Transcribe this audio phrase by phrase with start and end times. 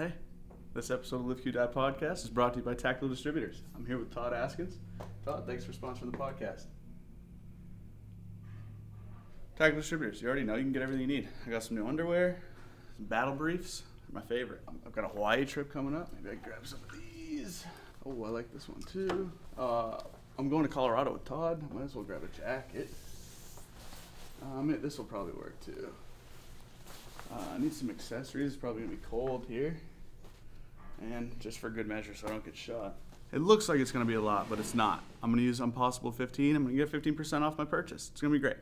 [0.00, 0.14] Hey,
[0.72, 3.60] this episode of Lift Q Die podcast is brought to you by Tactical Distributors.
[3.76, 4.76] I'm here with Todd Askins.
[5.26, 6.62] Todd, thanks for sponsoring the podcast.
[9.58, 11.28] Tactical Distributors, you already know you can get everything you need.
[11.46, 12.40] I got some new underwear,
[12.96, 14.62] some battle briefs, my favorite.
[14.86, 16.10] I've got a Hawaii trip coming up.
[16.14, 17.66] Maybe I can grab some of these.
[18.06, 19.30] Oh, I like this one too.
[19.58, 20.00] Uh,
[20.38, 21.62] I'm going to Colorado with Todd.
[21.74, 22.88] Might as well grab a jacket.
[24.42, 25.92] Um, this will probably work too.
[27.32, 28.54] Uh, I need some accessories.
[28.54, 29.76] It's probably gonna be cold here,
[31.00, 32.96] and just for good measure, so I don't get shot.
[33.32, 35.02] It looks like it's gonna be a lot, but it's not.
[35.22, 36.56] I'm gonna use Impossible 15.
[36.56, 38.10] I'm gonna get 15% off my purchase.
[38.12, 38.56] It's gonna be great.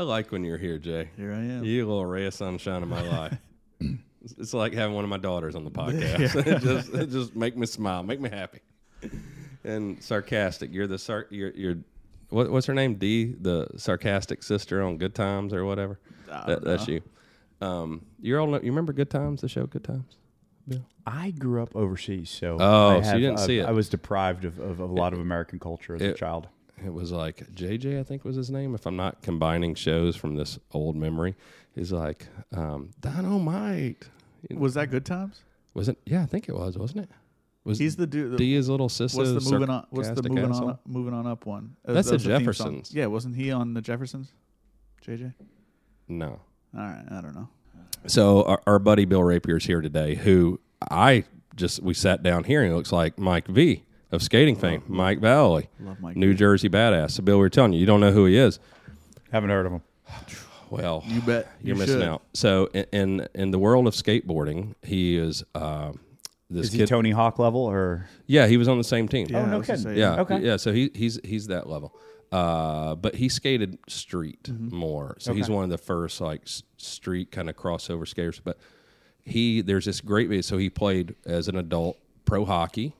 [0.00, 1.10] I like when you're here, Jay.
[1.18, 1.62] Here I am.
[1.62, 3.36] You a little ray of sunshine in my life.
[4.22, 6.36] It's- it's like having one of my daughters on the podcast.
[6.46, 8.60] it just it just make me smile, make me happy.
[9.64, 10.70] And sarcastic.
[10.74, 11.76] You're the sar- you're you're
[12.28, 12.96] what, what's her name?
[12.96, 15.98] Dee, the sarcastic sister on Good Times or whatever.
[16.28, 17.00] That, that's you.
[17.62, 18.50] Um, you're old.
[18.62, 20.16] You remember Good Times, the show Good Times?
[20.68, 20.84] Bill?
[21.06, 23.66] I grew up overseas, so Oh, I so you didn't I, see it.
[23.66, 26.48] I was deprived of, of, of a lot of American culture as a child.
[26.84, 28.74] It was like JJ, I think was his name.
[28.74, 31.34] If I'm not combining shows from this old memory,
[31.74, 34.08] he's like um, Dynamite.
[34.54, 35.42] Was that Good Times?
[35.74, 35.98] Was it?
[36.06, 37.10] Yeah, I think it was, wasn't it?
[37.64, 38.38] Was He's the dude.
[38.38, 39.18] Dia's little sister?
[39.18, 39.86] What's the moving on?
[39.90, 40.50] What's the moving on?
[40.52, 40.80] asshole?
[40.86, 41.76] Moving on up one?
[41.86, 42.16] Uh, That's the.
[42.16, 42.92] Jeffersons.
[42.94, 44.32] Yeah, wasn't he on the Jeffersons?
[45.06, 45.34] JJ.
[46.08, 46.40] No.
[46.76, 47.48] All right, I don't know.
[48.06, 50.14] So our, our buddy Bill Rapier is here today.
[50.14, 50.58] Who
[50.90, 54.82] I just we sat down here and he looks like Mike V of skating fame,
[54.88, 56.16] Mike Vallely, Love Mike.
[56.16, 57.12] New Jersey badass.
[57.12, 58.58] So Bill, we are telling you, you don't know who he is.
[59.32, 59.82] Haven't heard of him.
[60.70, 61.48] Well, You bet.
[61.62, 62.08] you're you missing should.
[62.08, 62.22] out.
[62.32, 65.90] So in, in in the world of skateboarding, he is uh,
[66.48, 66.86] this Is he kid.
[66.88, 68.06] Tony Hawk level or?
[68.26, 69.26] yeah, he was on the same team.
[69.28, 69.94] Yeah, Oh, no I was gonna kidding.
[69.96, 70.38] say, Yeah, Okay.
[70.40, 70.56] yeah.
[70.58, 71.92] So he he's he's that level.
[72.30, 75.16] Uh, but he skated street more.
[75.18, 78.38] So he's one of the first like s- street kind of crossover skaters.
[78.38, 78.56] But
[79.24, 80.42] he there's this great video.
[80.42, 82.94] So he played as an adult pro hockey,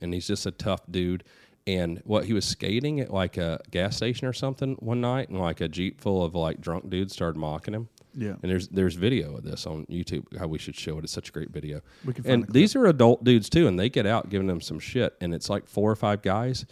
[0.00, 1.24] and he's just a tough dude.
[1.68, 5.40] And what he was skating at like a gas station or something one night, and
[5.40, 7.88] like a jeep full of like drunk dudes started mocking him.
[8.14, 8.34] Yeah.
[8.40, 10.38] And there's there's video of this on YouTube.
[10.38, 11.04] How we should show it.
[11.04, 11.80] It's such a great video.
[12.04, 14.78] We can and these are adult dudes too, and they get out giving them some
[14.78, 16.64] shit, and it's like four or five guys,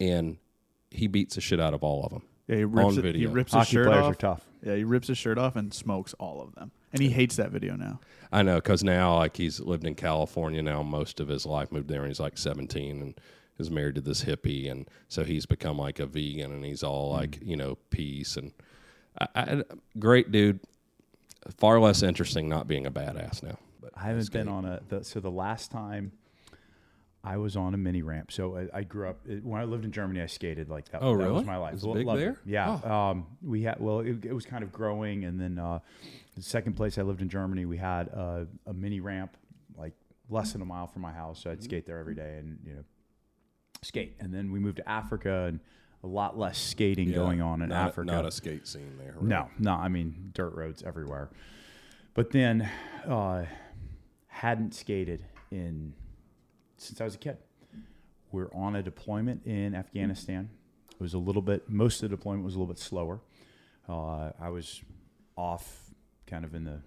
[0.00, 0.38] and
[0.90, 2.22] he beats the shit out of all of them.
[2.46, 3.30] Yeah, he rips, on it, he video.
[3.30, 4.12] rips his Hockey shirt players off.
[4.12, 4.44] are tough.
[4.64, 6.72] Yeah, he rips his shirt off and smokes all of them.
[6.92, 8.00] And he hates that video now.
[8.32, 11.88] I know because now like he's lived in California now most of his life, moved
[11.88, 13.20] there and he's like seventeen, and
[13.58, 17.12] is married to this hippie, and so he's become like a vegan, and he's all
[17.12, 18.52] like you know peace and
[19.20, 19.62] I, I,
[19.98, 20.60] great dude.
[21.56, 23.58] Far less interesting not being a badass now.
[23.80, 24.48] But I haven't been skating.
[24.48, 24.80] on a.
[24.88, 26.12] The, so the last time
[27.24, 28.32] I was on a mini ramp.
[28.32, 30.20] So I, I grew up it, when I lived in Germany.
[30.20, 31.02] I skated like that.
[31.02, 31.34] Oh, that really?
[31.34, 31.74] was my life.
[31.74, 32.36] Was it big loved there?
[32.38, 32.42] Oh.
[32.44, 33.08] Yeah.
[33.10, 35.78] Um, we had well, it, it was kind of growing, and then uh,
[36.38, 39.36] the second place I lived in Germany, we had a, a mini ramp
[39.76, 39.92] like
[40.30, 41.42] less than a mile from my house.
[41.42, 42.84] So I'd skate there every day, and you know,
[43.82, 44.16] skate.
[44.20, 45.60] And then we moved to Africa, and
[46.04, 48.10] a lot less skating Yeah, going on in not a- Africa.
[48.10, 49.16] not a skate scene there.
[49.20, 49.72] No, no.
[49.72, 51.30] I mean, dirt roads everywhere.
[52.14, 52.68] But then,
[53.06, 53.46] uh,
[54.26, 55.92] hadn't skated in
[56.76, 57.38] since I was a kid.
[58.30, 60.50] We're on a deployment in Afghanistan.
[60.92, 61.68] It was a little bit.
[61.68, 63.20] Most of the deployment was a little bit slower.
[63.88, 64.82] Uh, I was
[65.36, 65.87] off,
[66.28, 66.80] kind of in the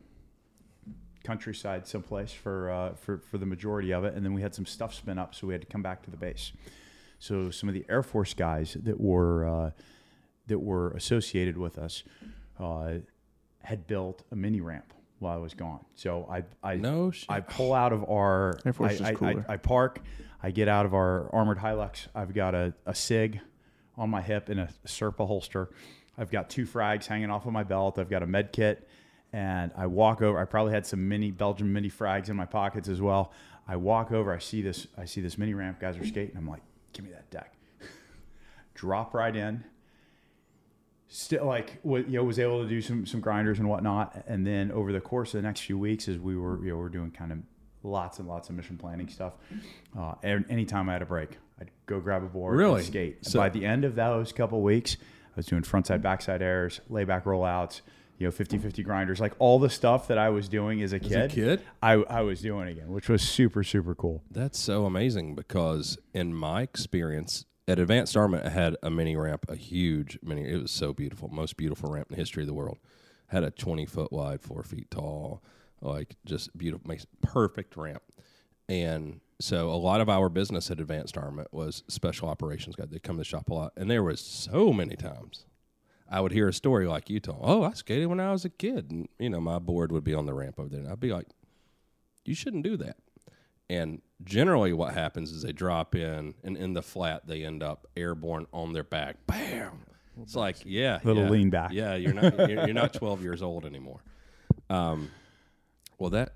[1.23, 4.65] countryside someplace for uh, for for the majority of it, and then we had some
[4.65, 6.51] stuff spin up, so we had to come back to the base.
[7.19, 9.71] So some of the Air Force guys that were uh,
[10.47, 12.03] that were associated with us
[12.59, 12.93] uh,
[13.63, 15.85] had built a mini ramp while I was gone.
[15.95, 17.29] So I I No shit.
[17.29, 19.45] I pull out of our Air Force I, is I- I- cooler.
[19.47, 19.99] I, park.
[20.43, 22.07] I get out of our armored Hilux.
[22.15, 23.39] I've got a, a Sig
[23.95, 25.69] on my hip in a Serpa holster.
[26.17, 27.99] I've got two frags hanging off of my belt.
[27.99, 28.87] I've got a med kit,
[29.33, 30.37] and I walk over.
[30.39, 33.31] I probably had some mini Belgian mini frags in my pockets as well.
[33.67, 34.33] I walk over.
[34.33, 34.87] I see this.
[34.97, 35.79] I see this mini ramp.
[35.79, 36.35] Guys are skating.
[36.37, 36.61] I'm like,
[36.93, 37.53] give me that deck.
[38.73, 39.63] Drop right in
[41.13, 44.71] still like you know was able to do some some grinders and whatnot and then
[44.71, 47.11] over the course of the next few weeks as we were you know we're doing
[47.11, 47.37] kind of
[47.83, 49.33] lots and lots of mission planning stuff
[49.99, 52.75] uh and anytime i had a break i'd go grab a board Really?
[52.77, 56.41] and skate So- by the end of those couple weeks i was doing frontside backside
[56.41, 57.81] airs layback rollouts
[58.21, 61.07] you know 50-50 grinders, like all the stuff that I was doing as a As
[61.07, 61.17] kid.
[61.19, 64.23] a kid, I, I was doing again, which was super super cool.
[64.29, 69.45] That's so amazing because in my experience at Advanced Armament, I had a mini ramp,
[69.49, 70.47] a huge mini.
[70.49, 72.77] It was so beautiful, most beautiful ramp in the history of the world.
[73.27, 75.41] Had a twenty foot wide, four feet tall,
[75.81, 78.03] like just beautiful, makes perfect ramp.
[78.69, 82.89] And so a lot of our business at Advanced Armament was special operations guys.
[82.91, 85.45] They come to the shop a lot, and there was so many times
[86.11, 87.39] I would hear a story like you told.
[87.41, 90.13] Oh, I skated when I was a kid, and you know my board would be
[90.13, 91.27] on the ramp over there, and I'd be like,
[92.25, 92.97] "You shouldn't do that."
[93.69, 97.87] And generally, what happens is they drop in, and in the flat, they end up
[97.95, 99.15] airborne on their back.
[99.25, 99.85] Bam!
[100.21, 101.71] It's like, yeah, Little yeah, lean back.
[101.71, 104.03] Yeah, you're not you're, you're not 12 years old anymore.
[104.69, 105.09] Um,
[105.97, 106.33] well, that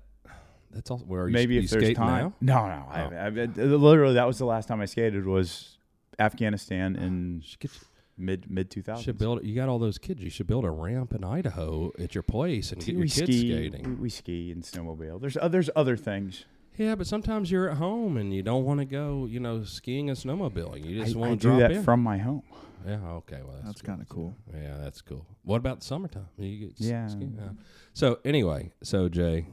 [0.70, 0.98] that's all.
[1.00, 2.22] Where are you, Maybe you if there's time.
[2.22, 2.32] now?
[2.40, 2.86] No, no.
[2.90, 3.10] I Oh.
[3.14, 5.76] I, I- literally, that was the last time I skated was
[6.18, 7.44] Afghanistan and.
[7.60, 7.70] Get,
[8.18, 9.04] mid mid two thousand.
[9.04, 9.44] should build.
[9.44, 10.22] You got all those kids.
[10.22, 13.30] You should build a ramp in Idaho at your place and get your we kids
[13.36, 13.84] ski, skating.
[13.90, 15.20] We, we ski and snowmobile.
[15.20, 16.44] There's uh, there's other things.
[16.78, 20.10] Yeah, but sometimes you're at home and you don't want to go, you know, skiing
[20.10, 20.84] and snowmobiling.
[20.84, 21.82] You just want to do that in.
[21.82, 22.42] from my home.
[22.86, 23.40] yeah, okay.
[23.42, 23.86] Well, that's, That's good.
[23.86, 24.36] kind of cool.
[24.54, 25.26] Yeah, that's cool.
[25.42, 26.28] What about the summertime?
[26.36, 27.06] You get Yeah.
[27.08, 27.34] skiing?
[27.40, 27.48] Yeah.
[27.94, 29.46] So anyway, so Jay,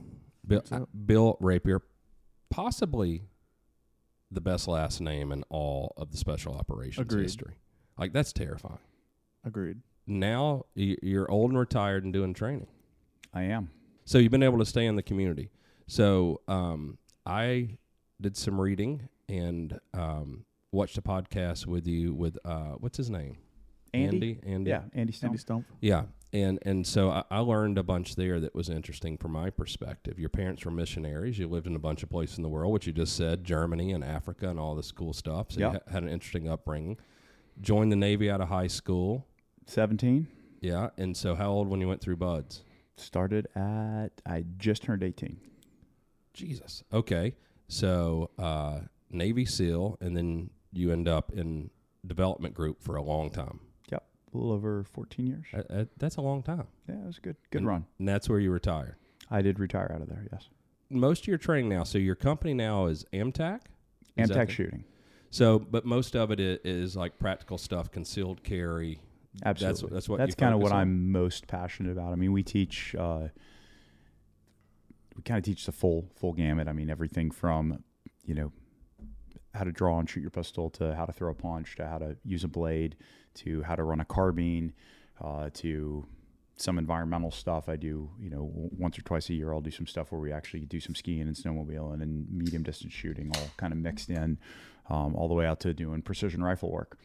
[0.45, 0.85] Bill, What's?
[1.05, 1.81] Bill Rapier,
[2.49, 3.23] possibly
[4.29, 7.23] the best last name in all of the special operations Agreed.
[7.23, 7.53] history.
[7.97, 8.79] Like that's terrifying.
[9.45, 9.79] Agreed.
[10.07, 12.67] Now y- you're old and retired and doing training.
[13.33, 13.69] I am.
[14.05, 15.49] So you've been able to stay in the community.
[15.87, 17.77] So um, I
[18.21, 23.37] did some reading and um, watched a podcast with you with uh, what's his name?
[23.93, 24.39] Andy?
[24.43, 24.53] Andy.
[24.53, 24.69] Andy.
[24.71, 25.29] Yeah, Andy Stone.
[25.31, 25.65] Andy Stumpf.
[25.79, 26.03] Yeah,
[26.33, 30.17] and and so I, I learned a bunch there that was interesting from my perspective.
[30.19, 31.37] Your parents were missionaries.
[31.37, 33.91] You lived in a bunch of places in the world, which you just said, Germany
[33.91, 35.51] and Africa and all this cool stuff.
[35.51, 35.67] So Yeah.
[35.67, 36.97] you ha- had an interesting upbringing.
[37.61, 39.25] Joined the Navy out of high school.
[39.65, 40.27] Seventeen.
[40.61, 42.63] Yeah, and so how old when you went through BUD/S?
[42.95, 45.39] Started at I just turned eighteen.
[46.33, 46.83] Jesus.
[46.91, 47.35] Okay,
[47.67, 51.69] so uh, Navy SEAL, and then you end up in
[52.05, 53.59] development group for a long time.
[53.91, 54.03] Yep,
[54.33, 55.45] a little over fourteen years.
[55.53, 57.35] That- that- that's a long time, Yeah, it was good.
[57.51, 57.85] Good And- run.
[57.99, 58.97] and that's where you retire.
[59.29, 60.27] I did retire out of there.
[60.31, 60.49] Yes.
[60.89, 61.83] most of your training now.
[61.83, 63.61] So your company now is Amtac.
[64.15, 64.83] Is that Amtac the- shooting.
[65.33, 68.99] So, but most of it is, is like practical stuff, concealed carry.
[69.43, 69.81] Absolutely.
[69.81, 70.77] That's that's what That's kind of what on?
[70.77, 72.13] I'm most passionate about.
[72.13, 73.29] I mean, we teach, uh,
[75.15, 76.67] we kind of teach the full full gamut.
[76.67, 77.83] I mean, everything from,
[78.23, 78.51] you know,
[79.55, 81.97] how to draw and shoot your pistol to how to throw a punch to how
[81.97, 82.95] to use a blade
[83.33, 84.71] to how to run a carbine
[85.19, 86.05] uh, to
[86.57, 87.67] some environmental stuff.
[87.67, 90.31] I do, you know, once or twice a year, I'll do some stuff where we
[90.31, 94.11] actually do some skiing and snowmobiling and then medium distance shooting, all kind of mixed
[94.11, 94.37] in,
[94.89, 96.97] um, all the way out to doing precision rifle work.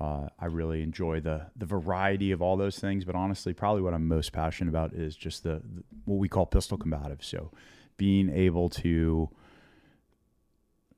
[0.00, 3.94] Uh, I really enjoy the the variety of all those things, but honestly, probably what
[3.94, 7.24] I'm most passionate about is just the, the what we call pistol combative.
[7.24, 7.52] So,
[7.96, 9.28] being able to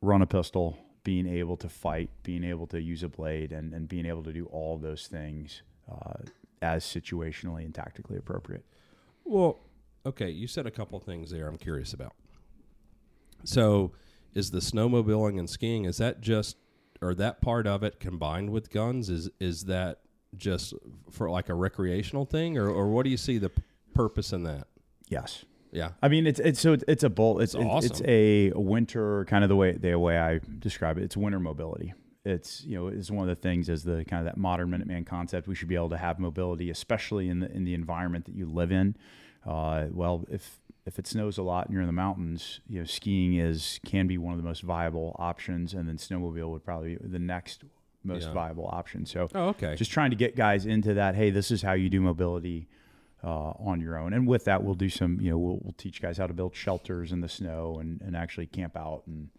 [0.01, 3.87] run a pistol, being able to fight, being able to use a blade, and, and
[3.87, 5.61] being able to do all those things
[5.91, 6.23] uh,
[6.63, 8.65] as situationally and tactically appropriate.
[9.25, 9.61] Well,
[10.07, 11.49] okay, you said a couple things there.
[11.49, 12.15] I'm curious about.
[13.45, 13.93] So,
[14.37, 16.57] is the snowmobiling and skiing is that just
[17.01, 19.11] or that part of it combined with guns?
[19.11, 20.01] Is is that
[20.37, 20.75] just
[21.11, 23.63] for like a recreational thing, or or what do you see the p-
[23.95, 24.69] purpose in that?
[25.09, 25.45] Yes.
[25.73, 25.91] Yeah.
[26.03, 27.43] I mean, it's it's so it's, it's a bolt.
[27.43, 31.05] It's It's it's, it's a winter kind of the way the way I describe it.
[31.05, 31.95] It's winter mobility.
[32.25, 35.07] It's you know it's one of the things as the kind of that modern Minuteman
[35.07, 35.49] concept.
[35.49, 38.47] We should be able to have mobility, especially in the in the environment that you
[38.47, 38.97] live in.
[39.47, 42.85] Uh, well, if if it snows a lot and you're in the mountains, you know
[42.87, 46.97] skiing is can be one of the most viable options, and then snowmobile would probably
[46.97, 47.65] be the next
[48.05, 48.33] most Yeah.
[48.33, 49.05] viable option.
[49.05, 49.75] So Oh, okay.
[49.75, 51.17] just trying to get guys into that.
[51.17, 52.69] Hey, this is how you do mobility
[53.25, 54.13] uh, on your own.
[54.13, 55.21] And with that, we'll do some.
[55.21, 58.17] You know, we'll, we'll teach guys how to build shelters in the snow and, and
[58.17, 59.03] actually camp out.
[59.09, 59.31] And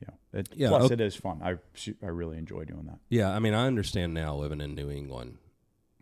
[0.00, 0.94] you know, it, Yeah, plus okay.
[0.94, 1.40] it is fun.
[1.44, 1.58] I
[2.04, 2.98] I really enjoy doing that.
[3.08, 5.38] Yeah, I mean, I understand now living in New England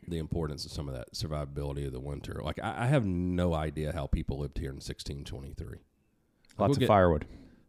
[0.09, 2.41] the importance of some of that survivability of the winter.
[2.43, 5.67] Like, I, I have no idea how people lived here in 1623.
[5.67, 5.79] Like,
[6.59, 7.27] Lots we'll of get, firewood.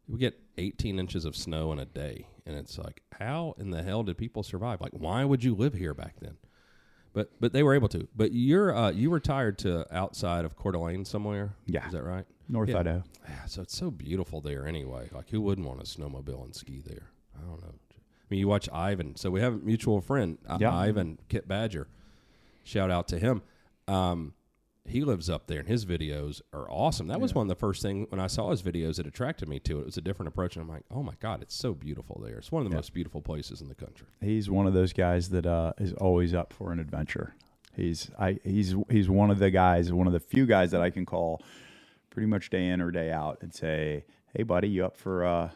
[0.07, 3.83] We get 18 inches of snow in a day, and it's like, how in the
[3.83, 4.81] hell did people survive?
[4.81, 6.37] Like, why would you live here back then?
[7.13, 8.07] But but they were able to.
[8.15, 11.55] But you're uh, you retired to outside of Coeur d'Alene somewhere.
[11.65, 11.85] Yeah.
[11.85, 12.25] is that right?
[12.47, 12.79] North Yeah.
[12.79, 13.03] Idaho.
[13.27, 15.09] Yeah, so it's so beautiful there anyway.
[15.11, 17.09] Like, who wouldn't want to snowmobile and ski there?
[17.37, 17.73] I don't know.
[17.91, 19.17] I mean, you watch Ivan.
[19.17, 20.73] So we have a mutual friend, Yeah.
[20.73, 21.89] Ivan Kit Badger.
[22.63, 23.41] Shout out to him.
[23.87, 24.33] Um,
[24.85, 27.07] he lives up there, and his videos are awesome.
[27.07, 29.59] That was one of the first thing when I saw his videos that attracted me
[29.59, 29.81] to it.
[29.81, 32.37] It was a different approach, and I'm like, oh my god, it's so beautiful there.
[32.37, 32.77] It's one of the Yeah.
[32.79, 34.07] most beautiful places in the country.
[34.21, 37.35] He's one of those guys that uh, is always up for an adventure.
[37.75, 40.89] He's I he's he's one of the guys, one of the few guys that I
[40.89, 41.41] can call
[42.09, 44.03] pretty much day in or day out and say,
[44.35, 45.51] "Hey, buddy, you up for uh,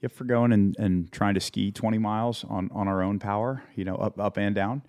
[0.00, 3.18] you up for going and, and trying to ski 20 miles on on our own
[3.18, 3.64] power?
[3.74, 4.82] You know, up up and down."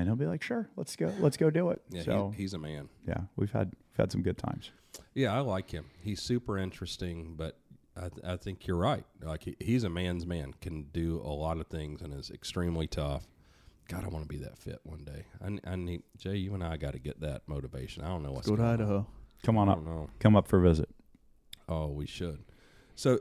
[0.00, 2.54] And he'll be like, "Sure, let's go, let's go do it." Yeah, so he, he's
[2.54, 2.88] a man.
[3.06, 4.70] yeah, we've had we've had some good times.
[5.14, 5.86] Yeah, I like him.
[6.02, 7.58] He's super interesting, but
[7.96, 9.04] I, th- I think you're right.
[9.22, 12.86] Like he, he's a man's man, can do a lot of things, and is extremely
[12.86, 13.26] tough.
[13.88, 15.26] God, I want to be that fit one day.
[15.64, 16.36] I need Jay.
[16.36, 18.02] You and I got to get that motivation.
[18.02, 18.74] I don't know what's Go to going on.
[18.80, 19.06] Idaho.
[19.44, 20.10] Come on I up, don't know.
[20.18, 20.88] come up for a visit.
[21.68, 22.42] Oh, we should.
[22.96, 23.20] So,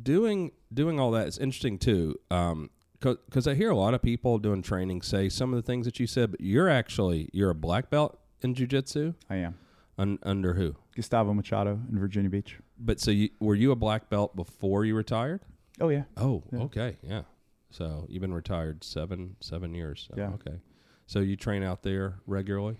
[0.00, 2.16] doing doing all that is interesting too.
[2.30, 5.86] Um, because I hear a lot of people doing training say some of the things
[5.86, 9.14] that you said, but you're actually you're a black belt in jujitsu.
[9.30, 9.58] I am
[9.98, 10.76] Un, under who?
[10.94, 12.58] Gustavo Machado in Virginia Beach.
[12.78, 15.40] But so you were you a black belt before you retired?
[15.80, 16.58] Oh yeah, Oh, Yeah.
[16.60, 17.22] okay, yeah.
[17.70, 20.08] So you've been retired seven seven years.
[20.16, 20.30] Yeah.
[20.34, 20.58] Okay.
[21.06, 22.76] So you train out there regularly?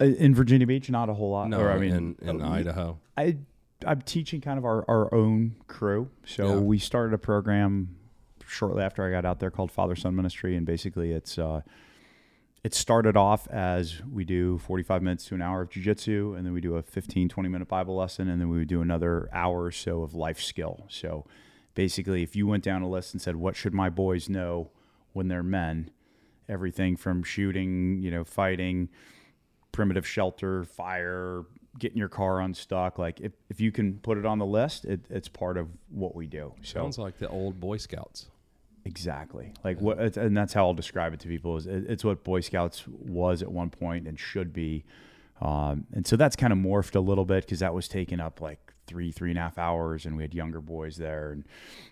[0.00, 1.48] In Virginia Beach, not a whole lot.
[1.48, 2.98] No, or, I mean, in, in uh, Idaho.
[3.16, 3.38] I
[3.86, 6.08] I'm teaching kind of our, our own crew.
[6.24, 6.60] So Yeah.
[6.60, 7.96] we started a program
[8.52, 11.62] shortly after I got out there called Father Son Ministry, and basically it's uh,
[12.62, 16.52] it started off as we do 45 minutes to an hour of jujitsu, and then
[16.52, 19.64] we do a 15 20 minute Bible lesson, and then we would do another hour
[19.64, 20.86] or so of life skill.
[20.88, 21.26] So
[21.74, 24.70] basically, if you went down a list and said, "What should my boys know
[25.12, 25.90] when they're men?"
[26.48, 28.90] Everything from shooting, you know, fighting,
[29.70, 31.44] primitive shelter, fire,
[31.78, 32.98] getting your car unstuck.
[32.98, 36.14] Like if, if you can put it on the list, it, it's part of what
[36.14, 36.52] we do.
[36.62, 38.26] So Sounds like the old Boy Scouts.
[38.84, 42.40] Exactly like what, and that's how I'll describe it to people is it's what Boy
[42.40, 44.84] Scouts was at one point and should be.
[45.40, 48.40] Um, and so that's kind of morphed a little bit because that was taking up
[48.40, 51.44] like three, three and a half hours, and we had younger boys there, and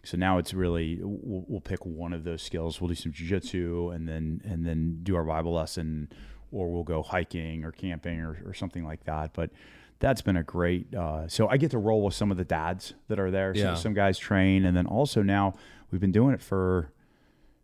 [0.05, 2.81] so now it's really we'll, we'll pick one of those skills.
[2.81, 6.11] We'll do some jujitsu, and then and then do our Bible lesson,
[6.53, 9.33] or we'll go hiking or camping or, or something like that.
[9.33, 9.51] But
[9.99, 10.95] that's been a great.
[10.95, 13.53] Uh, so I get to roll with some of the dads that are there.
[13.55, 13.75] So Yeah.
[13.75, 15.55] some guys train, and then also now
[15.91, 16.93] we've been doing it for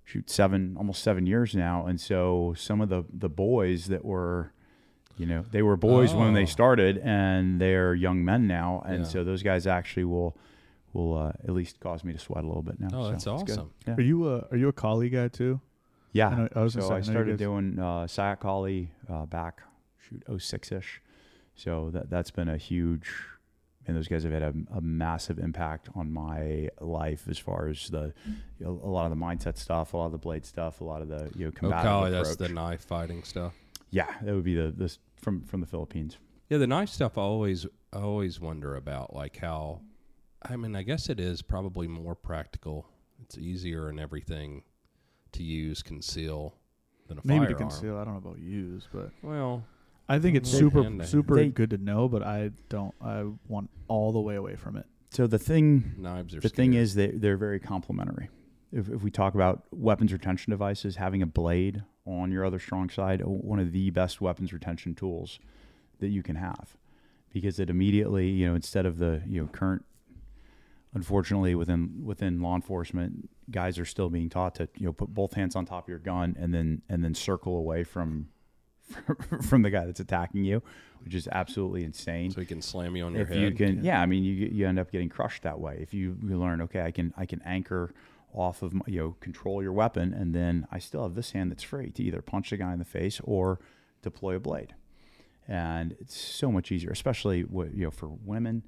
[0.04, 4.52] shoot seven almost seven years now, and so some of the the boys that were.
[5.18, 6.44] You know, they were boys when they Oh.
[6.44, 9.04] started, and they're young men now, and Yeah.
[9.04, 10.36] so those guys actually will
[10.92, 12.88] will uh, at least cause me to sweat a little bit now.
[12.92, 13.58] Oh, so that's it's good.
[13.60, 13.70] awesome.
[13.86, 13.94] Yeah.
[13.94, 15.58] Are you a are you a Kali guy too?
[16.12, 16.28] Yeah.
[16.28, 19.62] I know- I was so say, I I started doing uh, Sayoc Kali uh, back,
[19.98, 21.00] shoot, 06 ish.
[21.54, 23.10] So that, that's been a huge,
[23.86, 27.88] and those guys have had a, a massive impact on my life as far as
[27.88, 28.12] the,
[28.58, 30.84] you know, a lot of the mindset stuff, a lot of the blade stuff, a
[30.84, 33.54] lot of the, you know, Oh, combative Kali, that's the knife fighting stuff.
[33.90, 36.18] Yeah, that would be the, this from, from the Philippines.
[36.48, 39.80] Yeah, the knife stuff I always I always wonder about like how
[40.42, 42.86] I mean, I guess it is probably more practical.
[43.22, 44.62] It's easier and everything
[45.32, 46.54] to use conceal
[47.08, 47.42] than a firearm.
[47.42, 47.96] Maybe to conceal.
[47.96, 49.64] I don't know about use, but Well,
[50.08, 52.08] I think it's They- super and super They- good to know.
[52.08, 52.94] But I don't.
[53.00, 54.86] I want all the way away from it.
[55.10, 56.82] So the thing, knives are the thing scary.
[56.82, 58.28] is they, they're very complementary.
[58.72, 62.90] If, if we talk about weapons retention devices, having a blade on your other strong
[62.90, 65.38] side, one of the best weapons retention tools
[66.00, 66.76] that you can have,
[67.32, 69.84] because it immediately, you know, instead of the you know current,
[70.94, 75.34] unfortunately within within law enforcement, guys are still being taught to you know put both
[75.34, 78.28] hands on top of your gun and then and then circle away from
[79.42, 80.62] from the guy that's attacking you,
[81.04, 82.30] which is absolutely insane.
[82.30, 83.38] So he can slam you on your if head.
[83.38, 84.00] you can yeah.
[84.00, 85.78] i mean you you end up getting crushed that way.
[85.80, 87.92] If you, you learn okay i can i can anchor
[88.32, 91.50] off of my, you know control your weapon and then i still have this hand
[91.50, 93.60] that's free to either punch the guy in the face or
[94.02, 94.74] deploy a blade.
[95.48, 98.62] And it's so much easier especially what you know for women.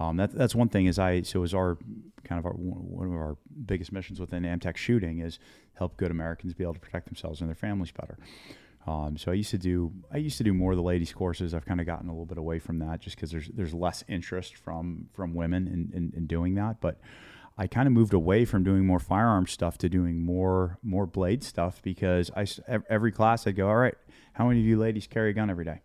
[0.00, 1.78] Um, that, that's one thing is i so is our
[2.24, 5.38] kind of our one of our biggest missions within Amtac shooting is
[5.74, 8.18] help good americans be able to protect themselves and their families better
[8.86, 11.54] um, so I used to do I used to do more of the ladies courses.
[11.54, 14.04] I've kind of gotten a little bit away from that just because there's there's less
[14.08, 16.80] interest from from women in, in, in doing that.
[16.80, 17.00] But
[17.56, 21.42] I kind of moved away from doing more firearm stuff to doing more more blade
[21.44, 22.46] stuff because I
[22.90, 23.94] every class I'd go, all right,
[24.34, 25.80] how many of you ladies carry a gun every day?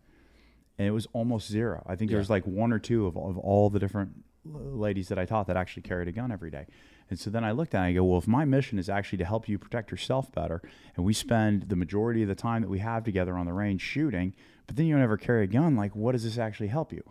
[0.78, 1.82] And it was almost zero.
[1.86, 2.18] I think Yeah.
[2.18, 4.12] was like one or two of, of all the different
[4.44, 6.66] ladies that I taught that actually carried a gun every day.
[7.10, 8.88] And so then I looked at it and I go, well, if my mission is
[8.88, 10.62] actually to help you protect yourself better,
[10.96, 13.82] and we spend the majority of the time that we have together on the range
[13.82, 14.32] shooting,
[14.66, 17.02] but then you don't ever carry a gun, like what does this actually help you?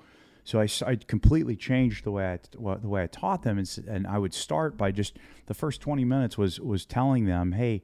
[0.45, 4.17] So I completely changed the way I the way I taught them, and, and I
[4.17, 7.83] would start by just the first twenty minutes was was telling them, hey,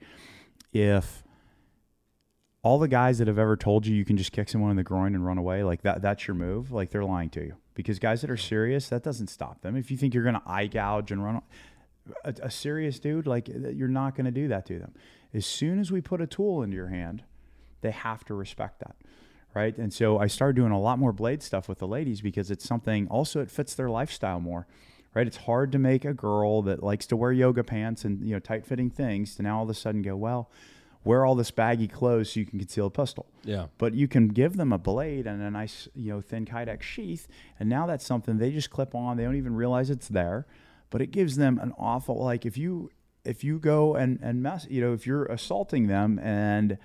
[0.74, 1.24] if
[2.64, 4.84] all the guys that have ever told you you can just kick someone in the
[4.84, 7.56] groin and run away, like that that's your move, like they're lying to you.
[7.76, 9.76] Because guys that are serious, that doesn't stop them.
[9.76, 11.42] If you think you're going to eye gouge and run,
[12.24, 14.94] a, a serious dude, like you're not going to do that to them.
[15.34, 17.24] As soon as we put a tool into your hand,
[17.82, 18.96] they have to respect that.
[19.54, 19.78] Right.
[19.78, 22.66] And so I started doing a lot more blade stuff with the ladies because it's
[22.66, 24.68] something also it fits their lifestyle more.
[25.14, 25.26] Right.
[25.26, 28.40] It's hard to make a girl that likes to wear yoga pants and you know
[28.40, 30.50] tight fitting things to now all of a sudden go, well,
[31.06, 33.28] wear all this baggy clothes so you can conceal a pistol.
[33.44, 33.68] Yeah.
[33.78, 37.28] But you can give them a blade and a nice, you know, thin Kydex sheath,
[37.60, 39.16] and now that's something they just clip on.
[39.16, 40.46] They don't even realize it's there,
[40.96, 42.90] but it gives them an awful like if you
[43.26, 46.78] if you go and and mess, you know, if you're assaulting them and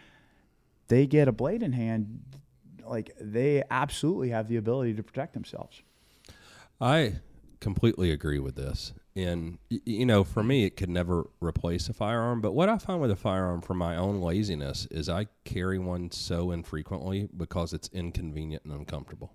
[0.89, 2.25] they get a blade in hand,
[2.85, 5.83] like they absolutely have the ability to protect themselves.
[6.81, 7.21] I
[7.61, 8.95] completely agree with this.
[9.15, 12.41] And you know, for me, it could never replace a firearm.
[12.41, 16.11] But what I find with a firearm, for my own laziness, is I carry one
[16.11, 19.33] so infrequently because it's inconvenient and uncomfortable.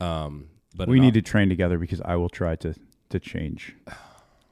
[0.00, 2.74] Um, but we need op- to train together because I will try to
[3.12, 3.74] to change.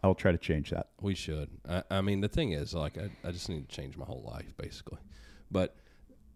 [0.03, 0.89] I will try to change that.
[1.01, 1.51] We should.
[1.69, 4.25] I, I mean, the thing is, like, I, I just need to change my whole
[4.27, 4.99] life, basically.
[5.51, 5.77] But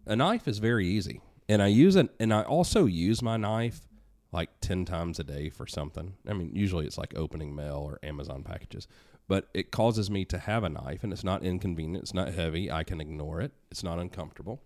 [0.05, 3.87] a knife is very easy, and I use it, and I also use my knife
[4.31, 6.13] like ten times a day for something.
[6.27, 8.87] I mean, usually it's like opening mail or Amazon packages,
[9.27, 12.03] but it causes me to have a knife, and it's not inconvenient.
[12.03, 12.69] It's not heavy.
[12.69, 13.51] I can ignore it.
[13.71, 14.61] It's not uncomfortable.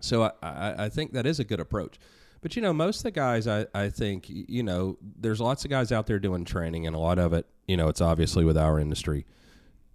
[0.00, 1.98] So I, I, I think that is a good approach.
[2.42, 5.70] But you know, most of the guys, I, I think, you know, there's lots of
[5.70, 8.58] guys out there doing training, and a lot of it, you know, it's obviously with
[8.58, 9.24] our industry,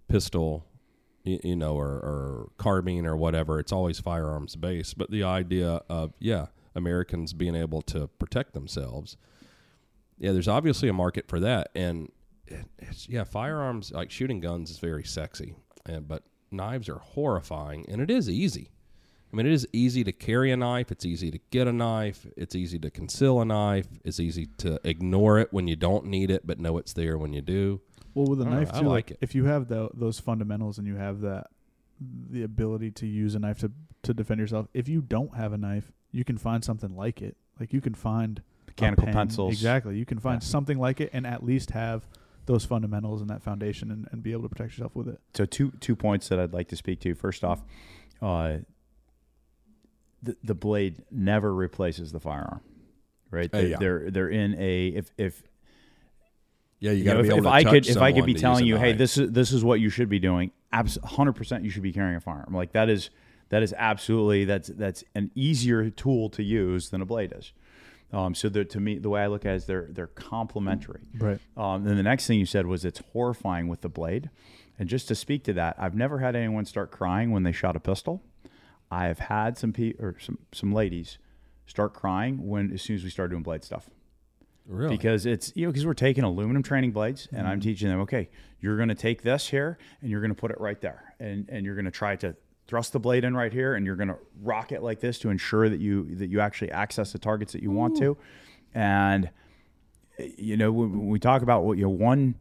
[0.08, 0.64] pistol,
[1.24, 3.60] you, you know, or, or carbine or whatever.
[3.60, 4.96] It's always firearms based.
[4.96, 9.18] But the idea of, yeah, Americans being able to protect themselves,
[10.16, 11.68] yeah, there's obviously a market for that.
[11.74, 12.10] And
[13.06, 18.10] yeah, firearms, like shooting guns, is very sexy, and, but knives are horrifying, and it
[18.10, 18.70] is easy.
[19.32, 20.90] I mean, it is easy to carry a knife.
[20.90, 22.26] It's easy to get a knife.
[22.36, 23.86] It's easy to conceal a knife.
[24.04, 27.32] It's easy to ignore it when you don't need it, but know it's there when
[27.34, 27.80] you do.
[28.14, 29.18] Well, with a I don't know, knife I like like it.
[29.20, 31.48] if you have tho- those fundamentals and you have that
[32.00, 33.70] the ability to use a knife to
[34.04, 34.68] to defend yourself.
[34.72, 37.36] If you don't have a knife, you can find something like it.
[37.60, 39.14] Like you can find a Mechanical pen.
[39.14, 39.52] pencils.
[39.52, 39.98] Exactly.
[39.98, 40.46] You can find Yeah.
[40.48, 42.06] something like it and at least have
[42.46, 45.20] those fundamentals and that foundation and, and be able to protect yourself with it.
[45.34, 47.14] So two two points that I'd like to speak to.
[47.14, 47.62] First off,
[48.22, 48.58] uh,
[50.22, 52.60] the the blade never replaces the firearm,
[53.30, 53.50] right?
[53.52, 53.76] Uh, They, yeah.
[53.78, 55.42] They're they're in a if if
[56.80, 58.12] Yeah, you you got know, to if, be able if to I could if I
[58.12, 60.50] could be telling you, hey, this is this is what you should be doing.
[60.72, 62.54] Hundred percent, you should be carrying a firearm.
[62.54, 63.10] Like that is
[63.48, 67.52] that is absolutely that's that's an easier tool to use than a blade is.
[68.12, 71.02] Um, so the, to me, the way I look at it is they're they're complementary.
[71.18, 71.38] Right.
[71.56, 74.30] Um, then the next thing you said was it's horrifying with the blade.
[74.78, 77.74] And just to speak to that, I've never had anyone start crying when they shot
[77.76, 78.22] a pistol.
[78.90, 81.18] I have had some pe- or some some ladies
[81.66, 83.88] start crying when as soon as we start doing blade stuff.
[84.66, 84.96] Really?
[84.96, 87.48] Because it's you know because we're taking aluminum training blades and Mm-hmm.
[87.48, 88.28] I'm teaching them okay
[88.60, 91.48] you're going to take this here and you're going to put it right there and
[91.48, 92.34] and you're going to try to
[92.66, 95.30] thrust the blade in right here and you're going to rock it like this to
[95.30, 98.16] ensure that you that you actually access the targets that you want to.
[98.74, 99.30] And
[100.18, 102.34] eh, you know when when we talk about what you know one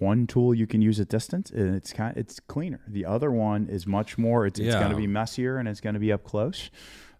[0.00, 3.68] one tool you can use at distance and it's kind it's cleaner the other one
[3.68, 6.24] is much more it's, it's going to be messier and it's going to be up
[6.24, 6.70] close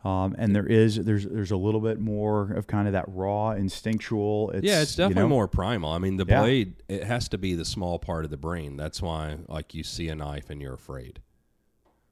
[0.03, 3.51] um, and there is there's there's a little bit more of kind of that raw
[3.51, 5.93] instinctual it's, yeah, it's you definitely know, more primal.
[5.93, 6.41] I mean, the Yeah.
[6.41, 8.79] blade it has to be the small part of the brain.
[8.79, 11.21] That's why, like, you see a knife and you're afraid.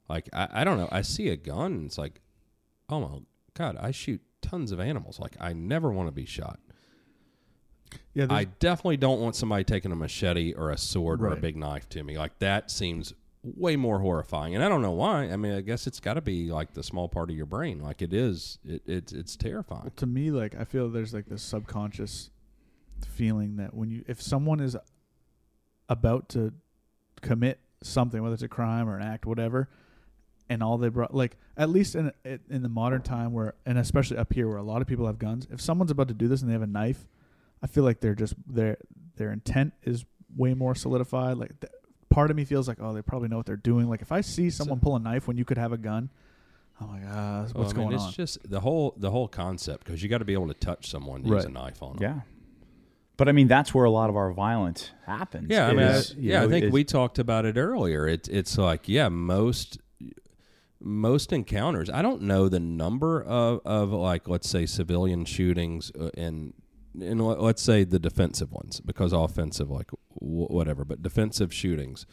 [0.07, 0.89] Like, I, I don't know.
[0.91, 1.71] I see a gun.
[1.73, 2.21] And it's like,
[2.89, 3.19] oh my
[3.55, 5.19] god, I shoot tons of animals.
[5.19, 6.59] Like, I never want to be shot.
[8.19, 8.35] Yeah.
[8.35, 11.87] I definitely don't want somebody taking a machete or a sword or a big knife
[11.89, 12.17] to me.
[12.17, 15.29] Like that seems way more horrifying, and I don't know why.
[15.29, 17.79] I mean, I guess it's got to be like the small part of your brain.
[17.79, 18.59] Like it is.
[18.65, 19.91] It, it's it's terrifying.
[19.95, 22.31] to me, like I feel there's like this subconscious
[23.07, 24.75] feeling that when you if someone is
[25.87, 26.53] about to
[27.21, 29.69] commit something, whether it's a crime or an act, whatever,
[30.49, 34.17] and all they brought, like at least in in the modern time where, and especially
[34.17, 36.41] up here where a lot of people have guns, if someone's about to do this
[36.41, 37.07] and they have a knife,
[37.63, 38.77] I feel like they're just their
[39.15, 41.37] their intent is way more solidified.
[41.37, 41.71] Like th-
[42.09, 43.89] part of me feels like, oh, they probably know what they're doing.
[43.89, 46.09] Like if I see someone pull a knife when you could have a gun.
[46.81, 48.07] I'm like, ah, what's Well, I mean, going it's on?
[48.09, 50.89] It's just the whole the whole concept because you got to be able to touch
[50.89, 52.01] someone to use a knife on them.
[52.03, 52.21] yeah
[53.17, 55.97] but i mean that's where a lot of our violence happens Yeah, I mean, I-
[55.97, 58.07] is, you yeah, I think is- we talked about it earlier.
[58.07, 59.77] It's it's like yeah, most
[60.79, 61.89] most encounters.
[61.89, 66.09] I don't know the number of, of like let's say civilian shootings uh,
[66.93, 71.53] and and let- let's say the defensive ones because offensive like w- whatever, but defensive
[71.53, 72.05] shootings.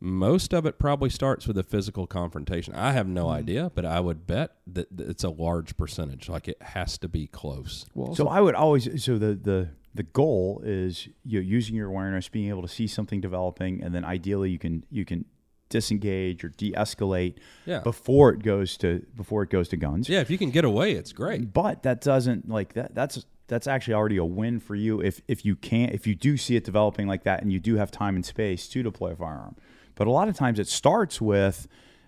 [0.00, 2.72] Most of it probably starts with a physical confrontation.
[2.72, 3.32] I have no mm-hmm.
[3.32, 6.28] idea, but I would bet that that it's a large percentage.
[6.28, 7.84] Like it has to be close.
[7.94, 11.88] well, so i would always so the the the goal is you know, using your
[11.88, 15.24] awareness being able to see something developing and then ideally you can you can
[15.68, 17.34] disengage or de-escalate
[17.66, 17.80] Yeah.
[17.80, 20.08] before it goes to before it goes to guns.
[20.08, 21.52] Yeah, if you can get away, it's great.
[21.52, 22.94] But that doesn't like that.
[22.94, 26.36] That's that's actually already a win for you if if you can't if you do
[26.36, 29.16] see it developing like that and you do have time and space to deploy a
[29.16, 29.56] firearm.
[29.94, 31.66] But a lot of times it starts with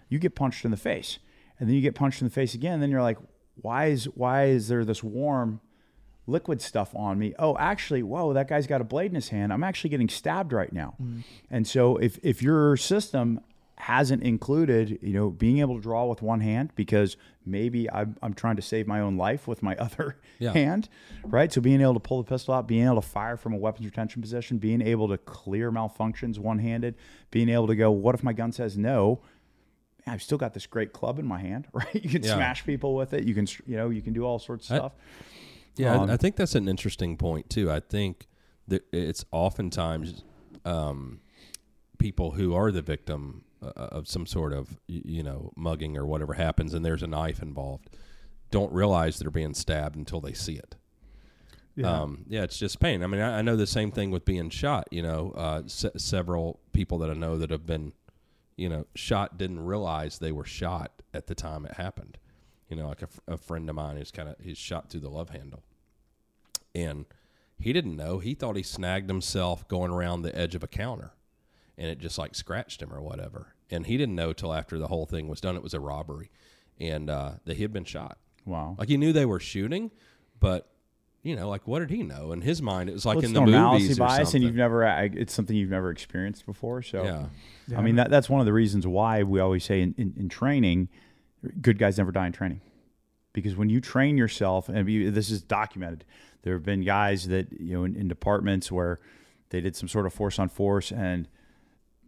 [0.09, 1.19] you get punched in the face
[1.59, 2.75] and then you get punched in the face again.
[2.75, 3.19] And then you're like,
[3.57, 5.61] why is why is there this warm
[6.27, 7.35] liquid stuff on me?
[7.39, 9.53] Oh, actually, whoa, that guy's got a blade in his hand.
[9.53, 10.95] I'm actually getting stabbed right now.
[11.03, 11.21] Mm-hmm.
[11.51, 13.41] And so if if your system
[13.81, 17.17] hasn't included, you know, being able to draw with one hand because
[17.47, 20.53] maybe I'm, I'm trying to save my own life with my other Yeah.
[20.53, 20.89] hand,
[21.25, 21.51] right?
[21.53, 23.87] So being able to pull the pistol out, being able to fire from a weapons
[23.87, 26.95] retention position, being able to clear malfunctions one handed,
[27.31, 29.21] being able to go, what if my gun says no?
[30.07, 31.95] I've still got this great club in my hand, right?
[31.95, 32.35] You can Yeah.
[32.35, 33.25] smash people with it.
[33.25, 34.93] You can, you know, you can do all sorts of I- stuff.
[35.77, 37.71] Yeah, I- Um, I think that's an interesting point too.
[37.71, 38.27] I think
[38.69, 40.23] that it's oftentimes
[40.65, 41.21] um,
[41.99, 46.35] people who are the victim uh, of some sort of you know mugging or whatever
[46.35, 47.91] happens, and there's a knife involved,
[48.51, 50.77] don't realize they're being stabbed until they see it.
[51.77, 52.01] Yeah.
[52.01, 53.03] Um, yeah, it's just pain.
[53.03, 54.89] I mean, I, I know the same thing with being shot.
[54.91, 57.93] You know, uh, se- several people that I know that have been,
[58.57, 62.19] you know, shot didn't realize they were shot at the time it happened.
[62.69, 65.11] You know, like a, a friend of mine is kind of he's shot through the
[65.11, 65.63] love handle,
[66.75, 67.07] and
[67.59, 68.19] he didn't know.
[68.19, 71.13] He thought he snagged himself going around the edge of a counter,
[71.81, 73.55] and it just like scratched him or whatever.
[73.71, 75.57] And he didn't know till after the whole thing was done.
[75.57, 76.31] It was a robbery,
[76.79, 78.19] and uh, that he had been shot.
[78.45, 78.77] Wow.
[78.79, 79.91] Like he knew they were shooting,
[80.39, 80.69] but
[81.23, 82.33] you know, like what did he know?
[82.33, 84.37] In his mind, it was like Well, in the normalcy movies or bias, something.
[84.37, 86.83] and you've never, it's something you've never experienced before.
[86.83, 87.27] So, yeah,
[87.69, 90.15] Yeah, I mean, that, that's one of the reasons why we always say in, in,
[90.17, 90.89] in training,
[91.61, 92.63] good guys never die in training.
[93.35, 96.05] Because when you train yourself, and you, this is documented,
[96.43, 98.99] there have been guys that, you know, in, in departments where
[99.51, 101.29] they did some sort of force on force and,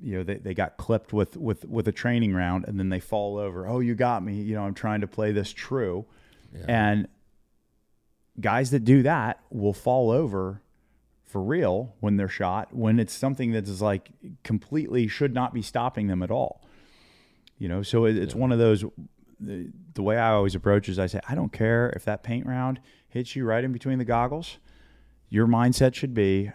[0.02, 3.00] you know, they, they got clipped with, with, with a training round and then they
[3.00, 3.66] fall over.
[3.66, 4.34] Oh, you got me.
[4.34, 6.04] You know, I'm trying to play this true.
[6.52, 6.64] yeah.
[6.68, 7.08] And
[8.40, 10.62] guys that do that will fall over
[11.22, 14.10] for real when they're shot when it's something that is like
[14.42, 16.62] completely should not be stopping them at all.
[17.58, 18.84] You know, so it, it's one of those.
[19.40, 22.46] The, the way I always approach is I say, I don't care if that paint
[22.46, 24.58] round hits you right in between the goggles.
[25.28, 26.52] Your mindset should be,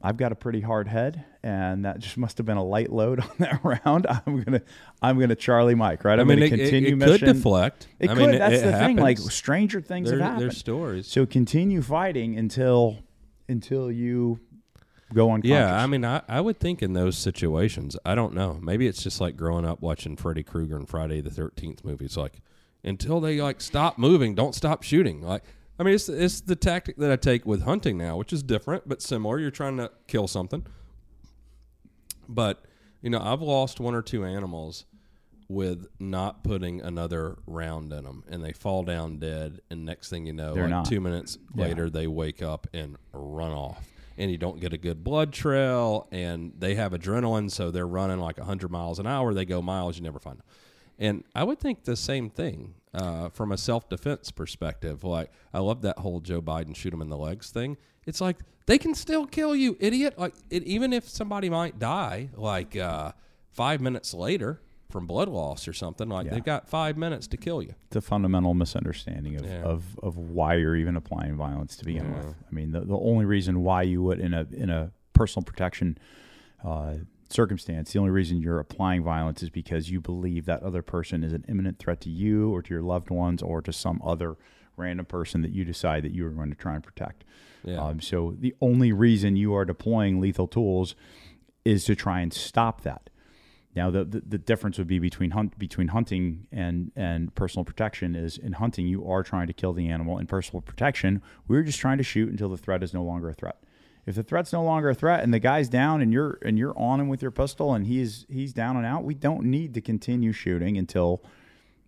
[0.00, 3.18] I've got a pretty hard head, and that just must have been a light load
[3.20, 4.06] on that round.
[4.08, 4.62] I'm gonna,
[5.02, 6.18] I'm gonna Charlie Mike, right?
[6.18, 7.18] I I'm mean, gonna it, it- continue it mission.
[7.26, 7.88] could deflect.
[7.98, 8.30] It I could.
[8.30, 8.96] mean, That's it the thing.
[8.96, 10.42] Like stranger things there, have happened.
[10.42, 11.06] there's stories.
[11.08, 12.98] So continue fighting until
[13.48, 14.38] until you
[15.14, 15.50] go unconscious.
[15.50, 18.58] Yeah, I mean, I, I would think in those situations, I don't know.
[18.62, 22.16] Maybe it's just like growing up watching Freddy Krueger and Friday the Thirteenth movies.
[22.16, 22.40] Like
[22.84, 25.22] until they like stop moving, don't stop shooting.
[25.22, 25.42] Like
[25.78, 28.88] I mean, it's it's the tactic that I take with hunting now, which is different
[28.88, 29.38] but similar.
[29.38, 30.66] You're trying to kill something,
[32.28, 32.64] but
[33.02, 34.84] you know, I've lost one or two animals
[35.48, 39.60] with not putting another round in them, and they fall down dead.
[39.70, 40.84] And next thing you know, They're like not.
[40.86, 41.64] two minutes Yeah.
[41.64, 43.88] later, they wake up and run off.
[44.18, 48.18] And you don't get a good blood trail, and they have adrenaline, so they're running
[48.18, 49.32] like 100 miles an hour.
[49.32, 50.44] They go miles, you never find them.
[50.98, 55.04] And I would think the same thing uh, from a self defense perspective.
[55.04, 57.76] Like, I love that whole Joe Biden shoot him in the legs thing.
[58.06, 60.18] It's like they can still kill you, idiot.
[60.18, 63.12] Like, it, even if somebody might die, like uh,
[63.52, 66.32] five minutes later from blood loss or something, like Yeah.
[66.34, 67.74] they've got five minutes to kill you.
[67.88, 69.62] it's a fundamental misunderstanding of, Yeah.
[69.62, 72.26] of, of why you're even applying violence to begin with.
[72.50, 75.98] I mean, the, the only reason why you would in a in a personal protection
[76.64, 76.94] uh,
[77.28, 81.32] circumstance, the only reason you're applying violence is because you believe that other person is
[81.32, 84.36] an imminent threat to you or to your loved ones or to some other
[84.76, 87.24] random person that you decide that you are going to try and protect.
[87.64, 87.82] Yeah.
[87.82, 90.94] Um, so the only reason you are deploying lethal tools
[91.64, 93.10] is to try and stop that.
[93.74, 98.16] Now the, the, the difference would be between hunt between hunting and and personal protection
[98.16, 100.18] is in hunting you are trying to kill the animal.
[100.18, 103.34] In personal protection, we're just trying to shoot until the threat is no longer a
[103.34, 103.62] threat.
[104.08, 106.72] If the threat's no longer a threat and the guy's down and you're and you're
[106.78, 109.82] on him with your pistol and he's he's down and out, we don't need to
[109.82, 111.22] continue shooting until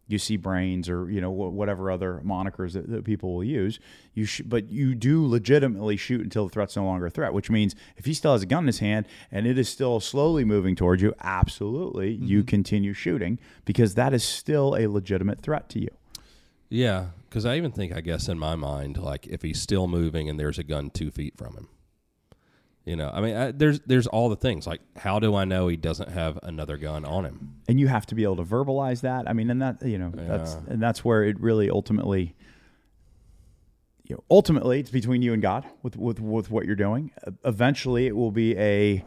[0.07, 3.81] you see brains or you know whatever other monikers that, that people will use.
[4.13, 7.33] You sh- but you do legitimately shoot until the threat's no longer a threat.
[7.33, 9.99] Which means if he still has a gun in his hand and it is still
[9.99, 12.49] slowly moving towards you, absolutely you mm-hmm.
[12.49, 15.89] continue shooting because that is still a legitimate threat to you.
[16.69, 20.29] Yeah, because I even think, I guess, in my mind, like if he's still moving
[20.29, 21.69] and there's a gun two feet from him,
[22.91, 25.69] you know, I mean, I, there's there's all the things like how do I know
[25.69, 27.37] he doesn't have another gun on him?
[27.69, 29.29] and you have to be able to verbalize that.
[29.31, 30.73] I mean, and that you know that's Yeah.
[30.73, 32.35] and that's where it really ultimately,
[34.05, 37.13] you know, ultimately it's between you and God with with with what you're doing.
[37.45, 39.05] Eventually, it will be a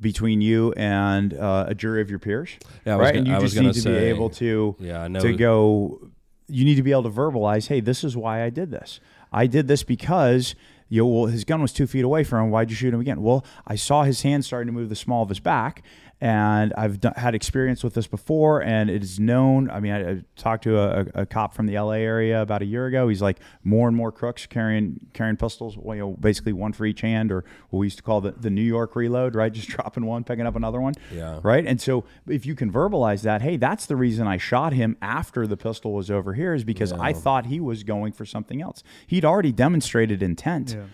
[0.00, 2.48] between you and uh, a jury of your peers,
[2.86, 3.08] Yeah, I was right?
[3.14, 5.20] gonna- and you I just need to be able to Yeah, I know.
[5.20, 6.08] to go.
[6.48, 8.98] You need to be able to verbalize, "Hey, this is why I did this.
[9.32, 10.54] I did this because."
[10.90, 12.50] Know, well, his gun was two feet away from him.
[12.50, 13.22] Why'd you shoot him again?
[13.22, 15.82] Well, I saw his hand starting to move the small of his back,
[16.20, 19.70] and I've done, had experience with this before, and it is known.
[19.70, 22.66] I mean, I, I talked to a, a cop from the LA area about a
[22.66, 23.08] year ago.
[23.08, 26.84] He's like, more and more crooks carrying carrying pistols, well, you know, basically one for
[26.84, 29.52] each hand, or what we used to call the, the New York reload, right?
[29.60, 31.40] Just dropping one, picking up another one, Yeah.
[31.42, 31.64] right?
[31.66, 35.46] And so if you can verbalize that, hey, that's the reason I shot him after
[35.46, 38.82] the pistol was over here, is because I thought he was going for something else.
[39.06, 40.84] He'd already demonstrated intent Yeah.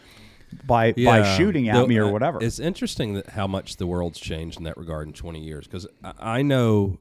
[0.65, 2.39] By by shooting at Though, me or whatever.
[2.43, 5.87] It's interesting that how much the world's changed in that regard in 20 years because
[6.05, 6.99] I, I know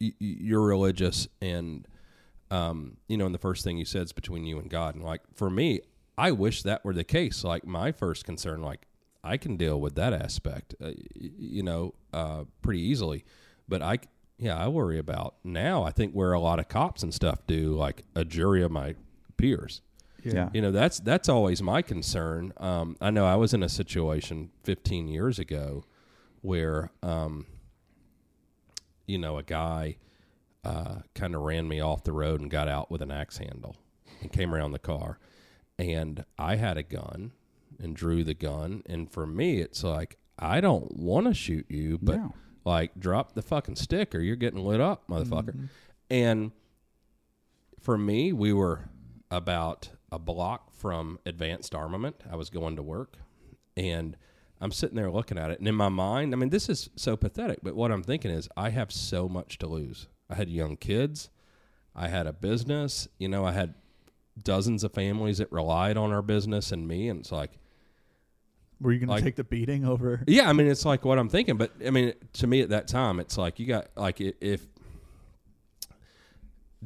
[0.00, 1.86] y- you're religious and
[2.50, 4.94] um, you know, and the first thing you said is between you and God.
[4.94, 5.80] And like for me,
[6.16, 7.44] I wish that were the case.
[7.44, 8.86] Like my first concern, like
[9.22, 13.24] I can deal with that aspect, uh, you know, uh, pretty easily.
[13.68, 13.98] But I.
[14.38, 15.82] yeah, I worry about now.
[15.82, 18.94] I think where a lot of cops and stuff do, like a jury of my
[19.36, 19.82] peers.
[20.24, 20.48] Yeah.
[20.52, 22.52] You know, that's that's always my concern.
[22.58, 25.84] Um, I know I was in a situation 15 years ago
[26.42, 27.46] where, um,
[29.06, 29.96] you know, a guy
[30.64, 33.76] uh, kind of ran me off the road and got out with an axe handle
[34.20, 35.18] and came around the car,
[35.78, 37.32] and I had a gun
[37.80, 41.98] and drew the gun, and for me, it's like I don't want to shoot you,
[42.02, 42.34] but No.
[42.64, 45.68] like drop the fucking stick or you're getting lit up, motherfucker.
[46.10, 46.52] And
[47.80, 48.88] for me, we were
[49.30, 52.22] about a block from advanced armament.
[52.30, 53.18] I was going to work
[53.76, 54.16] and
[54.60, 55.58] I'm sitting there looking at it.
[55.58, 58.48] And in my mind, I mean, this is so pathetic, but what I'm thinking is
[58.56, 60.08] I have so much to lose.
[60.30, 61.30] I had young kids,
[61.94, 63.74] I had a business, you know, I had
[64.42, 67.08] dozens of families that relied on our business and me.
[67.08, 67.52] And it's like,
[68.80, 70.22] Were you going Like- to take the beating over?
[70.26, 72.88] yeah, I mean, it's like what I'm thinking, but I mean, to me at that
[72.88, 74.66] time, it's like you got like if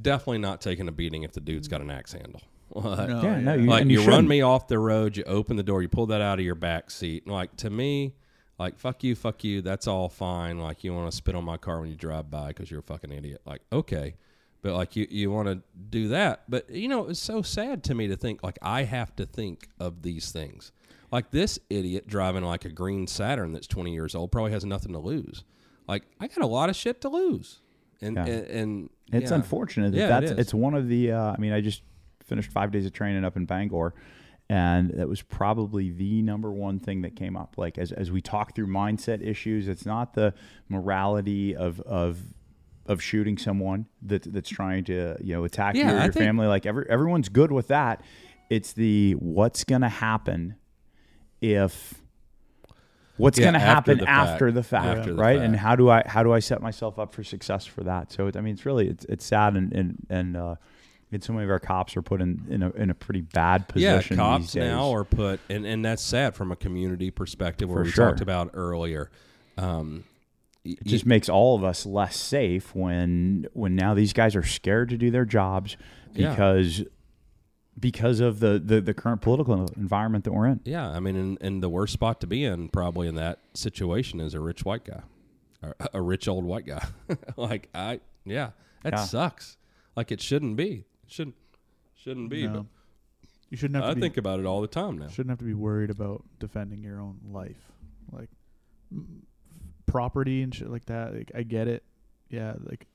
[0.00, 2.40] definitely not taking a beating if the dude's got an axe handle.
[2.74, 5.56] Like, No, yeah, no, you, like you, you run me off the road, you open
[5.56, 8.14] the door, you pull that out of your back seat, and like to me,
[8.58, 10.58] like fuck you, fuck you, that's all fine.
[10.58, 12.84] Like you want to spit on my car when you drive by because you're a
[12.84, 13.42] fucking idiot.
[13.44, 14.14] Like okay,
[14.62, 17.94] but like you you want to do that, but you know it's so sad to
[17.94, 20.72] me to think like I have to think of these things.
[21.10, 24.92] Like this idiot driving like a green Saturn that's 20 years old probably has nothing
[24.94, 25.44] to lose.
[25.86, 27.60] Like I got a lot of shit to lose,
[28.00, 28.24] and Yeah.
[28.26, 29.36] and, and It's yeah.
[29.36, 30.38] unfortunate that Yeah, that's is.
[30.38, 31.12] it's one of the.
[31.12, 31.82] Uh, I mean, I just
[32.24, 33.94] finished five days of training up in Bangor,
[34.48, 37.54] and that was probably the number one thing that came up.
[37.56, 40.34] Like as as we talk through mindset issues, it's not the
[40.68, 42.18] morality of of
[42.86, 46.46] of shooting someone that that's trying to you know attack you or your think- family.
[46.46, 48.02] Like every everyone's good with that.
[48.50, 50.56] It's the what's going to happen
[51.40, 51.94] if.
[53.18, 54.30] What's Yeah, going to happen the fact.
[54.30, 55.38] after the fact, After the right?
[55.38, 58.10] And how do I how do I set myself up for success for that?
[58.10, 60.54] So it, I mean, it's really it's it's sad and and and uh,
[61.12, 63.68] and so many of our cops are put in in a in a pretty bad
[63.68, 64.16] position.
[64.16, 67.84] yeah, cops now are put, and, and that's sad from a community perspective, where For
[67.84, 68.08] we sure.
[68.08, 69.10] talked about earlier.
[69.58, 70.04] Um,
[70.64, 74.88] it just makes all of us less safe when when now these guys are scared
[74.90, 75.76] to do their jobs
[76.14, 76.30] Yeah.
[76.30, 76.84] because
[77.78, 80.60] because of the, the the current political environment that we're in.
[80.64, 84.20] yeah, I mean, and, and the worst spot to be in, probably in that situation,
[84.20, 85.02] is a rich white guy,
[85.92, 86.84] a rich old white guy.
[87.36, 88.50] like I, yeah,
[88.84, 89.04] that Yeah.
[89.04, 89.56] sucks.
[89.96, 90.84] Like it shouldn't be.
[91.12, 91.36] Shouldn't
[91.94, 92.46] shouldn't be.
[92.46, 92.66] No.
[93.50, 95.08] You shouldn't have I to be, think about it all the time now.
[95.08, 97.70] shouldn't have to be worried about defending your own life,
[98.10, 98.30] like
[98.90, 99.26] m-
[99.84, 101.14] property and shit like that.
[101.14, 101.82] Like I get it,
[102.30, 102.54] yeah.
[102.64, 102.86] Like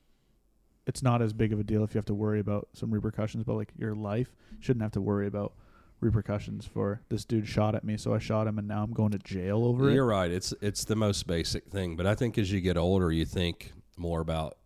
[0.88, 3.44] it's not as big of a deal if you have to worry about some repercussions,
[3.44, 5.54] but like your life shouldn't have to worry about
[6.00, 9.12] repercussions for this dude shot at me, so I shot him, and now I'm going
[9.12, 9.94] to jail over it.
[9.94, 10.32] You're right.
[10.32, 13.74] It's it's the most basic thing, but I think as you get older, you think
[13.96, 14.58] more about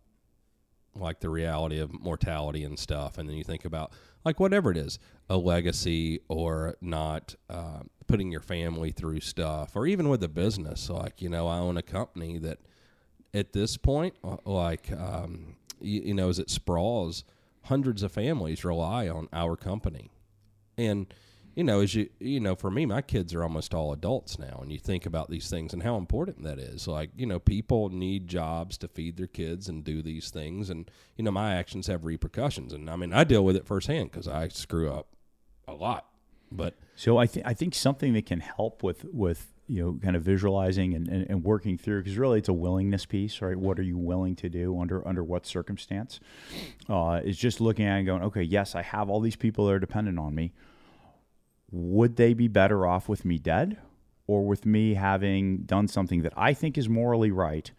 [0.94, 3.92] like the reality of mortality and stuff, and then you think about
[4.24, 9.86] like whatever it is, a legacy or not uh, putting your family through stuff, or
[9.86, 10.88] even with a business.
[10.90, 12.58] Like you know, I own a company that
[13.34, 17.24] at this point, uh, like um, you, you know, as it sprawls,
[17.64, 20.10] hundreds of families rely on our company,
[20.76, 21.12] and
[21.54, 24.60] you know, as you you know, for me, my kids are almost all adults now,
[24.62, 26.88] and you think about these things and how important that is.
[26.88, 30.90] Like, you know, people need jobs to feed their kids and do these things, and
[31.16, 34.28] you know, my actions have repercussions, and I mean, I deal with it firsthand because
[34.28, 35.08] I screw up
[35.68, 36.06] a lot.
[36.50, 40.16] But So I think I think something that can help with with you know kind
[40.16, 43.56] of visualizing and, and, and working through because really it's a willingness piece, right?
[43.56, 46.20] What are you willing to do under under what circumstance?
[46.88, 49.72] Uh, is just looking at and going, okay, yes, I have all these people that
[49.72, 50.52] are dependent on me.
[51.72, 53.78] Would they be better off with me dead,
[54.26, 57.70] or with me having done something that I think is morally right,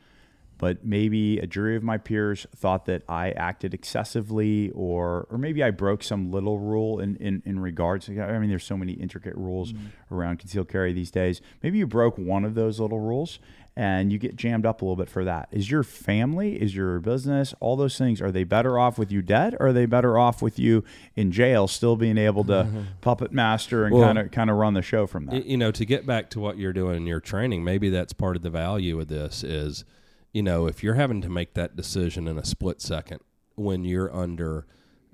[0.58, 5.64] but maybe a jury of my peers thought that I acted excessively or or maybe
[5.64, 9.36] I broke some little rule in, in, in regards I mean there's so many intricate
[9.36, 10.14] rules mm-hmm.
[10.14, 11.42] around concealed carry these days.
[11.62, 13.40] Maybe you broke one of those little rules
[13.76, 15.50] and you get jammed up a little bit for that.
[15.52, 19.22] Is your family, is your business, all those things, are they better off with you
[19.22, 20.84] dead or are they better off with you
[21.16, 24.82] in jail still being able to puppet master and kind of kind of run the
[24.82, 25.46] show from that?
[25.46, 28.36] you know to get back to what you're doing in your training maybe that's part
[28.36, 29.84] of the value of this is
[30.32, 33.20] you know if you're having to make that decision in a split second
[33.56, 34.66] when you're under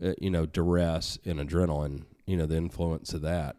[0.04, 3.56] uh, you know duress and adrenaline you know the influence of that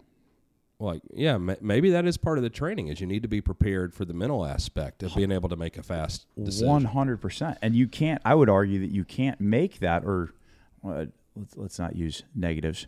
[0.80, 3.40] like yeah ma- maybe that is part of the training is you need to be
[3.40, 7.18] prepared for the mental aspect of being able to make a fast decision One hundred
[7.20, 8.20] percent, and you can't.
[8.24, 10.30] I would argue that you can't make that, or
[10.84, 12.86] uh, let's, let's not use negatives.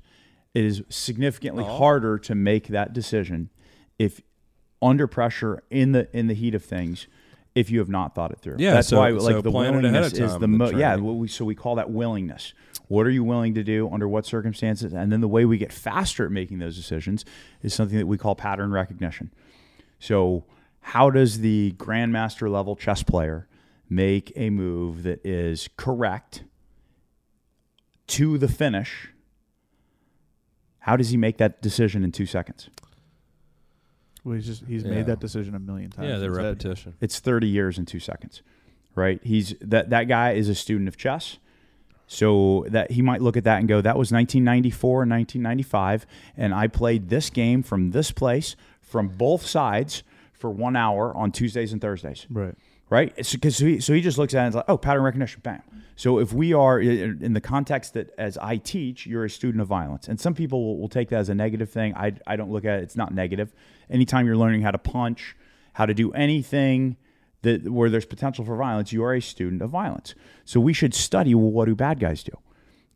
[0.55, 1.77] It is significantly Oh.
[1.79, 3.51] harder to make that decision
[3.99, 4.23] if
[4.81, 7.07] under pressure in the in the heat of things.
[7.55, 9.55] If you have not thought it through, Yeah, that's so- why so like the it
[9.55, 10.97] ahead willingness is the the mo- yeah.
[10.97, 12.55] we, so we call that willingness.
[12.93, 14.93] What are you willing to do under what circumstances?
[14.93, 17.25] And then the way we get faster at making those decisions
[17.63, 19.33] is something that we call pattern recognition.
[19.99, 20.45] So,
[20.81, 23.49] how does the grandmaster level chess player
[23.89, 26.45] make a move that is correct
[28.09, 29.09] to the finish?
[30.81, 32.69] How does he make that decision in two seconds?
[34.23, 34.91] Well, he's just he's Yeah.
[34.91, 36.09] made that decision a million times.
[36.09, 36.45] yeah the in his head.
[36.47, 38.43] repetition It's 30 years in two seconds,
[38.95, 39.19] right?
[39.25, 41.39] He's that that guy is a student of chess.
[42.07, 46.55] So that he might look at that and go, that was 1994 and 1995, and
[46.55, 50.03] I played this game from this place from both sides
[50.35, 52.27] for one hour on Tuesdays and Thursdays.
[52.29, 52.55] Right.
[52.91, 53.15] right?
[53.17, 55.41] Because so he, so he just looks at it and is like, oh, pattern recognition,
[55.43, 55.63] bam.
[55.97, 59.69] So if we are in the context that as I teach, you're a student of
[59.69, 61.95] violence, and some people will, will take that as a negative thing.
[61.95, 63.53] I, I don't look at it; it's not negative.
[63.89, 65.37] Anytime you're learning how to punch,
[65.75, 66.97] how to do anything
[67.43, 70.15] that where there's potential for violence, you are a student of violence.
[70.45, 72.33] So we should study well, what do bad guys do.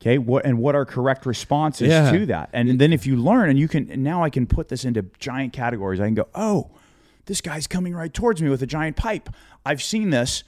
[0.00, 2.12] Okay, what and what are correct responses Yeah.
[2.12, 2.50] to that?
[2.52, 5.06] And then if you learn, and you can and now I can put this into
[5.18, 6.00] giant categories.
[6.00, 6.70] I can go, oh,
[7.24, 9.30] this guy's coming right towards me with a giant pipe.
[9.64, 10.44] I've seen this.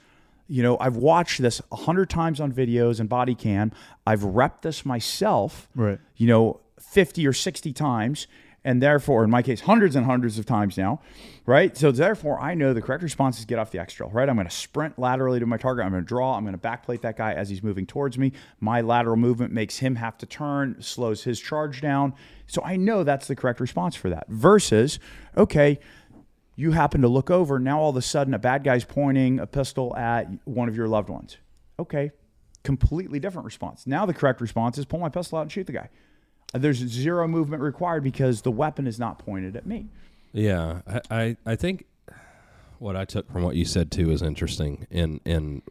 [0.47, 3.71] You know, I've watched this a hundred times on videos and body cam.
[4.07, 5.67] I've repped this myself.
[5.75, 5.99] Right.
[6.15, 8.27] You know, fifty or sixty times,
[8.63, 11.01] and therefore, in my case, hundreds and hundreds of times now.
[11.45, 11.75] Right.
[11.75, 14.09] So therefore, I know the correct response is get off the X drill.
[14.09, 14.29] Right.
[14.29, 15.85] I'm going to sprint laterally to my target.
[15.85, 16.35] I'm going to draw.
[16.35, 18.33] I'm going to backplate that guy as he's moving towards me.
[18.59, 22.13] My lateral movement makes him have to turn, slows his charge down.
[22.47, 24.27] So I know that's the correct response for that.
[24.27, 24.99] Versus,
[25.37, 25.79] okay,
[26.59, 29.47] you happen to look over now all of a sudden a bad guy's pointing a
[29.47, 31.37] pistol at one of your loved ones
[31.79, 32.11] okay
[32.63, 35.71] completely different response now the correct response is pull my pistol out and shoot the
[35.71, 35.89] guy
[36.53, 39.87] there's zero movement required because the weapon is not pointed at me.
[40.31, 41.85] Yeah, I, I, I think
[42.79, 45.61] what I took from what you said too is interesting, and and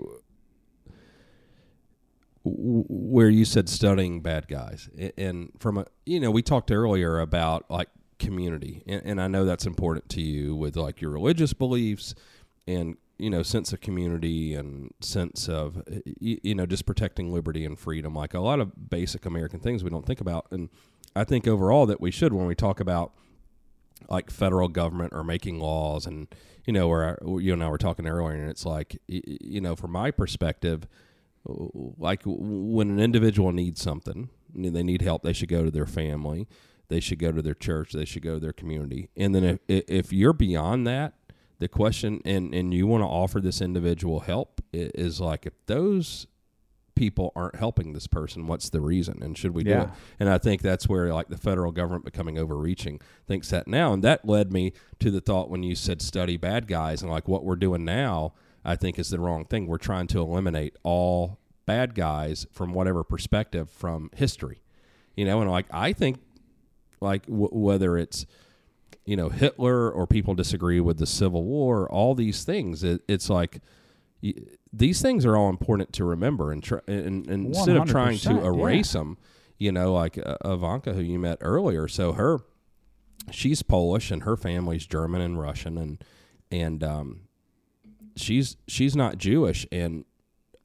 [2.44, 7.70] where you said studying bad guys, and from a you know we talked earlier about
[7.70, 7.88] like
[8.18, 12.14] community, and, and I know that's important to you with like your religious beliefs,
[12.66, 15.82] and you know sense of community and sense of
[16.20, 19.90] you, know just protecting liberty and freedom, like a lot of basic American things we
[19.90, 20.68] don't think about, and
[21.14, 23.12] I think overall that we should when we talk about
[24.08, 26.28] like federal government or making laws and
[26.64, 29.92] you know where you and I were talking earlier and it's like you know from
[29.92, 30.86] my perspective
[31.44, 36.46] like when an individual needs something they need help they should go to their family
[36.88, 39.10] they should go to their church they should go to their community.
[39.16, 41.14] And then if, if you're beyond that
[41.58, 46.26] the question and and you want to offer this individual help is like if those
[46.94, 50.38] people aren't helping this person what's the reason and should we do it and I
[50.38, 53.92] think that's where like the federal government becoming overreaching thinks that now.
[53.92, 57.28] And that led me to the thought when you said study bad guys and like
[57.28, 58.32] what we're doing now,
[58.64, 59.66] I think is the wrong thing.
[59.68, 64.60] We're trying to eliminate all bad guys from whatever perspective from history.
[65.16, 66.18] You know, and like I think
[67.00, 68.26] like w- whether it's
[69.08, 73.30] you know Hitler or people disagree with the Civil War, all these things, it, it's
[73.30, 73.60] like
[74.22, 74.34] y-
[74.72, 78.28] these things are all important to remember and, tr- and, and instead of trying to
[78.28, 78.46] 100%, yeah.
[78.46, 79.16] erase them
[79.56, 81.88] you know like uh, ivanka who you met earlier.
[81.88, 82.40] So her
[83.30, 86.02] she's polish and her family's german and russian and
[86.50, 87.20] and um
[88.16, 89.66] she's she's not jewish.
[89.72, 90.04] And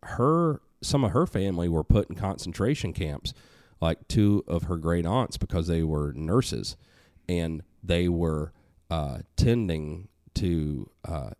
[0.03, 3.33] her some of her family were put in concentration camps
[3.79, 6.75] like two of her great aunts because they were nurses.
[7.27, 8.53] And they were
[8.89, 11.31] uh, tending to uh,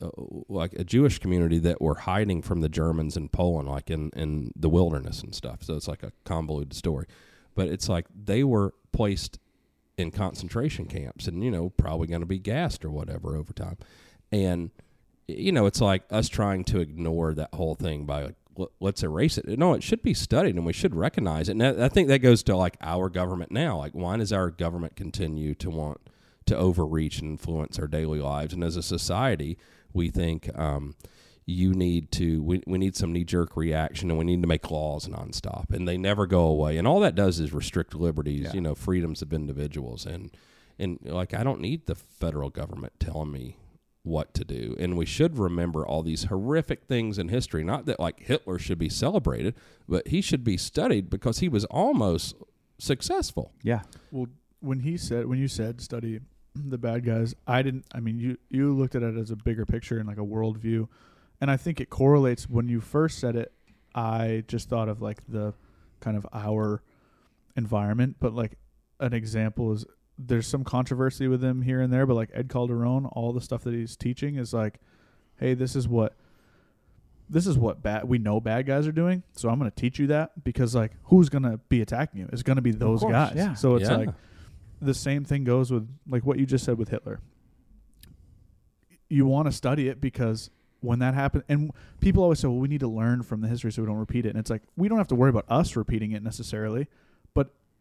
[0.00, 0.10] uh,
[0.48, 4.52] like a Jewish community that were hiding from the Germans in Poland, like in, in
[4.54, 5.62] the wilderness and stuff.
[5.62, 7.06] So it's like a convoluted story.
[7.54, 9.38] But it's like they were placed
[9.98, 13.76] in concentration camps and you know probably going to be gassed or whatever over time
[14.30, 14.70] and
[15.26, 18.37] you know it's like us trying to ignore that whole thing by like
[18.80, 19.46] let's erase it.
[19.58, 21.52] No it should be studied and we should recognize it.
[21.60, 23.78] And I think that goes to like our government now.
[23.78, 26.00] Like why does our government continue to want
[26.46, 28.52] to overreach and influence our daily lives?
[28.54, 29.58] And as a society
[29.92, 30.94] we think um,
[31.46, 34.70] you need to we, we need some knee jerk reaction and we need to make
[34.70, 35.70] laws nonstop.
[35.70, 36.76] And they never go away.
[36.76, 38.52] And all that does is restrict liberties Yeah.
[38.54, 40.04] you know freedoms of individuals.
[40.06, 40.30] And
[40.78, 43.56] and like I don't need the federal government telling me
[44.04, 48.00] what to do and we should remember all these horrific things in history not that
[48.00, 49.54] like Hitler should be celebrated
[49.88, 52.34] but he should be studied because he was almost
[52.78, 53.82] successful Yeah.
[54.10, 54.28] Well,
[54.60, 56.20] when he said when you said study
[56.66, 57.86] the bad guys, I didn't.
[57.92, 60.88] I mean, you you looked at it as a bigger picture and like a worldview,
[61.40, 62.48] and I think it correlates.
[62.48, 63.52] When you first said it,
[63.94, 65.54] I just thought of like the
[66.00, 66.82] kind of our
[67.56, 68.58] environment, but like
[69.00, 69.84] an example is
[70.18, 73.62] there's some controversy with him here and there, but like Ed Calderon, all the stuff
[73.64, 74.80] that he's teaching is like,
[75.36, 76.14] hey, this is what
[77.30, 79.22] this is what bad we know bad guys are doing.
[79.34, 82.28] So I'm going to teach you that because like who's going to be attacking you?
[82.32, 83.32] It's going to be those course, guys.
[83.36, 83.54] yeah.
[83.54, 83.96] So it's Yeah.
[83.96, 84.08] like
[84.80, 87.20] the same thing goes with like what you just said with Hitler.
[89.08, 90.50] You want to study it because
[90.80, 93.72] when that happened, and people always say, "Well, we need to learn from the history
[93.72, 95.76] so we don't repeat it." And it's like we don't have to worry about us
[95.76, 96.88] repeating it necessarily, but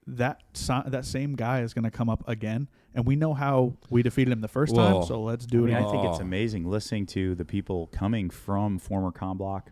[0.07, 3.73] that si- that same guy is going to come up again, and we know how
[3.89, 5.07] we defeated him the first Well, time.
[5.07, 5.75] So let's I do mean, it.
[5.75, 5.91] I again.
[5.91, 9.71] think it's amazing listening to the people coming from former com block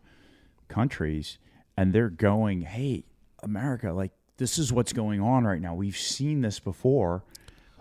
[0.68, 1.38] countries
[1.78, 3.06] and they're going, "Hey,
[3.44, 5.74] America, like this is what's going on right now.
[5.76, 7.24] We've seen this before.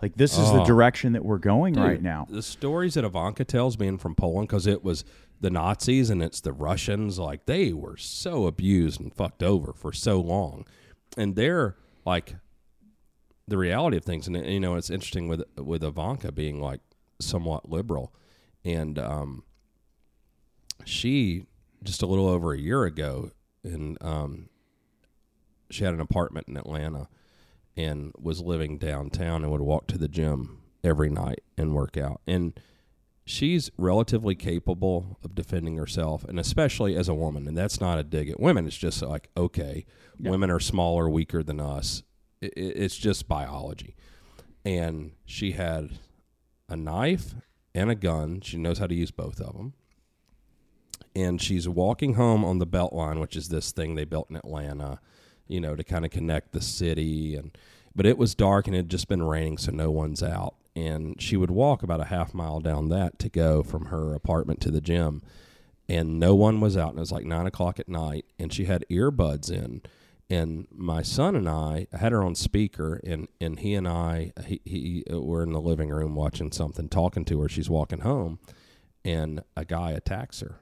[0.01, 0.65] Like this is the Oh.
[0.65, 4.47] direction that we're going Dude, right now." The stories that Ivanka tells being from Poland,
[4.47, 5.03] because it was
[5.41, 9.91] the Nazis and it's the Russians, like they were so abused and fucked over for
[9.91, 10.65] so long.
[11.17, 11.75] And they're
[12.05, 12.35] like
[13.47, 14.27] the reality of things.
[14.27, 16.81] And, you know, it's interesting with, with Ivanka being like
[17.19, 18.13] somewhat liberal.
[18.63, 19.43] And um,
[20.83, 21.45] she,
[21.83, 23.31] just a little over a year ago,
[23.63, 24.49] and um,
[25.69, 27.07] she had an apartment in Atlanta
[27.77, 32.21] and was living downtown and would walk to the gym every night and work out.
[32.25, 32.59] And
[33.25, 37.47] she's relatively capable of defending herself, and especially as a woman.
[37.47, 38.65] And that's not a dig at women.
[38.65, 39.85] It's just like, okay,
[40.19, 42.03] women are smaller, weaker than us.
[42.41, 43.95] I- I- It's just biology.
[44.63, 45.99] And she had
[46.67, 47.35] a knife
[47.73, 48.41] and a gun.
[48.41, 49.73] She knows how to use both of them.
[51.15, 54.99] And she's walking home on the Beltline, which is this thing they built in Atlanta,
[55.47, 57.35] you know, to kind of connect the city.
[57.35, 57.57] And
[57.95, 60.55] but it was dark and it had just been raining, so no one's out.
[60.75, 64.59] And she would walk about a half mile down that to go from her apartment
[64.61, 65.21] to the gym,
[65.87, 66.89] and no one was out.
[66.89, 69.81] And it was like nine o'clock at night, and she had earbuds in.
[70.29, 74.31] And my son and I I had her on speaker, and and he and I
[74.45, 77.49] he, he uh, were in the living room watching something, talking to her.
[77.49, 78.39] She's walking home,
[79.03, 80.59] and a guy attacks her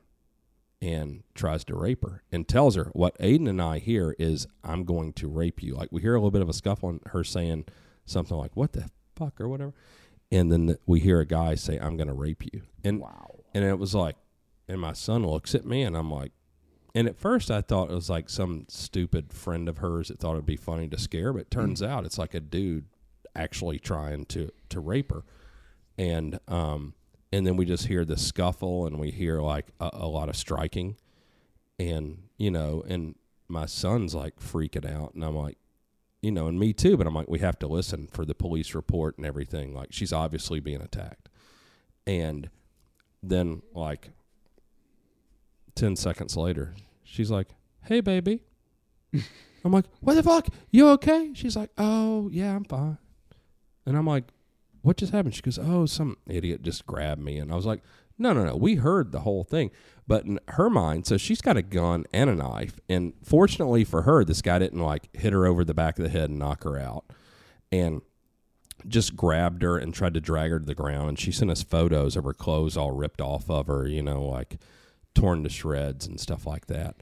[0.82, 4.84] and tries to rape her and tells her what Aiden and I hear is I'm
[4.84, 5.76] going to rape you.
[5.76, 7.66] Like we hear a little bit of a scuffle and her saying
[8.06, 9.74] something like what the fuck or whatever.
[10.30, 12.64] And then we hear a guy say I'm going to rape you.
[12.84, 13.46] And Wow.
[13.54, 14.18] and it was like
[14.68, 16.34] and my son looks at me and I'm like
[16.96, 20.34] and at first I thought it was like some stupid friend of hers that thought
[20.34, 22.86] it'd be funny to scare, but it turns out it's like a dude
[23.36, 25.24] actually trying to to rape her.
[25.98, 26.94] And um
[27.32, 30.36] and then we just hear the scuffle and we hear like a, a lot of
[30.36, 30.98] striking.
[31.80, 33.16] And you know and
[33.48, 35.58] my son's like freaking out and i'm like
[36.22, 38.74] you know and me too but i'm like we have to listen for the police
[38.74, 39.74] report and everything.
[39.74, 41.30] Like she's obviously being attacked.
[42.06, 42.50] And
[43.22, 44.12] then like
[45.76, 47.50] 10 seconds later she's like
[47.86, 48.42] hey baby
[49.64, 52.98] i'm like what the fuck you okay she's like oh yeah i'm fine
[53.86, 54.26] and i'm like
[54.84, 55.34] what just happened?
[55.34, 57.38] She goes, oh, some idiot just grabbed me.
[57.38, 57.82] And I was like,
[58.18, 58.56] no, no, no.
[58.56, 59.72] We heard the whole thing.
[60.06, 62.80] But in her mind, so she's got a gun and a knife.
[62.90, 66.10] And fortunately for her, this guy didn't like hit her over the back of the
[66.10, 67.06] head and knock her out.
[67.72, 68.02] And
[68.86, 71.08] just grabbed her and tried to drag her to the ground.
[71.08, 74.22] And she sent us photos of her clothes all ripped off of her, you know,
[74.22, 74.58] like
[75.16, 76.96] torn to shreds and stuff like that.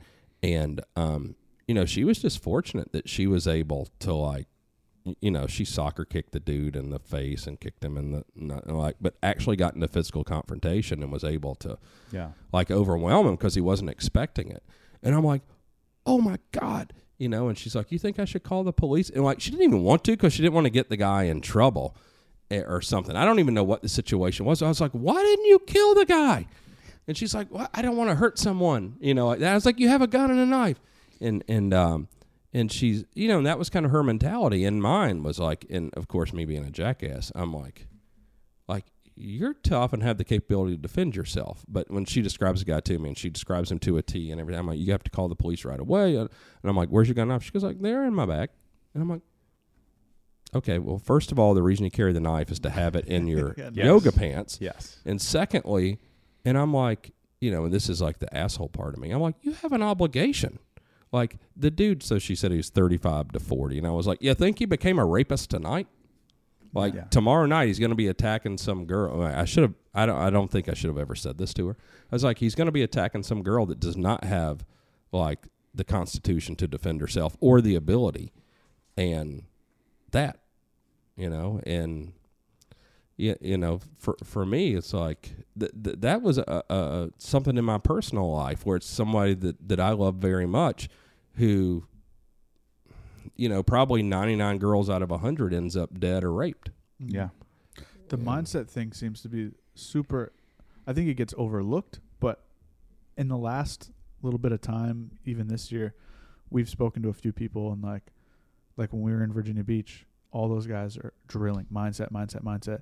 [0.44, 1.36] And, um,
[1.68, 4.48] you know, she was just fortunate that she was able to like
[5.20, 8.24] you know, she soccer kicked the dude in the face and kicked him in the
[8.36, 11.76] not, like, but actually got into physical confrontation and was able to
[12.12, 12.34] Yeah.
[12.54, 14.62] like overwhelm him because he wasn't expecting it.
[15.02, 15.42] And I'm like,
[16.06, 17.48] oh my god, you know.
[17.48, 19.10] And she's like, you think I should call the police?
[19.10, 21.24] And like, she didn't even want to because she didn't want to get the guy
[21.24, 21.96] in trouble
[22.52, 23.16] eh, or something.
[23.16, 24.62] I don't even know what the situation was.
[24.62, 26.46] I was like, why didn't you kill the guy?
[27.08, 29.28] And she's like, well, I don't want to hurt someone, you know.
[29.28, 29.52] Like that.
[29.52, 30.80] I was like, you have a gun and a knife,
[31.20, 32.08] and and um,
[32.54, 35.66] and she's you know and that was kind of her mentality and mine was like
[35.70, 37.88] and of course me being a jackass i'm like
[38.68, 38.84] like
[39.16, 42.82] you're tough and have the capability to defend yourself but when she describes the guy
[42.82, 45.02] to me and she describes him to a t and everything i'm like you have
[45.02, 46.28] to call the police right away and
[46.66, 48.50] i'm like where's your gun knife she goes like they're in my bag
[48.94, 49.22] and i'm like
[50.54, 53.06] okay well first of all the reason you carry the knife is to have it
[53.06, 53.72] in your Yes.
[53.74, 55.00] yoga pants Yes.
[55.06, 56.00] and secondly,
[56.46, 59.12] and I'm like, you know, and this is like the asshole part of me.
[59.12, 60.60] I'm like, you have an obligation.
[61.12, 63.80] Like the dude, so she said he was 35 to 40.
[63.80, 65.88] And I was like, you think he became a rapist tonight?
[66.74, 67.04] Like Yeah.
[67.06, 69.22] tomorrow night, he's going to be attacking some girl.
[69.24, 71.68] I should have, I don't, I don't think I should have ever said this to
[71.68, 71.78] her.
[72.12, 74.64] I was like, he's going to be attacking some girl that does not have
[75.12, 78.32] like the constitution to defend herself or the ability.
[78.96, 79.44] And
[80.12, 80.40] that,
[81.18, 82.14] you know, and
[83.22, 87.56] you, you know, for for me, it's like th- th- that was a, a something
[87.56, 90.90] in my personal life where it's somebody that that I love very much,
[91.36, 91.86] who,
[93.36, 96.72] you know, probably ninety nine girls out of hundred ends up dead or raped.
[97.02, 97.16] Mm-hmm.
[97.16, 97.30] Yeah.
[98.10, 100.34] The mindset thing seems to be super.
[100.88, 102.44] I think it gets overlooked, but
[103.16, 103.92] in the last
[104.24, 105.94] little bit of time, even this year,
[106.50, 108.12] we've spoken to a few people, and like,
[108.78, 112.82] like when we were in Virginia Beach, all those guys are drilling mindset, mindset, mindset,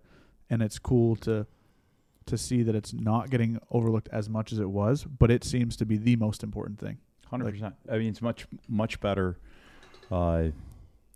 [0.50, 1.45] and it's cool to
[2.26, 5.76] to see that it's not getting overlooked as much as it was, but it seems
[5.78, 7.00] to be the most important thing.
[7.28, 7.76] Hundred percent.
[7.91, 9.38] I mean, it's much much better.
[10.12, 10.50] Uh,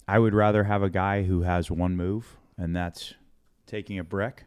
[0.08, 3.14] I would rather have a guy who has one move, and that's
[3.66, 4.46] taking a brick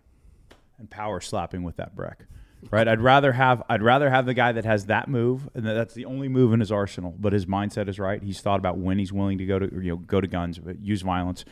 [0.78, 2.26] and power slapping with that brick.
[2.70, 2.88] Right?
[2.88, 6.04] I'd rather have I'd rather have the guy that has that move, and that's the
[6.04, 7.14] only move in his arsenal.
[7.18, 8.22] But his mindset is right.
[8.22, 10.80] He's thought about when he's willing to go to you know go to guns, but
[10.80, 11.44] use violence.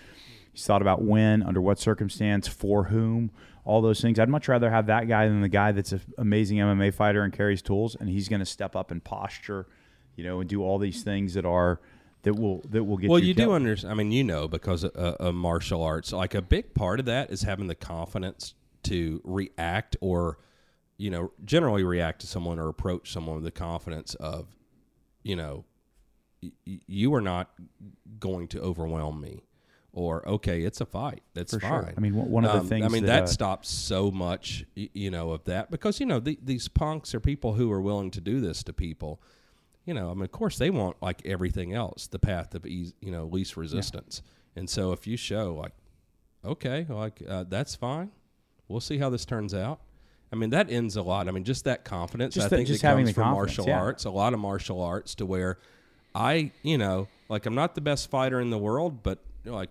[0.55, 3.33] He's thought about when, under what circumstance, for whom,
[3.65, 4.21] all those things.
[4.21, 7.33] I'd much rather have that guy than the guy that's an amazing MMA fighter and
[7.33, 9.67] carries tools, and he's going to step up and posture,
[10.15, 11.81] you know, and do all these things that are
[12.23, 13.05] that will that will get.
[13.05, 13.11] You.
[13.11, 13.91] Well, you, you do understand.
[13.91, 17.07] I mean, you know, because of, uh, of martial arts, like a big part of
[17.07, 20.39] that is having the confidence to react or,
[20.99, 24.55] you know, generally react to someone or approach someone with the confidence of,
[25.25, 25.65] you know,
[26.65, 27.51] you are not
[28.19, 29.43] going to overwhelm me,
[29.95, 31.23] or okay, it's a fight.
[31.33, 31.71] That's For fine.
[31.71, 31.95] sure.
[31.97, 34.67] I mean, one- of the Um, things I mean, that, that, uh, stops so much,
[34.75, 38.11] you know, of that because you know the, these punks are people who are willing
[38.11, 39.23] to do this to people.
[39.87, 42.95] You know, I mean, of course, they want like everything else, the path of ease,
[43.01, 44.23] you know, least resistance.
[44.57, 45.73] And so, if you show like,
[46.45, 48.11] okay, like uh, that's fine,
[48.69, 49.81] we'll see how this turns out.
[50.33, 51.29] I mean, that ends a lot.
[51.29, 52.35] I mean, just that confidence.
[52.35, 53.79] Just I think just that having comes from martial yeah.
[53.79, 54.05] arts.
[54.05, 55.59] A lot of martial arts to where
[56.15, 59.57] I, you know, like I'm not the best fighter in the world, but you know,
[59.57, 59.71] like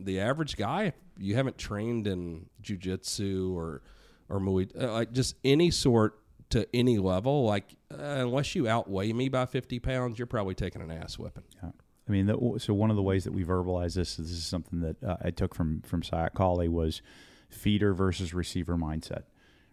[0.00, 3.82] the average guy, if you haven't trained in jujitsu or
[4.28, 6.18] or muay, uh, like just any sort
[6.50, 10.82] to any level, like uh, unless you outweigh me by 50 pounds, you're probably taking
[10.82, 11.44] an ass whipping.
[11.62, 11.70] Yeah.
[12.08, 14.80] I mean, the, so one of the ways that we verbalize this, this is something
[14.80, 17.02] that uh, I took from from Sayoc was
[17.48, 19.22] feeder versus receiver mindset.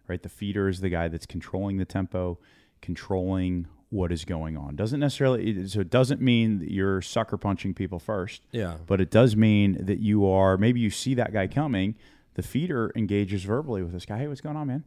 [0.08, 2.38] Right, the feeder is the guy that's controlling the tempo,
[2.80, 4.74] controlling what is going on.
[4.74, 8.76] Doesn't necessarily so it doesn't mean that you're sucker punching people first, Yeah.
[8.86, 11.94] but it does mean that you are maybe you see that guy coming.
[12.34, 14.16] The feeder engages verbally with this guy.
[14.18, 14.84] Hey, what's going on, man?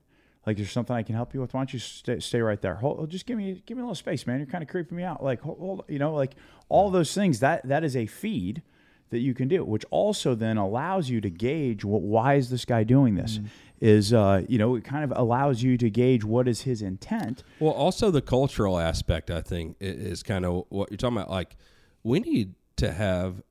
[0.47, 1.53] Like, there's something I can help you with.
[1.53, 2.75] Why don't you stay, stay right there?
[2.75, 4.37] Hold, oh, just give me give me a little space, man.
[4.39, 5.23] You're kind of creeping me out.
[5.23, 6.33] Like, hold, hold, you know, like
[6.69, 7.39] all those things.
[7.41, 8.63] That that is a feed
[9.11, 12.65] that you can do, which also then allows you to gauge what why is this
[12.65, 13.37] guy doing this.
[13.37, 13.45] Mm.
[13.82, 17.43] Is uh, you know, it kind of allows you to gauge what is his intent.
[17.59, 21.30] Well, also the cultural aspect, I think, is kind of what you're talking about.
[21.30, 21.57] Like,
[22.03, 23.41] we need to have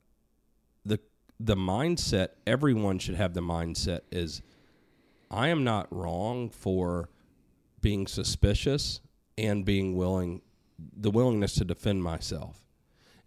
[0.84, 0.98] the
[1.38, 2.28] the mindset.
[2.46, 4.40] Everyone should have the mindset is,
[5.30, 7.10] I am not wrong for
[7.80, 9.00] being suspicious
[9.36, 10.40] and being willing,
[10.78, 12.64] the willingness to defend myself.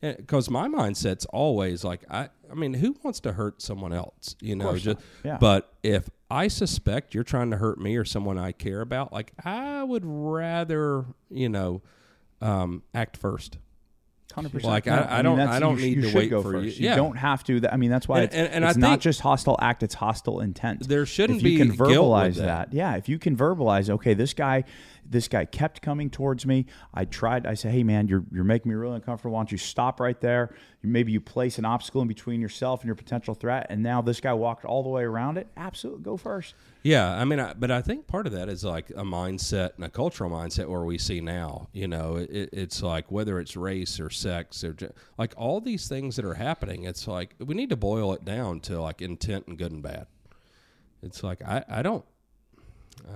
[0.02, 4.36] Because my mindset's always like, I, I mean, who wants to hurt someone else?
[4.42, 5.00] You know, just.
[5.24, 5.38] Yeah.
[5.40, 9.32] but if I suspect you're trying to hurt me or someone I care about, like
[9.46, 11.82] I would rather, you know,
[12.42, 13.58] um, act first.
[14.36, 14.70] Hundred percent.
[14.72, 16.66] Like, I- I don't- I don't need to wait go for you.
[16.70, 16.80] first.
[16.80, 16.96] Yeah.
[16.96, 17.62] don't have to.
[17.62, 19.96] That- I mean, that's why And- it's, and- and it's not just hostile act; it's
[19.96, 20.88] hostile intent.
[20.88, 22.70] There shouldn't if you be can verbalize that.
[22.70, 22.74] that.
[22.74, 24.66] Yeah, if you can verbalize, okay, this guy,
[25.10, 26.66] this guy kept coming towards me.
[26.94, 27.46] I tried.
[27.46, 29.34] I said, hey man, you're you're making me really uncomfortable.
[29.34, 30.54] Why don't you stop right there?
[30.84, 34.22] Maybe you place an obstacle in between yourself and your potential threat, and now this
[34.22, 35.48] guy walked all the way around it.
[35.58, 36.56] Absolutely, go first.
[36.84, 39.84] Yeah, I mean, I, but I think part of that is like a mindset and
[39.84, 41.68] a cultural mindset where we see now.
[41.74, 44.76] You know, it, it's like whether it's race or sex or
[45.18, 46.84] like all these things that are happening.
[46.84, 50.08] It's like we need to boil it down to like intent and good and bad.
[51.04, 52.06] It's like I, I don't,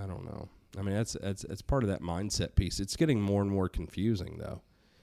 [0.04, 0.50] I don't know.
[0.78, 2.80] I mean, that's that's that's part of that mindset piece.
[2.80, 4.62] It's getting more and more confusing though,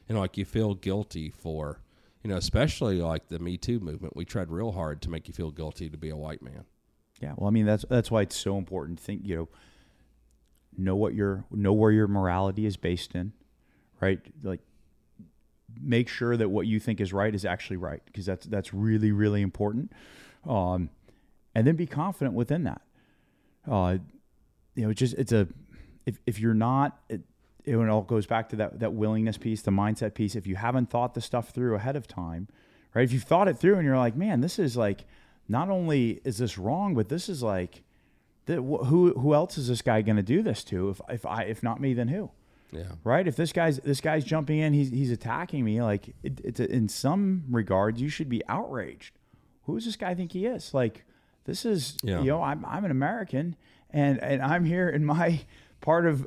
[0.09, 1.81] and like you feel guilty for,
[2.23, 5.35] you know, especially like the Me Too movement, we tried real hard to make you
[5.35, 6.65] feel guilty to be a white man.
[7.21, 9.23] Yeah, well, I mean that's that's why it's so important think.
[9.25, 9.49] You know,
[10.77, 13.33] know what your know where your morality is based in,
[14.01, 14.21] right?
[14.43, 14.61] Like,
[15.79, 19.13] make sure that what you think is right is actually right because that's that's really
[19.13, 19.93] really important.
[20.47, 20.89] Um,
[21.55, 22.81] and then be confident within that.
[23.69, 23.99] Uh,
[24.79, 25.49] you know, it's just it's a
[26.07, 27.01] if if you're not.
[27.09, 27.23] It,
[27.65, 30.37] it all goes back to that that willingness piece, the mindset piece.
[30.37, 32.47] If you haven't thought the stuff through ahead of time,
[32.95, 33.03] right?
[33.03, 35.05] If you've thought it through and you're like, man, this is like
[35.49, 37.83] not only is this wrong, but this is like,
[38.47, 40.91] who who else is this guy going to do this to?
[40.91, 42.31] If if I if not me, then who?
[42.71, 42.93] Yeah.
[43.03, 43.27] Right.
[43.27, 45.83] If this guy's this guy's jumping in, he's he's attacking me.
[45.83, 49.19] Like it, it's a, in some regards, you should be outraged.
[49.65, 50.73] Who does this guy think he is?
[50.73, 51.05] Like
[51.45, 52.21] this is Yeah.
[52.21, 53.57] you know I'm I'm an American
[53.91, 55.41] and and I'm here in my
[55.81, 56.27] part of,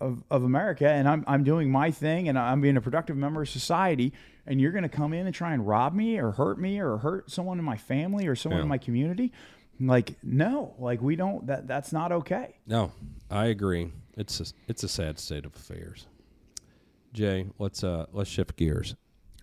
[0.00, 3.42] of of America and I'm I'm doing my thing and I'm being a productive member
[3.42, 4.12] of society
[4.46, 6.98] and you're going to come in and try and rob me or hurt me or
[6.98, 9.32] hurt someone in my family or someone in my community
[9.80, 12.92] like no like we don't that that's not okay No,
[13.30, 13.90] I agree.
[14.16, 16.06] It's a, it's a sad state of affairs.
[17.12, 18.94] Jay, let's uh let's shift gears.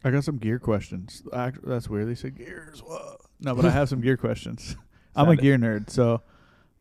[0.03, 1.22] I got some gear questions.
[1.34, 2.07] Act- That's weird.
[2.07, 2.80] They said gears.
[2.80, 3.18] Whoa.
[3.41, 4.76] No, but I have some gear questions.
[5.16, 5.41] I'm a Sound it.
[5.41, 6.22] gear nerd, so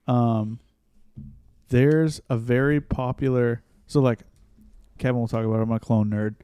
[0.07, 0.59] um,
[1.71, 3.63] there's a very popular.
[3.87, 4.21] So like,
[4.99, 5.61] Kevin will talk about.
[5.61, 6.35] It, I'm a clone nerd.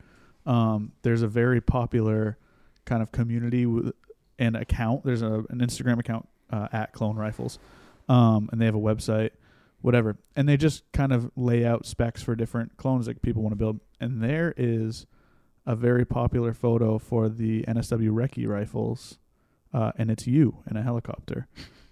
[0.51, 2.39] Um, there's a very popular
[2.85, 3.93] kind of community with,
[4.39, 5.05] and account.
[5.05, 7.59] There's a an Instagram account uh, at Clone Rifles,
[8.09, 9.31] um, and they have a website,
[9.83, 13.53] whatever, and they just kind of lay out specs for different clones that people want
[13.53, 13.81] to build.
[14.01, 15.07] And there is
[15.67, 19.19] a very popular photo for the NSW Recce rifles,
[19.75, 21.49] uh, and it's you in a helicopter.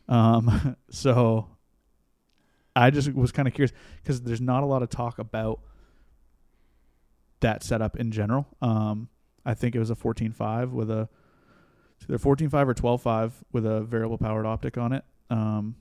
[0.08, 1.48] Um, so
[2.76, 3.72] I just was kind of curious
[4.02, 5.60] because there's not a lot of talk about
[7.40, 8.46] that setup in general.
[8.60, 9.08] Um,
[9.44, 11.08] I think it was a 14.5 with a
[12.02, 15.04] either 14.5 or 12.5 with a variable powered optic on it.
[15.30, 15.76] Um,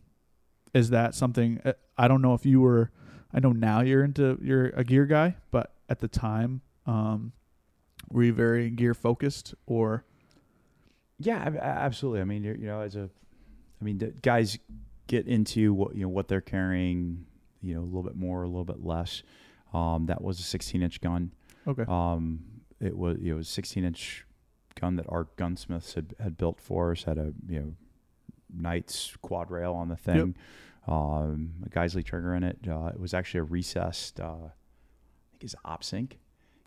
[0.73, 2.91] is that something uh, I don't know if you were
[3.33, 7.31] I know now you're into you're a gear guy, but at the time um,
[8.09, 10.05] were you very gear focused or
[11.19, 12.21] Yeah, absolutely.
[12.21, 13.09] I mean, you know, as a,
[13.81, 14.57] I mean, guys
[15.07, 17.25] get into what you know what they're carrying,
[17.61, 19.23] you know, a little bit more, a little bit less.
[19.73, 21.31] Um, that was a 16 inch gun.
[21.67, 21.83] okay?
[21.87, 22.43] Um,
[22.79, 24.25] it was it was 16 inch
[24.79, 27.03] gun that our gunsmiths had had built for us.
[27.03, 27.73] Had a you know,
[28.55, 30.35] Knights quad rail on the thing.
[30.87, 32.59] Um, a Geissele trigger in it.
[32.67, 34.19] Uh, it was actually a recessed.
[34.19, 36.11] Uh, I think it's OPS Inc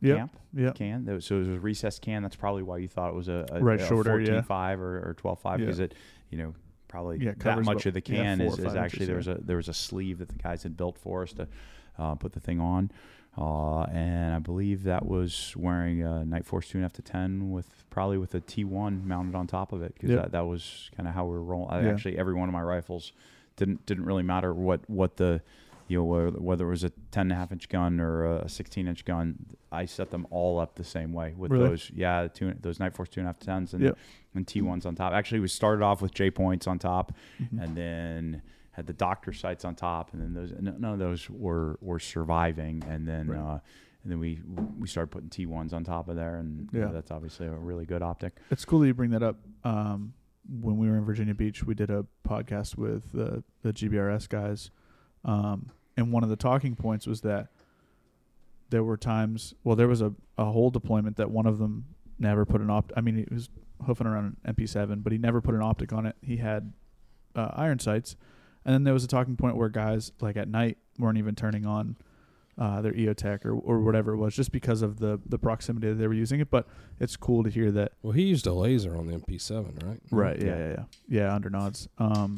[0.03, 0.17] Yep.
[0.19, 0.71] camp Yeah.
[0.73, 1.05] can.
[1.05, 2.23] That was- So it was a recessed can.
[2.23, 4.41] That's probably why you thought it was a, a, Right, a shorter, yeah.
[4.43, 5.95] 14.5 or, or 12.5 because it,
[6.31, 6.55] you know,
[6.89, 9.57] probably Yeah, that much of the can four is, is actually there was a there
[9.57, 11.49] was a sleeve that the guys had built for us to
[11.99, 12.91] uh, put the thing on,
[13.39, 17.03] uh, and I believe that was wearing a Night Force two and a half to
[17.03, 20.23] ten with probably with a T1 mounted on top of it because Yep.
[20.23, 21.71] that, that was kind of how we were rolling.
[21.71, 21.91] I, Yeah.
[21.93, 23.13] Actually, every one of my rifles
[23.57, 25.41] didn't didn't really matter what what the
[25.89, 28.49] you know whether, whether it was a 10 and a half inch gun or a
[28.49, 29.37] 16 inch gun
[29.73, 31.69] i set them all up the same way with Really?
[31.69, 33.99] those yeah two, those night force two and a half tens and, Yep.
[34.35, 37.63] and t1s on top actually we started off with j points on top Mhm.
[37.63, 41.79] and then had the Docter sights on top and then those none of those were
[41.81, 43.39] were surviving and then Right.
[43.39, 43.59] uh
[44.03, 44.41] and then we
[44.79, 46.93] we started putting t1s on top of there and you know, Yeah.
[46.93, 49.37] that's obviously a really good optic It's cool that you bring that up.
[49.65, 50.13] Um,
[50.49, 54.71] when we were in Virginia Beach, we did a podcast with the the GBRS guys,
[55.27, 57.49] um, and one of the talking points was that
[58.71, 59.53] there were times.
[59.65, 61.85] Well, there was a, a whole deployment that one of them
[62.19, 62.93] never put an opt.
[62.97, 63.51] I mean, he was
[63.85, 66.17] hoofing around an MP7, but he never put an optic on it.
[66.23, 66.73] He had
[67.35, 68.17] uh, iron sights,
[68.65, 71.67] and then there was a talking point where guys like at night weren't even turning
[71.67, 71.97] on.
[72.59, 75.97] Uh, their EOTech or, or whatever it was, just because of the, the proximity that
[75.97, 76.51] they were using it.
[76.51, 76.67] But
[76.99, 80.01] it's cool to hear that Well, he used a laser on the MP7, right?
[80.11, 80.41] Right.
[80.41, 80.47] Yeah.
[80.47, 80.57] Yeah.
[80.57, 80.69] Yeah.
[80.69, 80.85] Yeah.
[81.07, 81.35] Yeah.
[81.35, 81.87] Under nods.
[81.99, 82.37] Um.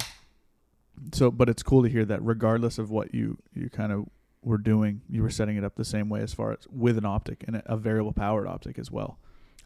[1.13, 4.07] So, but it's cool to hear that regardless of what you you kind of
[4.43, 7.05] were doing, you were setting it up the same way as far as with an
[7.05, 9.19] optic and a, a variable powered optic as well.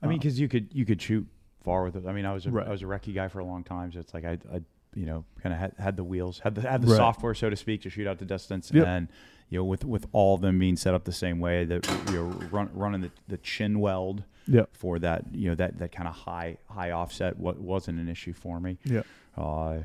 [0.02, 1.26] I mean, Um, because you could you could shoot
[1.62, 2.04] far with it.
[2.06, 2.66] I mean, I was a, Right.
[2.66, 4.62] I was a recce guy for a long time, so it's like I, I
[4.94, 6.96] you know, kind of had, had the wheels, had the had the Right.
[6.96, 8.86] software, so to speak, to shoot out the distance, Yep.
[8.86, 9.08] and
[9.48, 12.24] you know, with with all of them being set up the same way, that you're
[12.24, 14.70] run, running the, the chin weld Yep.
[14.72, 18.32] for that, you know, that that kind of high high offset, what wasn't an issue
[18.32, 18.78] for me.
[18.84, 19.06] Yep.
[19.36, 19.78] Uh,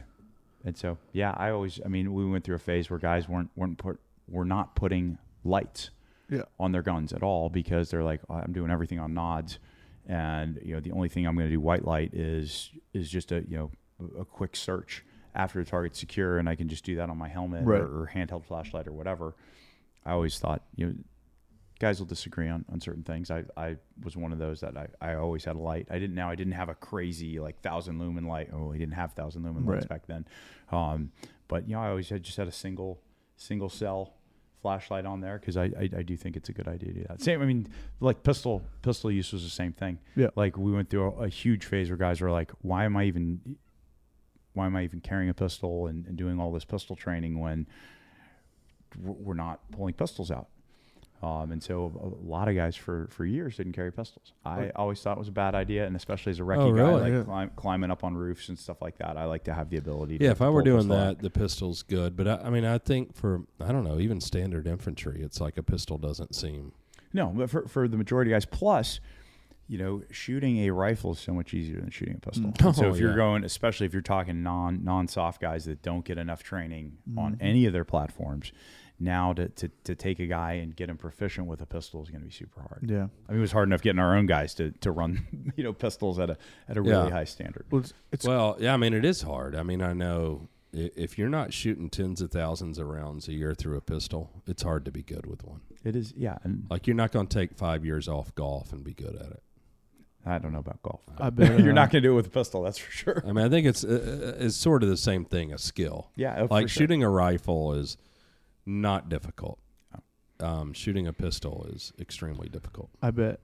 [0.66, 3.50] and so yeah, I always, I mean, we went through a phase where guys weren't
[3.56, 5.90] weren't put were not putting lights
[6.30, 6.42] Yeah.
[6.60, 9.60] on their guns at all because they're like, "Oh, I'm doing everything on nods,
[10.08, 13.32] and you know the only thing I'm going to do white light is is just
[13.32, 13.72] a you know
[14.20, 15.04] a- quick search
[15.36, 17.80] after the target's secure, and I can just do that on my helmet Right.
[17.80, 19.36] or, or handheld flashlight or whatever.
[20.06, 20.94] I always thought you know
[21.80, 23.30] guys will disagree on, on certain things.
[23.30, 25.88] I, I was one of those that I, I always had a light.
[25.92, 28.50] I didn't now I didn't have a crazy like thousand lumen light.
[28.54, 29.90] Oh, I didn't have thousand lumen lights Right.
[29.90, 30.26] back then.
[30.72, 31.12] Um,
[31.48, 33.00] but you know, I always had just had a single
[33.36, 34.14] single cell
[34.62, 37.06] flashlight on there because I, I I do think it's a good idea to do
[37.10, 37.22] that.
[37.22, 37.68] Same, I mean,
[38.00, 40.00] like pistol pistol use was the same thing.
[40.16, 40.30] Yeah.
[40.36, 43.04] Like we went through a, a huge phase where guys were like, why am I
[43.06, 43.58] even
[44.54, 47.68] why am I even carrying a pistol and, and doing all this pistol training when
[49.00, 50.48] we're we're not pulling pistols out?
[51.24, 51.92] Um, and so
[52.24, 54.34] a lot of guys for, for years didn't carry pistols.
[54.46, 56.92] I always thought it was a bad idea, and especially as a recce Oh, guy,
[56.92, 57.24] like Yeah.
[57.24, 59.18] climb, climbing up on roofs and stuff like that.
[59.18, 60.20] I like to have the ability.
[60.20, 61.18] To, Yeah, if I were doing out.
[61.18, 62.16] that, the pistol's good.
[62.16, 65.58] But I, I mean, I think for I don't know, even standard infantry, it's like
[65.58, 66.72] a pistol doesn't seem.
[67.14, 69.00] no, but for for the majority of guys, plus,
[69.68, 72.52] you know, shooting a rifle is so much easier than shooting a pistol.
[72.52, 72.76] Mm.
[72.76, 76.06] So Oh, if you're going, especially if you're talking non non soft guys that don't
[76.06, 77.44] get enough training on Mm-hmm.
[77.44, 78.52] any of their platforms,
[79.00, 82.10] now to, to to take a guy and get him proficient with a pistol is
[82.10, 82.80] going to be super hard.
[82.90, 83.08] Yeah.
[83.28, 85.74] I mean, it was hard enough getting our own guys to, to run, you know,
[85.74, 86.38] pistols at a
[86.68, 87.12] at a really Yeah.
[87.12, 87.66] high standard.
[87.70, 89.56] Well, it's, it's Well, yeah, I mean, it is hard.
[89.56, 93.54] I mean, I know if you're not shooting tens of thousands of rounds a year
[93.54, 95.62] through a pistol, it's hard to be good with one.
[95.84, 96.38] It is, yeah.
[96.44, 99.32] And Like you're not going to take five years off golf and be good at
[99.32, 99.44] it.
[100.26, 101.02] I don't know about golf.
[101.18, 103.24] I bet You're uh, not going to do it with a pistol, that's for sure.
[103.26, 106.12] I mean, I think it's uh, it's sort of the same thing a skill.
[106.18, 106.82] Yeah, oh, for like sure.
[106.82, 107.96] shooting a rifle is
[108.68, 109.60] not difficult.
[110.40, 112.92] Um, shooting a pistol is extremely difficult.
[113.02, 113.40] I bet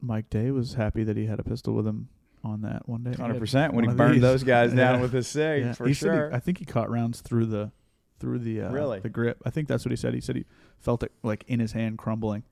[0.00, 2.08] Mike Day was happy that he had a pistol with him
[2.44, 3.10] on that one day.
[3.10, 3.74] He had Hundred percent.
[3.74, 4.22] When he burned these.
[4.22, 5.00] those guys down Yeah.
[5.00, 5.72] with his sig, Yeah.
[5.72, 6.32] for He said he- sure.
[6.34, 7.72] I think he caught rounds through the
[8.20, 9.00] through the uh, Really?
[9.00, 9.42] the grip.
[9.44, 10.14] I think that's what he said.
[10.14, 10.44] He said he
[10.78, 12.44] felt it like in his hand crumbling.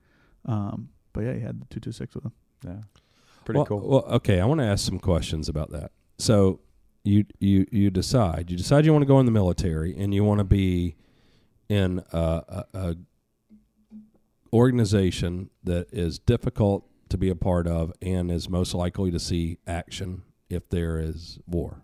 [0.45, 2.33] Um, but yeah, he had the two two six with him.
[2.67, 2.73] yeah,
[3.45, 3.89] pretty well, cool.
[3.89, 5.93] Well, okay, I want to ask some questions about that.
[6.19, 6.59] So
[7.05, 10.25] you you you decide you decide you want to go in the military and you
[10.25, 10.97] want to be
[11.75, 12.19] in a,
[12.49, 12.97] a, a
[14.53, 19.59] organization that is difficult to be a part of and is most likely to see
[19.67, 21.83] action if there is war.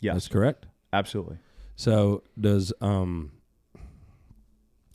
[0.00, 0.66] yes, That's correct.
[0.92, 1.38] absolutely.
[1.76, 3.32] So does um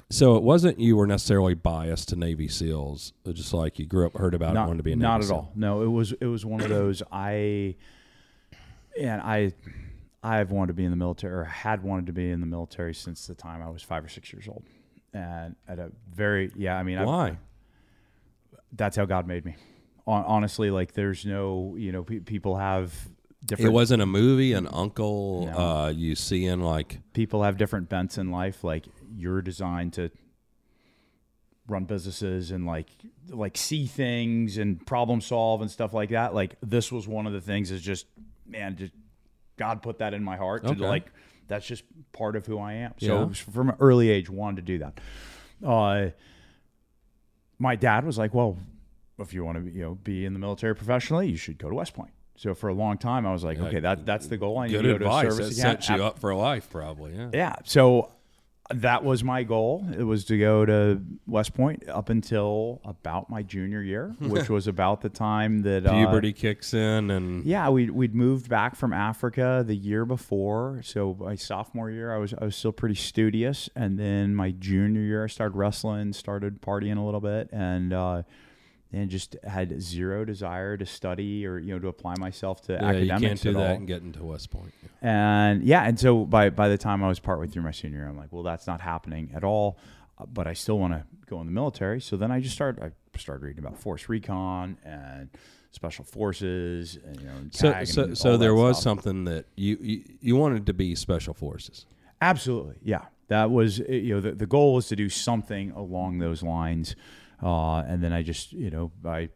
[0.09, 4.17] so it wasn't you were necessarily biased to Navy SEALs, just like you grew up
[4.17, 5.35] heard about it, not, wanted to be a Navy not at SEAL.
[5.35, 5.51] all.
[5.55, 7.75] No, it was it was one of those I
[8.99, 9.53] and I
[10.23, 12.93] I've wanted to be in the military or had wanted to be in the military
[12.93, 14.63] since the time I was five or six years old,
[15.13, 16.77] and at a very yeah.
[16.77, 17.37] I mean, Why?
[18.73, 19.55] that's how God made me.
[20.07, 22.93] Honestly, like there's no you know pe- people have
[23.45, 23.69] different.
[23.69, 25.57] It wasn't a movie, an uncle No.
[25.57, 28.63] uh, you see in like people have different bents in life.
[28.63, 30.11] Like you're designed to
[31.67, 32.87] run businesses and like
[33.29, 36.33] like see things and problem solve and stuff like that.
[36.33, 38.05] Like this was one of the things is just
[38.45, 38.93] man, just
[39.61, 40.87] God put that in my heart to Okay.
[40.87, 41.05] like
[41.47, 41.83] that's just
[42.13, 42.93] part of who I am.
[42.97, 43.33] So Yeah.
[43.33, 44.99] from an early age wanted to do that.
[45.63, 46.09] Uh,
[47.59, 48.57] my dad was like, well,
[49.19, 51.75] if you want to you know be in the military professionally, you should go to
[51.75, 52.11] West Point.
[52.37, 54.57] So for a long time, I was like, Yeah, okay, that that's the goal.
[54.57, 55.21] I need to go advice.
[55.21, 57.13] to a That service sets you up for life, probably.
[57.13, 57.29] Yeah.
[57.33, 57.55] Yeah.
[57.65, 58.09] So
[58.75, 59.85] that was my goal.
[59.97, 64.67] It was to go to West Point up until about my junior year, which was
[64.67, 68.93] about the time that uh, Puberty kicks in, and yeah, we we'd moved back from
[68.93, 70.81] Africa the year before.
[70.83, 75.01] So my sophomore year, I was I was still pretty studious, and then my junior
[75.01, 78.23] year, I started wrestling, started partying a little bit, and uh,
[78.93, 82.91] and just had zero desire to study or you know to apply myself to yeah,
[82.91, 83.75] you academics can't do that all.
[83.77, 84.73] and get into West Point.
[84.83, 84.89] Yeah.
[85.49, 88.07] And yeah, and so by by the time I was partway through my senior year,
[88.07, 89.77] I'm like, well, that's not happening at all.
[90.19, 92.01] Uh, But I still want to go in the military.
[92.01, 92.83] So then I just started.
[92.83, 95.29] I started reading about force recon and
[95.71, 98.83] special forces, and you know, So, so, so there was stuff.
[98.83, 101.85] something that you, you you wanted to be special forces.
[102.21, 103.05] Absolutely, yeah.
[103.29, 106.95] That was uh, you know the, the goal was to do something along those lines,
[107.41, 109.29] uh, and then I just you know I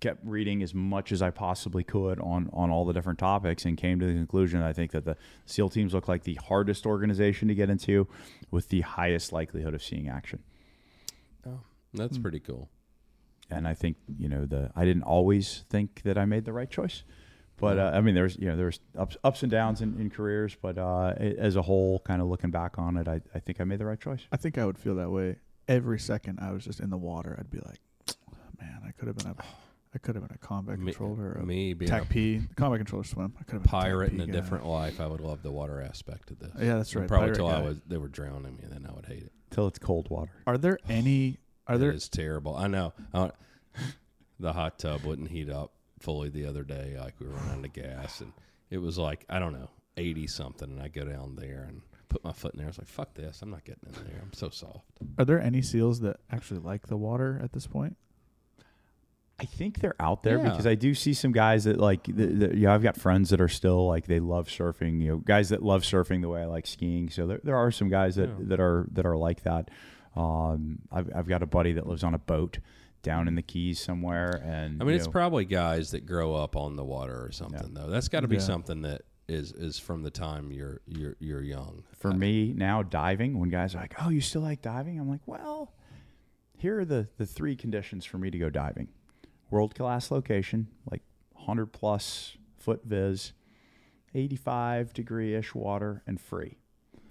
[0.00, 3.76] kept reading as much as I possibly could on on all the different topics and
[3.76, 7.48] came to the conclusion I think that the SEAL teams look like the hardest organization
[7.48, 8.06] to get into,
[8.50, 10.40] with the highest likelihood of seeing action.
[11.46, 11.60] Oh,
[11.94, 12.22] that's Hmm.
[12.22, 12.68] pretty cool.
[13.50, 16.70] And I think you know the I didn't always think that I made the right
[16.70, 17.02] choice.
[17.60, 20.54] But uh, I mean, there's you know there's ups ups and downs in, in careers,
[20.62, 23.64] but uh, as a whole, kind of looking back on it, I, I think I
[23.64, 24.20] made the right choice.
[24.30, 25.36] I think I would feel that way
[25.68, 27.36] every second I was just in the water.
[27.38, 27.80] I'd be like,
[28.60, 29.34] man, I could have been a,
[29.94, 32.40] I could have been a combat Me, controller, or a me being TAC a P,
[32.56, 33.34] combat controller swim.
[33.38, 34.40] I could have been pirate a in TAC a P guy.
[34.40, 36.50] different life, I would love the water aspect of this.
[36.58, 37.06] Yeah, that's right.
[37.06, 39.32] Probably pirate till I was they were drowning me, and then I would hate it.
[39.50, 40.32] Till it's cold water.
[40.46, 41.38] Are there any?
[41.66, 41.90] Are there?
[41.90, 42.56] It is terrible.
[42.56, 42.94] I know.
[43.12, 43.30] Uh,
[44.40, 46.96] the hot tub wouldn't heat up fully the other day.
[46.98, 48.32] Like we were running out of gas, and
[48.70, 52.24] it was like I don't know eighty something, and I go down there, and put
[52.24, 52.66] my foot in there.
[52.66, 53.42] I was like, "Fuck this!
[53.42, 54.20] I'm not getting in there.
[54.22, 54.86] I'm so soft."
[55.18, 57.96] Are there any seals that actually like the water at this point?
[59.40, 60.50] I think they're out there Yeah.
[60.50, 63.30] because I do see some guys that like, the, the, you know, I've got friends
[63.30, 65.00] that are still like they love surfing.
[65.00, 67.08] You know, guys that love surfing the way I like skiing.
[67.08, 68.34] So there, there are some guys that, Yeah.
[68.48, 69.70] that are that are like that.
[70.16, 72.58] Um, I've, I've got a buddy that lives on a boat
[73.02, 76.56] down in the Keys somewhere, and I mean, it's know, probably guys that grow up
[76.56, 77.86] on the water or something, though.
[77.88, 78.42] That's got to be Yeah.
[78.42, 81.84] something that is is from the time you're you're you're young.
[81.98, 83.38] for me now diving.
[83.38, 85.74] When guys are like, "Oh, you still like diving?" I'm like, "Well,
[86.56, 88.88] here are the the three conditions for me to go diving:
[89.50, 91.02] world class location, like
[91.32, 93.32] 100 plus foot viz,
[94.14, 96.58] 85 degree ish water, and free.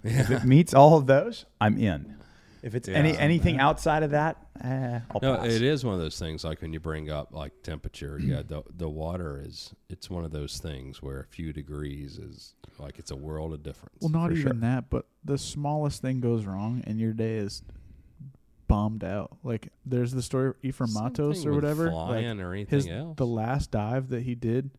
[0.03, 2.15] If it meets all of those, I'm in.
[2.63, 3.19] If it's any Yeah.
[3.19, 5.47] anything outside of that, eh, I'll No, pass.
[5.47, 6.43] it is one of those things.
[6.43, 9.73] Like when you bring up like temperature, yeah, the the water is.
[9.89, 13.63] It's one of those things where a few degrees is like it's a world of
[13.63, 13.97] difference.
[14.01, 14.53] Well, not even sure.
[14.53, 17.63] that, but the smallest thing goes wrong and your day is
[18.67, 19.37] bombed out.
[19.43, 21.91] Like there's the story of Ephraim Mattos or with whatever.
[21.91, 23.15] like, or anything his else.
[23.17, 24.71] the last dive that he did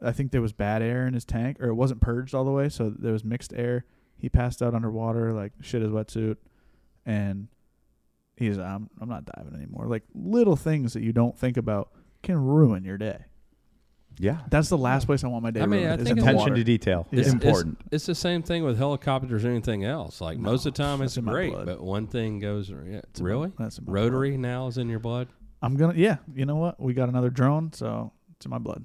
[0.00, 2.52] I think there was bad air in his tank or it wasn't purged all the
[2.52, 3.84] way, so there was mixed air.
[4.16, 6.36] He passed out underwater, like shit his wetsuit
[7.08, 7.48] and
[8.36, 9.86] he's I'm I'm not diving anymore.
[9.86, 11.90] Like little things that you don't think about
[12.22, 13.24] can ruin your day.
[14.18, 14.40] yeah.
[14.50, 16.24] That's the last place I want my day I mean, ruined I is think in
[16.24, 17.80] the it's- Attention to detail is It's- important.
[17.90, 20.20] It's the same thing with helicopters or anything else.
[20.20, 22.68] Like most of the time, it's great, but one thing goes.
[22.70, 25.28] Yeah, It's in my- really, that's in my rotary now is in your blood.
[25.62, 26.78] I'm gonna yeah, you know what?
[26.80, 28.84] We got another drone, so it's in my blood.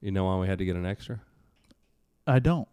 [0.00, 1.20] You know why we had to get an extra?
[2.26, 2.68] I don't.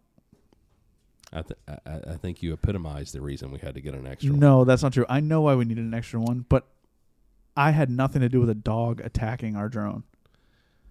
[1.32, 4.06] I, th- I, I I think you epitomized the reason we had to get an
[4.06, 4.30] extra.
[4.30, 4.40] one.
[4.40, 5.04] No, that's not true.
[5.08, 6.66] I know why we needed an extra one, but
[7.56, 10.04] I had nothing to do with a dog attacking our drone.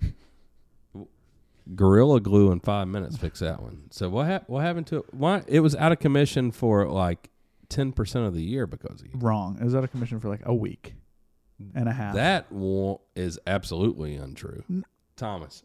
[1.76, 3.84] Gorilla Glue in five minutes fix that one.
[3.92, 5.14] So what hap- what happened to it?
[5.14, 7.30] Why it was out of commission for like
[7.70, 9.14] ten percent of the year because of you.
[9.16, 9.58] Wrong.
[9.60, 10.94] It was out of commission for like a week
[11.76, 12.16] and a half.
[12.16, 14.64] That wa- is absolutely untrue.
[14.70, 14.86] N-
[15.18, 15.64] Thomas,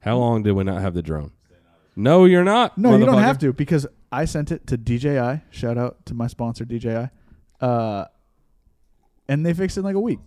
[0.00, 1.32] how long did we not have the drone?
[1.96, 2.76] No, you're not.
[2.78, 5.42] no, you don't have to because I sent it to DJI.
[5.50, 7.08] Shout out to my sponsor DJI.
[7.60, 8.04] Uh,
[9.28, 10.20] and they fixed it in like a week.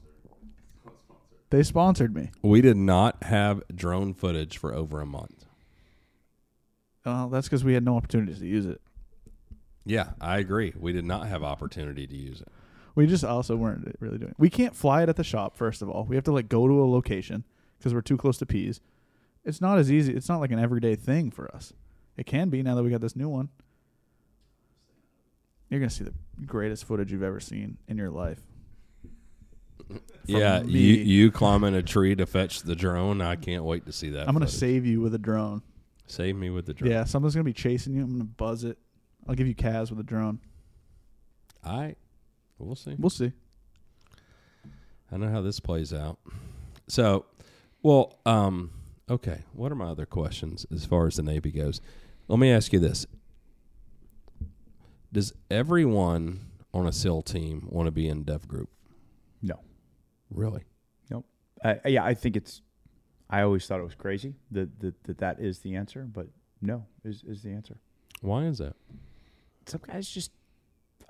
[1.52, 2.32] They sponsored me.
[2.42, 5.46] We did not have drone footage for over a month.
[7.06, 8.82] Well, that's because we had no opportunities to use it.
[9.86, 10.74] Yeah, I agree.
[10.78, 12.50] We did not have opportunity to use it.
[12.96, 14.32] We just also weren't really doing.
[14.32, 14.38] It.
[14.38, 15.56] We can't fly it at the shop.
[15.56, 17.46] First of all, we have to like go to a location
[17.78, 18.82] because we're too close to Pease.
[19.46, 20.14] It's not as easy.
[20.14, 21.72] It's not like an everyday thing for us.
[22.18, 23.48] It can be now that we got this new one.
[25.70, 26.14] You're gonna see the
[26.46, 28.40] greatest footage you've ever seen in your life.
[29.88, 30.72] From yeah, me.
[30.74, 33.22] you you climbing a tree to fetch the drone.
[33.22, 34.28] I can't wait to see that.
[34.28, 34.60] I'm gonna footage.
[34.60, 35.62] save you with a drone.
[36.06, 36.92] save me with the drone.
[36.92, 38.04] Yeah, something's gonna be chasing you.
[38.04, 38.78] I'm gonna buzz it.
[39.28, 40.40] I'll give you Kaz with a drone.
[41.64, 41.96] I
[42.60, 42.96] we'll see.
[42.98, 43.32] We'll see.
[45.12, 46.20] I know how this plays out.
[46.88, 47.26] So,
[47.82, 48.72] well, um,
[49.10, 49.44] okay.
[49.54, 51.82] What are my other questions as far as the Navy goes?
[52.28, 53.06] Let me ask you this:
[55.12, 56.40] Does everyone
[56.74, 58.70] on a SEAL team want to be in Dev Group?
[59.42, 59.60] No.
[60.30, 60.64] Really?
[61.64, 62.62] Uh, yeah, I think it's.
[63.30, 66.28] I always thought it was crazy that that that, that is the answer, but
[66.62, 67.78] no is is the answer.
[68.22, 68.76] Why is that?
[69.66, 70.32] Some guys just.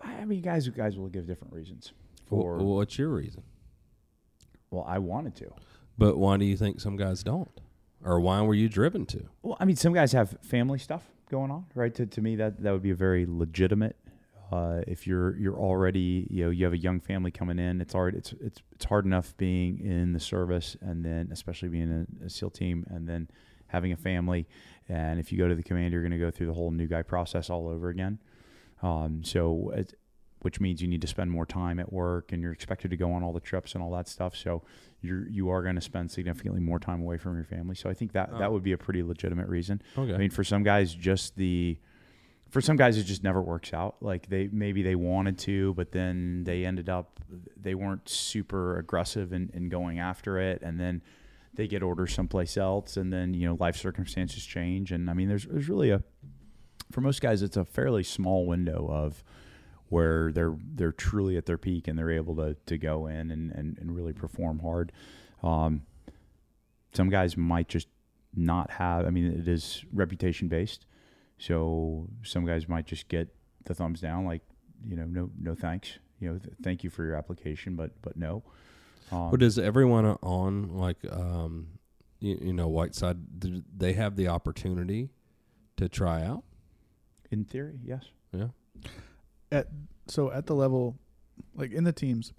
[0.02, 1.92] I mean, guys guys will give different reasons
[2.28, 2.58] for.
[2.58, 3.44] what's your reason?
[4.70, 5.52] well, I wanted to.
[5.98, 7.50] But why do you think some guys don't?
[8.04, 9.24] Or why were you driven to?
[9.42, 11.94] Well, I mean, some guys have family stuff going on, right?
[11.96, 13.96] To, to me, that that would be a very legitimate.
[14.52, 17.94] Uh, if you're you're already you know you have a young family coming in, it's
[17.94, 18.16] hard.
[18.16, 22.30] It's it's it's hard enough being in the service, and then especially being a, a
[22.30, 23.30] SEAL team, and then
[23.68, 24.48] having a family.
[24.90, 26.88] And if you go to the command, you're going to go through the whole new
[26.88, 28.20] guy process all over again.
[28.82, 29.94] Um, so, it,
[30.42, 33.12] which means you need to spend more time at work, and you're expected to go
[33.12, 34.36] on all the trips and all that stuff.
[34.36, 34.64] So,
[35.02, 37.76] you're you are going to spend significantly more time away from your family.
[37.76, 38.40] So, I think that Oh.
[38.40, 39.82] that would be a pretty legitimate reason.
[39.98, 40.14] Okay.
[40.14, 41.78] I mean, for some guys, just the
[42.50, 43.98] for some guys it just never works out.
[44.02, 47.20] Like they maybe they wanted to, but then they ended up
[47.62, 51.02] they weren't super aggressive in, in going after it, and then
[51.54, 55.28] they get orders someplace else, and then you know life circumstances change, and I mean
[55.28, 56.02] there's there's really a
[56.92, 59.24] for most guys it's a fairly small window of
[59.90, 63.52] where they're they're truly at their peak and they're able to to go in and
[63.52, 64.92] and, and really perform hard.
[65.44, 65.84] Um,
[66.94, 67.88] some guys might just
[68.36, 69.06] not have.
[69.06, 70.86] I mean, it is reputation based,
[71.38, 73.30] so some guys might just get
[73.66, 74.42] the thumbs down, like
[74.88, 76.00] you know, no, no thanks.
[76.20, 78.44] You know, th- thank you for your application, but but no.
[79.12, 81.68] Um, But does everyone on like um,
[82.20, 83.40] you, you know Whiteside?
[83.40, 85.10] Do they have the opportunity
[85.78, 86.44] to try out?
[87.32, 88.06] In theory, yes.
[88.32, 88.48] Yeah.
[89.52, 89.68] At
[90.08, 90.98] so at the level,
[91.56, 92.34] like in the teams,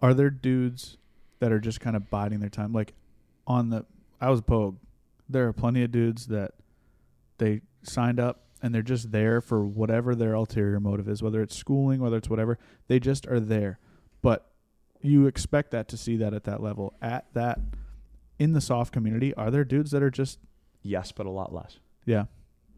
[0.00, 0.96] are there dudes
[1.40, 2.72] that are just kind of biding their time?
[2.72, 2.94] Like
[3.46, 3.84] on the,
[4.20, 4.76] I was Pogue.
[5.28, 6.52] There are plenty of dudes that
[7.38, 11.56] they signed up and they're just there for whatever their ulterior motive is, whether it's
[11.56, 12.58] schooling, whether it's whatever.
[12.86, 13.78] They just are there,
[14.20, 14.50] but
[15.00, 16.94] you expect that to see that at that level.
[17.02, 17.58] At that,
[18.38, 20.38] in the soft community, are there dudes that are just
[20.84, 21.78] Yes, but a lot less.
[22.04, 22.24] yeah,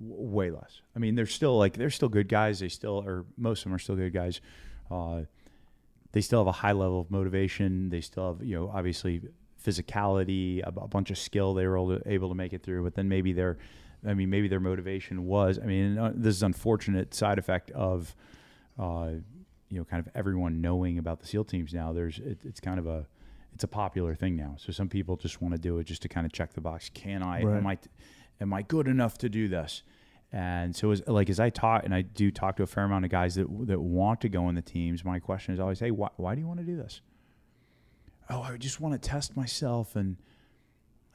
[0.07, 0.81] way less.
[0.95, 2.61] I mean, they're still like they're still good guys.
[2.61, 3.25] They still are.
[3.37, 4.41] Most of them are still good guys.
[4.91, 5.23] Uh,
[6.13, 7.91] they still have a high level of motivation.
[7.91, 9.23] They still have, you know, obviously
[9.65, 11.55] physicality, a, a bunch of skill.
[11.55, 12.85] They were able to, able to make it through.
[12.85, 13.59] But then maybe their,
[14.07, 15.59] I mean, maybe their motivation was.
[15.59, 18.15] I mean, uh, this is unfortunate side effect of,
[18.79, 19.11] uh,
[19.71, 21.93] you know, kind of everyone knowing about the SEAL teams now.
[21.93, 23.07] There's it, it's kind of a
[23.53, 24.55] it's a popular thing now.
[24.59, 26.91] So some people just want to do it just to kind of check the box.
[26.95, 27.43] Can I?
[27.43, 27.57] Right.
[27.57, 27.79] Am I?
[28.41, 29.83] Am I good enough to do this?
[30.35, 33.05] And so, as like as I talk, and I do talk to a fair amount
[33.05, 35.05] of guys that that want to go in the teams.
[35.05, 37.03] My question is always, "Hey, why, why do you want to do this?"
[38.29, 40.17] Oh, I just want to test myself, and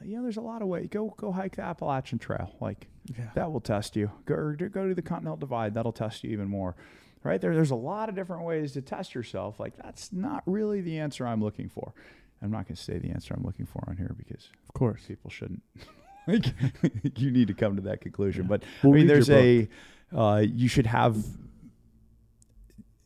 [0.02, 0.88] you know, there's a lot of ways.
[0.90, 4.10] Go go hike the Appalachian Trail, like yeah, that will test you.
[4.24, 6.74] Go or go to the Continental Divide, that'll test you even more.
[7.22, 9.60] Right there, there's a lot of different ways to test yourself.
[9.60, 11.92] Like that's not really the answer I'm looking for.
[12.40, 15.02] I'm not going to say the answer I'm looking for on here because of course.
[15.06, 15.62] people shouldn't.
[16.32, 16.46] like
[17.18, 18.44] you need to come to that conclusion.
[18.44, 18.48] Yeah.
[18.48, 19.68] But We'll I mean, there's a
[20.16, 21.16] uh, you should have.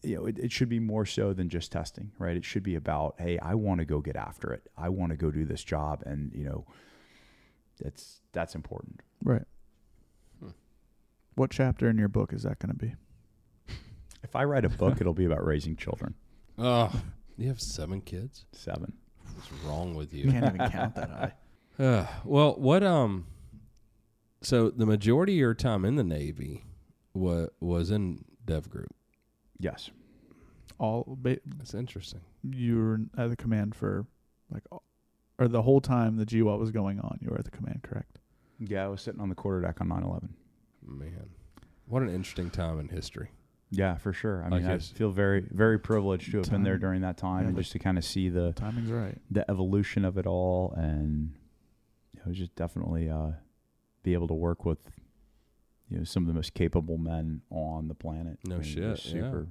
[0.03, 2.37] You know, it, it should be more so than just testing, right?
[2.37, 4.69] It should be about, hey, I want to go get after it.
[4.77, 6.67] I want to go do this job, and you know,
[7.83, 9.01] that's that's important.
[9.23, 9.45] Right.
[10.41, 10.51] Hmm.
[11.37, 12.95] What chapter in your book is that going to be?
[14.23, 16.15] If I write a book, it'll be about raising children.
[16.57, 16.93] Oh,
[17.37, 18.45] you have seven kids.
[18.53, 18.93] Seven.
[19.35, 20.31] What's wrong with you?
[20.31, 21.33] Can't even count that high.
[21.79, 23.27] Uh, well, what um,
[24.43, 26.65] so the majority of your time in the Navy
[27.15, 28.95] was was in Dev Group.
[29.59, 29.91] Yes.
[30.79, 32.21] All ba- That's interesting.
[32.43, 34.07] you were at the command for
[34.51, 34.65] like,
[35.39, 38.19] or the whole time the GWOT was going on, you were at the command, correct?
[38.59, 40.29] Yeah, I was sitting on the quarter deck on 9/11.
[40.87, 41.29] Man,
[41.87, 43.31] what an interesting time in history.
[43.71, 44.43] Yeah, for sure.
[44.45, 47.17] I Like mean, I it's- feel very, very privileged to have been there during that
[47.17, 49.19] time, yeah, and just to kind of see the Timing's right.
[49.31, 51.35] the evolution of it all, and
[52.25, 53.33] it was just definitely uh,
[54.03, 54.79] be able to work with
[55.89, 58.39] you know some of the most capable men on the planet.
[58.45, 59.13] No I mean, shit, just yeah.
[59.13, 59.47] Super,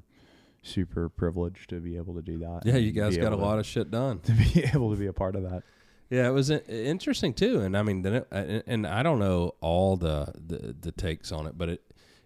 [0.61, 2.61] super privileged to be able to do that.
[2.65, 4.19] Yeah, you guys got a able to- lot of shit done.
[4.23, 5.63] to be able to be a part of that.
[6.09, 9.53] Yeah, it was interesting too, and I mean, then it, and- and I don't know
[9.61, 11.81] all the, the the takes on it, but it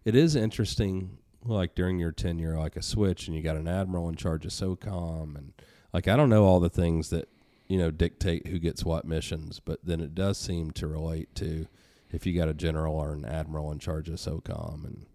[0.06, 1.18] it is interesting.
[1.44, 4.52] Like during your tenure, like a switch, and you got an admiral in charge of
[4.52, 5.54] SOCOM, and
[5.94, 7.30] like I don't know all the things that
[7.68, 11.68] you know dictate who gets what missions, but then it does seem to relate to
[12.12, 15.06] if you got a general or an admiral in charge of SOCOM, and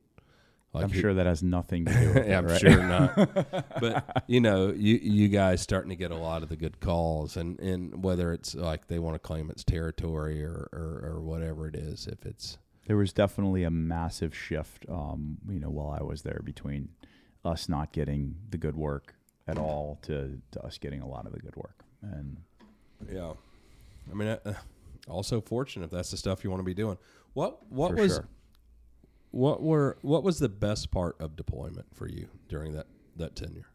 [0.74, 2.60] like I'm who- sure that has nothing to do with it, I'm right?
[2.60, 3.14] sure not.
[3.80, 7.36] but you know, you you guys starting to get a lot of the good calls,
[7.36, 11.66] and and whether it's like they want to claim it's territory or, or or whatever
[11.68, 16.02] it is, if it's there was definitely a massive shift, um, you know, while I
[16.02, 16.88] was there between
[17.44, 19.14] us not getting the good work
[19.46, 21.81] at all to, to us getting a lot of the good work.
[22.02, 22.36] And
[23.10, 23.32] yeah,
[24.10, 24.54] I mean, uh,
[25.08, 26.98] also fortunate if that's the stuff you want to be doing.
[27.34, 28.28] What what was sure.
[29.30, 32.86] what were what was the best part of deployment for you during that
[33.16, 33.66] that tenure?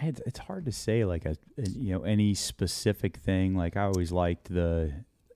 [0.00, 3.54] It's, it's hard to say like a, a- you know any specific thing.
[3.54, 4.92] Like I always liked the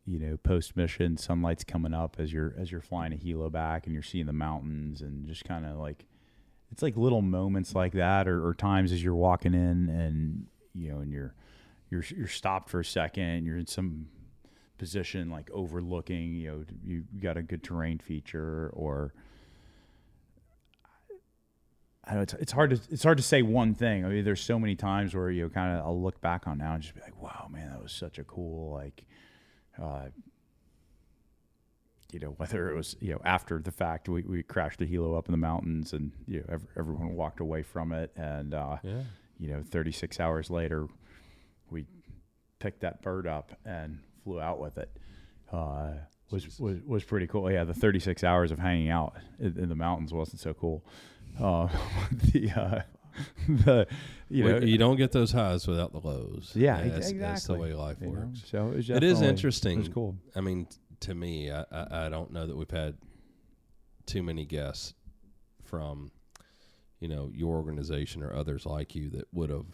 [0.06, 3.86] you know post mission sunlight's coming up as you're as you're flying a helo back
[3.86, 6.06] and you're seeing the mountains and just kind of like
[6.72, 10.90] it's like little moments like that or, or times as you're walking in and you
[10.90, 11.34] know and you're
[11.92, 14.06] you're you're stopped for a second you're in some
[14.78, 19.12] position like overlooking you know you got a good terrain feature or
[22.04, 24.04] I don't know it's, it's hard to it's hard to say one thing.
[24.04, 26.74] I mean, there's so many times where you kind of I'll look back on now
[26.74, 29.04] and just be like, wow, man, that was such a cool like,
[29.80, 30.06] uh,
[32.12, 35.16] you know, whether it was you know after the fact we, we crashed the helo
[35.16, 38.78] up in the mountains and you know ev- everyone walked away from it and uh,
[38.82, 39.02] Yeah,
[39.38, 40.88] you know 36 hours later
[42.62, 44.90] picked that bird up and flew out with it.
[45.52, 45.90] Uh,
[46.30, 47.50] was, was was pretty cool.
[47.50, 50.84] Yeah, the 36 hours of hanging out in, in the mountains wasn't so cool.
[51.38, 51.68] Uh,
[52.32, 52.82] the uh,
[53.48, 53.86] the
[54.30, 56.52] you know you don't get those highs without the lows.
[56.54, 58.20] yeah ex- that's, exactly that's the way life you know?
[58.20, 58.42] works.
[58.46, 59.78] So it was It is interesting.
[59.78, 60.16] It was cool.
[60.34, 60.66] I mean,
[61.00, 62.96] to me, I, I, I don't know that we've had
[64.06, 64.94] too many guests
[65.64, 66.10] from,
[67.00, 69.66] you know, your organization or others like you that would have.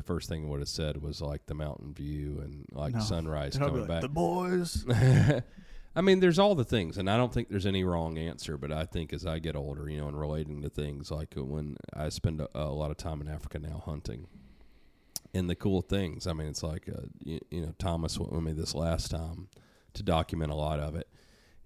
[0.00, 3.00] The first thing would have said was like the mountain view and like No.
[3.00, 4.00] sunrise coming like, back.
[4.00, 4.86] the boys.
[5.94, 8.56] I mean, there's all the things, and I don't think there's any wrong answer.
[8.56, 11.76] But I think as I get older, you know, and relating to things like when
[11.92, 14.26] I spend a, a lot of time in Africa now hunting,
[15.34, 16.26] and the cool things.
[16.26, 19.48] I mean, it's like uh, you, you know, Thomas went with me this last time
[19.92, 21.08] to document a lot of it,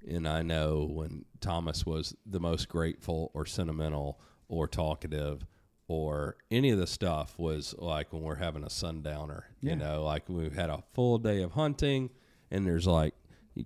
[0.09, 4.19] and I know when Thomas was the most grateful or sentimental
[4.49, 5.47] or talkative
[5.87, 9.51] or any of the stuff was like when we're having a sundowner.
[9.61, 9.71] Yeah.
[9.71, 12.11] You know, like we've had a full day of hunting,
[12.51, 13.15] and there's like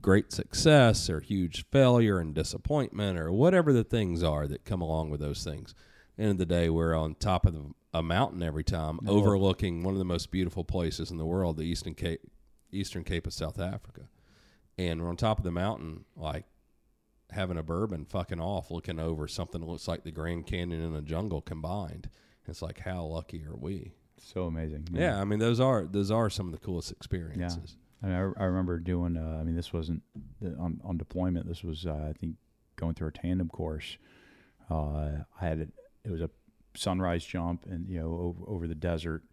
[0.02, 5.10] great success or huge failure and disappointment or whatever the things are that come along
[5.10, 5.74] with those things.
[6.18, 7.64] End of the day, we're on top of the,
[7.94, 11.62] a mountain every time, overlooking one of the most beautiful places in the world, the
[11.62, 12.20] Eastern Cape,
[12.72, 14.08] Eastern Cape of South Africa,
[14.76, 16.44] and we're on top of the mountain, like
[17.30, 20.96] having a bourbon, fucking off, looking over something that looks like the Grand Canyon and
[20.96, 22.08] a jungle combined.
[22.46, 23.92] It's like how lucky are we?
[24.18, 24.88] So amazing.
[24.92, 27.76] Yeah, I mean those are those are some of the coolest experiences.
[28.02, 29.16] I, mean, I, I remember doing.
[29.16, 30.02] Uh, I mean, this wasn't
[30.40, 31.46] the, on on deployment.
[31.46, 32.36] This was, uh, I think,
[32.76, 33.98] going through a tandem course.
[34.70, 35.68] Uh, I had it.
[36.04, 36.30] It was a
[36.74, 39.24] sunrise jump, and you know, over, over the desert,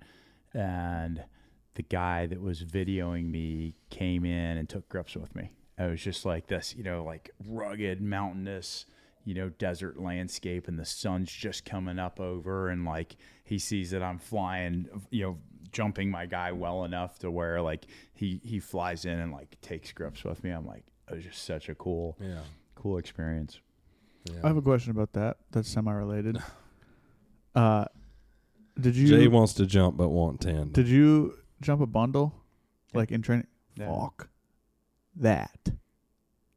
[0.54, 1.24] and
[1.76, 5.52] the guy that was videoing me came in and took grips with me.
[5.78, 8.86] I was just like this, you know, like rugged, mountainous,
[9.26, 13.92] you know, desert landscape, and the sun's just coming up over, and like he sees
[13.92, 15.38] that I'm flying, you know,
[15.72, 19.92] jumping my guy well enough to where like he he flies in and like takes
[19.92, 20.52] grips with me.
[20.52, 22.40] I'm like, it was just such a cool, Yeah,
[22.76, 23.60] cool experience.
[24.32, 24.40] yeah.
[24.44, 25.38] I have a question about that.
[25.52, 26.38] That's semi-related.
[27.54, 27.86] Uh,
[28.80, 30.72] did you Jay wants to jump but want ten.
[30.74, 32.34] did you jump a bundle,
[32.92, 32.98] Yeah.
[33.00, 33.48] like in training?
[33.78, 33.88] Yeah.
[33.88, 34.28] Fuck
[35.18, 35.70] that.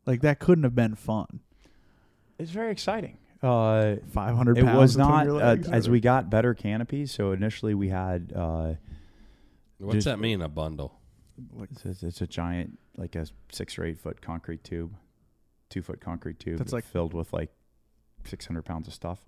[0.06, 1.40] Like that couldn't have been fun.
[2.38, 3.18] It's very exciting.
[3.42, 4.58] Uh, Five hundred.
[4.58, 7.12] it pounds was not your uh, as we got better canopies.
[7.12, 8.74] So initially we had uh,
[9.78, 10.42] What's just- that mean?
[10.42, 10.94] A bundle?
[11.60, 14.92] it's, it's, it's a giant like a six or eight foot concrete tube,
[15.70, 16.58] two foot concrete tube.
[16.58, 17.50] That's like- filled with like
[18.24, 19.20] six hundred pounds of stuff.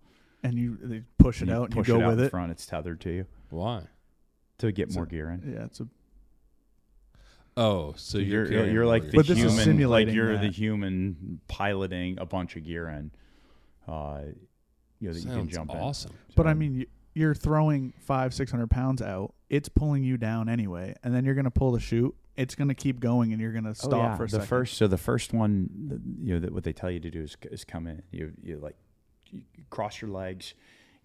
[0.43, 2.20] and you they push it And you out and you push go it out with
[2.20, 2.31] in it.
[2.31, 2.51] front.
[2.51, 3.83] It's tethered to you Why?
[4.59, 5.53] to get It's more a- gear in.
[5.55, 5.87] Yeah, it's a
[7.57, 10.38] Oh, so you're you're you're, carrying like the But this is human, like simulating you're
[10.38, 13.11] the human piloting a bunch of gear in.
[13.88, 14.20] Uh,
[15.01, 15.76] you know that you can Sounds jump in.
[15.78, 16.12] awesome.
[16.36, 19.34] But I mean, you- you're throwing five, six hundred pounds out.
[19.48, 22.14] It's pulling you down anyway, and then you're gonna pull the chute.
[22.36, 24.16] It's gonna keep going, and you're gonna stop oh, yeah.
[24.16, 24.46] for a the second.
[24.46, 24.76] first.
[24.76, 27.36] So the first one, th- you know, that what they tell you to do is,
[27.51, 28.03] is come in.
[28.12, 28.76] You you like
[29.30, 30.55] you cross your legs.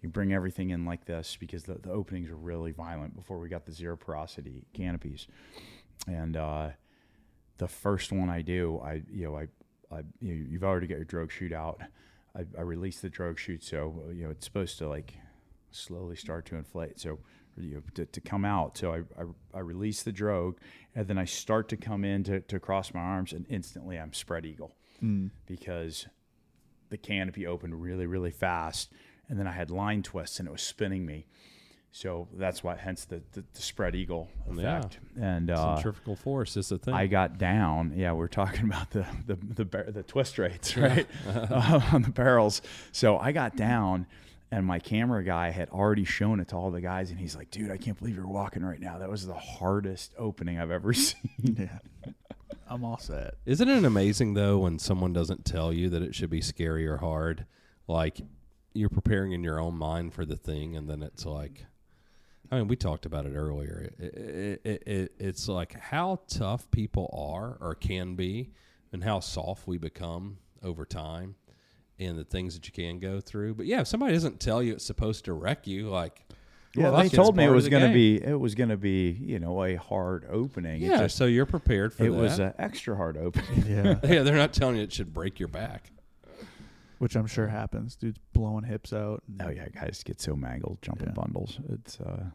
[0.02, 3.50] You bring everything in like this because the, the openings are really violent before we
[3.50, 5.28] got the zero porosity canopies,
[6.08, 6.70] and uh,
[7.58, 9.48] the first one I do, I you know I,
[9.92, 11.82] I you know, you've already got your drogue shoot out.
[12.36, 15.14] I, I release the drogue shoot, so you know it's supposed to like
[15.72, 17.00] slowly start to inflate.
[17.00, 17.20] So
[17.58, 18.78] you know, to, to come out.
[18.78, 20.58] So I, I, I release the drogue
[20.94, 24.14] and then I start to come in to, to cross my arms and instantly I'm
[24.14, 25.32] spread eagle Mm.
[25.46, 26.08] because
[26.90, 28.92] the canopy opened really, really fast.
[29.30, 31.28] And then I had line twists and it was spinning me.
[31.98, 34.80] So that's why, hence the, the, the spread eagle Yeah.
[34.80, 35.00] effect.
[35.18, 36.94] And uh, Centrifugal force is the thing.
[36.94, 37.94] I got down.
[37.96, 42.12] Yeah, we're talking about the the the, bar- the twist rates, right, uh, on the
[42.12, 42.62] barrels.
[42.92, 44.08] So I got down,
[44.52, 47.50] and my camera guy had already shown it to all the guys, and he's like,
[47.50, 48.98] "Dude, I can't believe you're walking right now.
[48.98, 52.12] That was the hardest opening I've ever seen." Yeah,
[52.70, 53.36] I'm all set.
[53.46, 56.98] Isn't it amazing though when someone doesn't tell you that it should be scary or
[56.98, 57.46] hard?
[57.88, 58.20] Like
[58.74, 61.66] you're preparing in your own mind for the thing, and then it's like,
[62.52, 63.92] I mean, we talked about it earlier.
[63.98, 68.52] It, it, it, it, it's like how tough people are or can be,
[68.92, 71.36] and how soft we become over time,
[72.00, 73.56] and the things that you can go through.
[73.56, 76.22] But yeah, if somebody doesn't tell you it's supposed to wreck you, like.
[76.78, 79.12] Yeah, fuck they told me it was going to be it was going to be
[79.22, 80.82] you know a hard opening.
[80.82, 82.18] Yeah, just, so you're prepared for it that.
[82.18, 83.64] was an extra hard opening.
[83.66, 85.90] Yeah, yeah, they're not telling you it should break your back.
[87.00, 87.96] Which I'm sure happens.
[87.96, 89.24] Dude's blowing hips out.
[89.42, 91.14] Oh yeah, guys get so mangled jumping Yeah.
[91.14, 91.60] bundles.
[91.70, 92.26] It's uh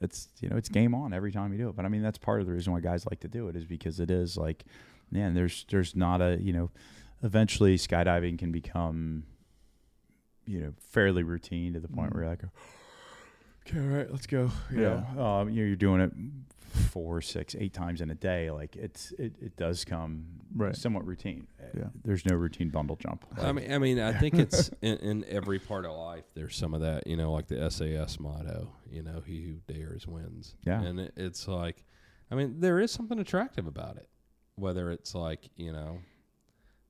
[0.00, 1.76] it's you know, it's game on every time you do it.
[1.76, 3.64] But I mean that's part of the reason why guys like to do it is
[3.64, 4.64] because it is like
[5.10, 6.70] man, there's there's not a you know
[7.22, 9.24] eventually skydiving can become
[10.46, 12.42] you know, fairly routine to the point where you're like
[13.66, 14.50] Okay, all right, let's go.
[14.70, 15.02] You Yeah.
[15.14, 16.10] know, um, you know, you're doing it
[16.68, 18.50] four, six, eight times in a day.
[18.50, 20.24] Like it's it, it does come
[20.54, 20.74] Right.
[20.74, 21.46] somewhat routine.
[21.60, 21.84] Uh, yeah.
[22.04, 23.24] There's no routine bundle jump.
[23.36, 26.24] I mean, I mean, I think it's in, in every part of life.
[26.34, 28.72] There's some of that, you know, like the SAS motto.
[28.90, 30.54] You know, he who dares wins.
[30.64, 30.80] Yeah.
[30.82, 31.84] and it, it's like,
[32.30, 34.08] I mean, there is something attractive about it.
[34.56, 35.98] Whether it's like, you know,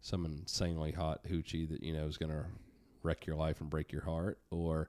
[0.00, 2.44] some insanely hot hoochie that you know is going to
[3.02, 4.88] wreck your life and break your heart, or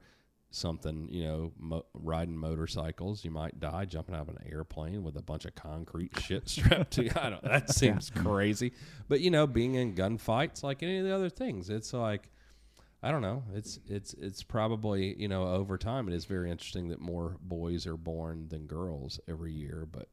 [0.52, 3.24] something, you know, mo- riding motorcycles.
[3.24, 6.92] You might die jumping out of an airplane with a bunch of concrete shit strapped
[6.94, 7.12] to you.
[7.16, 7.44] I don't.
[7.44, 8.74] That seems crazy.
[9.08, 12.30] But you know, being in gunfights, like any of the other things, it's like.
[13.02, 13.46] I don't know.
[13.56, 17.88] It's it's it's probably you know over time it is very interesting that more boys
[17.88, 20.10] are born than girls every year, but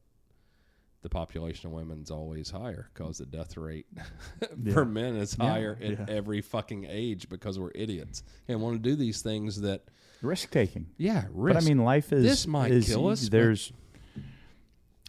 [1.01, 3.87] the population of women's always higher because the death rate
[4.73, 6.05] for men is Yeah, higher in yeah.
[6.07, 9.83] every fucking age because we're idiots and want to do these things that
[10.21, 10.87] risk taking.
[10.97, 11.55] yeah risk.
[11.55, 13.71] But I mean, life is This might is- kill us, There's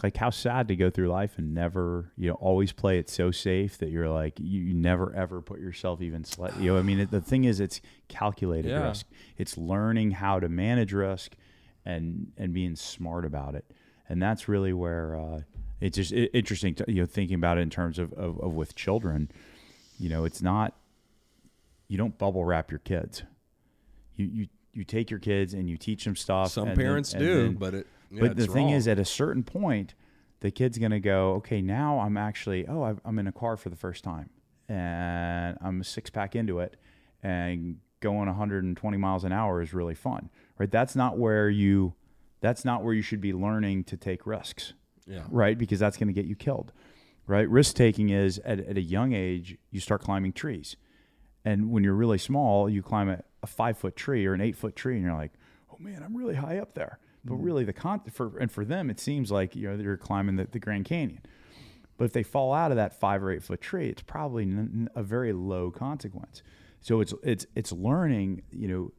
[0.02, 3.32] like how sad to go through life and never, you know, always play it so
[3.32, 6.56] safe that you're like you, you never ever put yourself even slight.
[6.56, 8.86] You know, I mean, it, the thing is, it's calculated Yeah.
[8.88, 9.06] risk.
[9.36, 11.34] It's learning how to manage risk
[11.84, 13.64] and and being smart about it,
[14.08, 15.40] and that's really where uh,
[15.80, 16.74] it's just interesting.
[16.76, 19.30] To, you know, thinking about it in terms of, of, of with children.
[19.98, 20.74] You know, it's not
[21.88, 23.24] you don't bubble wrap your kids.
[24.14, 26.50] You you you take your kids and you teach them stuff.
[26.50, 28.74] some and then- parents and do then- but it yeah, but the thing wrong.
[28.74, 29.94] is, at a certain point,
[30.40, 33.68] the kid's going to go, okay, now I'm actually, oh, I'm in a car for
[33.68, 34.30] the first time,
[34.68, 36.76] and I'm a six pack into it,
[37.22, 40.70] and going 120 miles an hour is really fun, right?
[40.70, 41.94] That's not where you,
[42.40, 44.72] that's not where you should be learning to take risks,
[45.06, 45.58] yeah right?
[45.58, 46.72] Because that's going to get you killed,
[47.26, 47.48] right?
[47.48, 50.76] Risk taking is at, at a young age, you start climbing trees.
[51.44, 54.76] And when you're really small, you climb a five foot tree or an eight foot
[54.76, 55.32] tree, and you're like,
[55.72, 57.42] "Oh man, I'm really high up there." But mm-hmm.
[57.42, 60.44] really, the con for and for them, it seems like you know they're climbing the,
[60.44, 61.20] the Grand Canyon.
[61.96, 64.88] But if they fall out of that five or eight foot tree, it's probably n-
[64.94, 66.42] a very low consequence.
[66.80, 68.92] So it's it's it's learning, you know,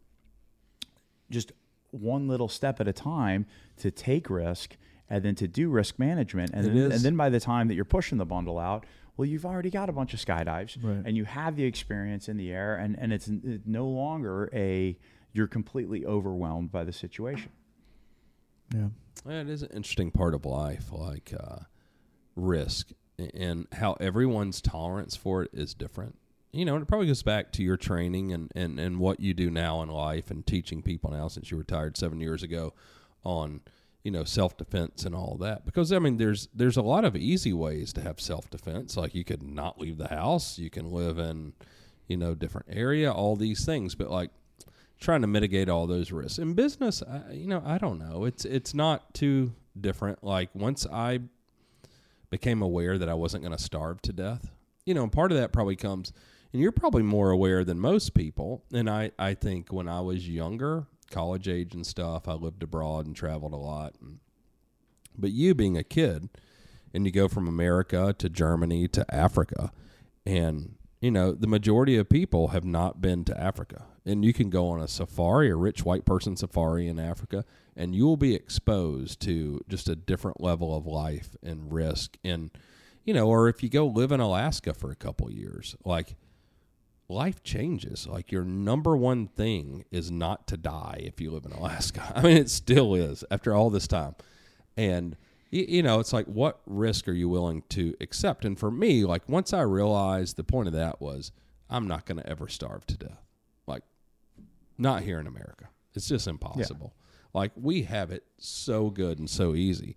[1.32, 1.54] just
[1.92, 3.46] one little step at a time
[3.78, 4.78] to take risk
[5.10, 6.52] and then to do risk management.
[6.54, 8.86] And then, and then by the time that you're pushing the bundle out,
[9.20, 11.02] well, you've already got a bunch of skydives Right.
[11.06, 14.98] and you have the experience in the air and, and it's n- no longer a,
[15.34, 17.52] you're completely overwhelmed by the situation.
[18.74, 18.88] Yeah.
[19.28, 21.58] Yeah, it is an interesting part of life, like uh,
[22.38, 22.92] risk
[23.34, 26.16] and how everyone's tolerance for it is different.
[26.54, 29.34] You know, and it probably goes back to your training and, and, and what you
[29.34, 32.74] do now in life and teaching people now since you retired seven years ago
[33.26, 33.60] on,
[34.04, 35.66] you know, self defense and all that.
[35.66, 38.96] Because I mean there's there's a lot of easy ways to have self defense.
[38.98, 41.54] Like you could not leave the house, you can live in,
[42.08, 43.96] you know, different area, all these things.
[43.96, 44.32] But like
[45.00, 46.40] trying to mitigate all those risks.
[46.40, 48.26] In business, I, you know, I don't know.
[48.26, 50.24] It's it's not too different.
[50.24, 51.20] Like once I
[52.30, 54.52] became aware that I wasn't going to starve to death,
[54.86, 56.14] you know, and part of that probably comes,
[56.54, 58.64] and you're probably more aware than most people.
[58.74, 63.06] And I I think when I was younger, college age and stuff, I lived abroad
[63.06, 63.96] and traveled a lot.
[64.02, 64.20] And,
[65.18, 66.30] but you being a kid,
[66.94, 69.72] and you go from America to Germany to Africa,
[70.26, 73.86] and you know the majority of people have not been to Africa.
[74.06, 77.46] And you can go on a safari, a rich white person safari in Africa,
[77.76, 82.18] and you will be exposed to just a different level of life and risk.
[82.24, 82.50] And
[83.04, 86.16] you know, or if you go live in Alaska for a couple years, like
[87.10, 88.08] life changes.
[88.08, 92.14] Like your number one thing is not to die if you live in Alaska.
[92.16, 94.16] I mean, it still is after all this time.
[94.78, 95.18] And
[95.52, 98.46] you know, it's like what risk are you willing to accept?
[98.46, 101.32] And for me, like once I realized the point of that was
[101.70, 103.26] I'm not going to ever starve to death.
[103.66, 103.84] Like
[104.78, 105.70] not here in America.
[105.96, 106.94] It's just impossible.
[107.34, 109.96] Like we have it so good and so easy.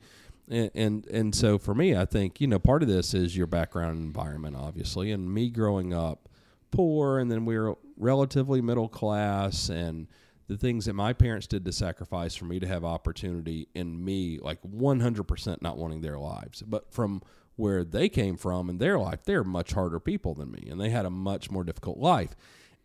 [0.48, 3.47] And, and and so for me, I think you know part of this is your
[3.47, 6.28] background environment, obviously, and me growing up
[6.73, 10.09] poor, and then we were relatively middle class, and
[10.49, 14.40] the things that my parents did to sacrifice for me to have opportunity, and me
[14.43, 17.23] like one hundred percent not wanting their lives, but from
[17.55, 20.90] where they came from in their life, they're much harder people than me, and they
[20.90, 22.35] had a much more difficult life,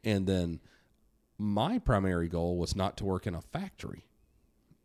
[0.03, 0.59] and then
[1.39, 4.05] my primary goal was not to work in a factory.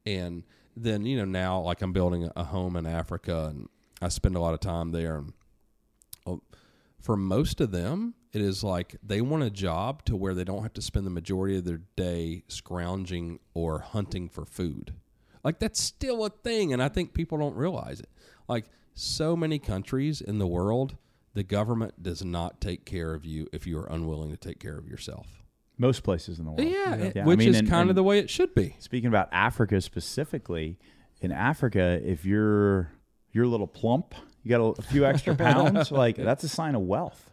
[0.04, 0.44] And
[0.76, 3.68] then you know now like i'm building a home in africa and
[4.00, 5.18] i spend a lot of time there.
[5.18, 5.32] And
[6.26, 6.42] oh,
[7.00, 10.62] for most of them it is like they want a job to where they don't
[10.62, 14.94] have to spend the majority of their day scrounging or hunting for food.
[15.44, 18.08] Like that's still a thing and i think people don't realize it.
[18.48, 20.96] Like so many countries in the world
[21.34, 24.76] the government does not take care of you if you are unwilling to take care
[24.78, 25.26] of yourself.
[25.78, 26.68] Most places in the world.
[26.68, 28.76] yeah, Yeah, I which mean, is and- kind of the way it should be.
[28.78, 30.78] Speaking about Africa specifically,
[31.22, 32.92] in Africa, if you're
[33.32, 36.74] you're a little plump, you got a, a few extra pounds, like that's a sign
[36.74, 37.31] of wealth.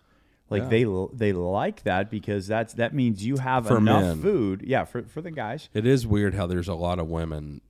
[0.49, 0.69] Like Yeah.
[0.69, 4.21] they they like that because that's that means you have For enough men.
[4.21, 4.63] food.
[4.65, 5.69] Yeah, for for the guys.
[5.73, 7.61] It is weird how there's a lot of women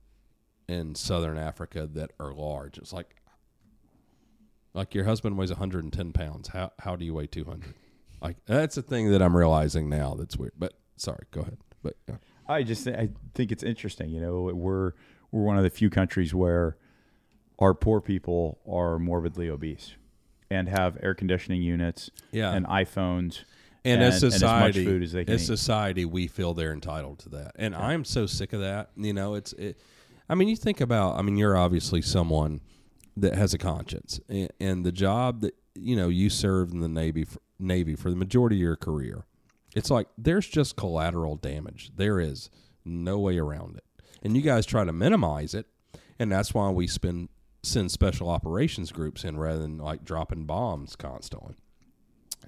[0.68, 2.78] in southern Africa that are large.
[2.78, 3.16] It's like
[4.74, 6.48] like your husband weighs 110 pounds.
[6.48, 7.74] How how do you weigh 200?
[8.22, 10.14] Like that's a thing that I'm realizing now.
[10.14, 10.52] That's weird.
[10.58, 11.58] But sorry, go ahead.
[11.82, 12.16] But yeah.
[12.48, 14.10] I just thi- I think it's interesting.
[14.10, 14.92] You know, we're
[15.32, 16.76] we're one of the few countries where
[17.58, 19.94] our poor people are morbidly obese
[20.50, 22.52] and have air conditioning units Yeah.
[22.52, 23.44] and iPhones
[23.84, 25.46] and, as and society, as much food as they can as eat.
[25.46, 28.90] society, we feel they're entitled to that, and I'm so sick of that.
[28.96, 29.52] You know, it's.
[29.54, 29.78] It,
[30.28, 31.16] I mean, you think about.
[31.18, 32.60] I mean, you're obviously someone
[33.16, 36.88] that has a conscience, and, and the job that you know you served in the
[36.90, 39.24] Navy for, Navy for the majority of your career.
[39.74, 41.90] It's like there's just collateral damage.
[41.96, 42.50] There is
[42.84, 43.84] no way around it,
[44.22, 45.66] and you guys try to minimize it,
[46.18, 47.30] and that's why we spend
[47.62, 51.54] send special operations groups in rather than like dropping bombs constantly.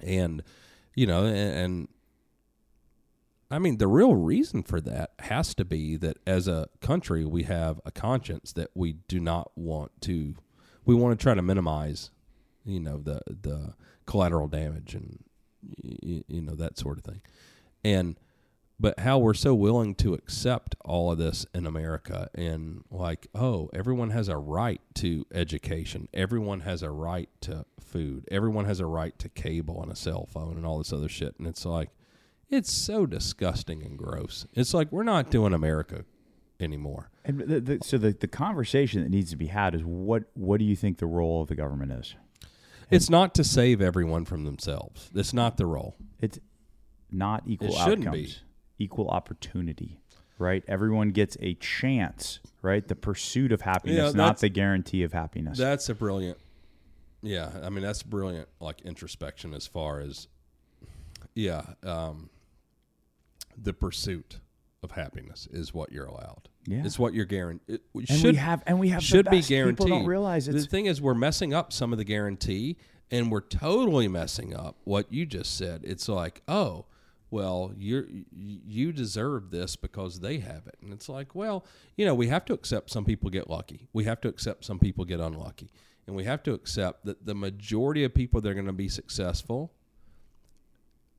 [0.01, 0.43] And
[0.95, 1.87] you know and, and
[3.49, 7.43] i mean the real reason for that has to be that as a country we
[7.43, 10.35] have a conscience that we do not want to
[10.85, 12.11] we want to try to minimize
[12.63, 13.73] you know the the
[14.05, 15.23] collateral damage and
[15.81, 17.21] you, you know that sort of thing.
[17.83, 18.17] And
[18.83, 23.69] but how we're so willing to accept all of this in America and like oh
[23.73, 26.09] everyone has a right to education.
[26.13, 28.27] Everyone has a right to food.
[28.29, 31.33] Everyone has a right to cable and a cell phone and all this other shit.
[31.39, 31.91] And it's like
[32.49, 34.45] it's so disgusting and gross.
[34.53, 36.03] It's like we're not doing America
[36.59, 37.09] anymore.
[37.23, 40.59] And the, the, so the, the conversation that needs to be had is what what
[40.59, 42.15] do you think the role of the government is?
[42.91, 45.09] it's not to save everyone from themselves.
[45.13, 45.95] That's not the role.
[46.19, 46.37] It's
[47.09, 48.35] not equal it shouldn't outcomes, be.
[48.79, 49.99] Equal opportunity,
[50.37, 50.63] right?
[50.67, 52.87] Everyone gets a chance, right?
[52.87, 55.57] The pursuit of happiness, not the guarantee of happiness.
[55.57, 56.37] That's a brilliant.
[57.21, 58.49] Yeah, I mean that's brilliant.
[58.59, 60.27] Like introspection as far as,
[61.35, 62.29] yeah, um,
[63.57, 64.39] the pursuit
[64.83, 66.49] of happiness is what you're allowed.
[66.65, 66.81] Yeah.
[66.85, 67.81] it's what you're guaranteed.
[67.95, 69.85] It should we have and we have should be guaranteed.
[69.85, 72.77] People don't realize the thing is we're messing up some of the guarantee,
[73.11, 75.81] and we're totally messing up what you just said.
[75.83, 76.85] It's like, oh,
[77.33, 78.05] well, you're
[78.35, 81.65] you deserve this because they have it, and it's like, well,
[81.97, 83.89] you know, we have to accept some people get lucky.
[83.91, 85.71] We have to accept some people get unlucky,
[86.07, 88.89] and we have to accept that the majority of people that are going to be
[88.89, 89.71] successful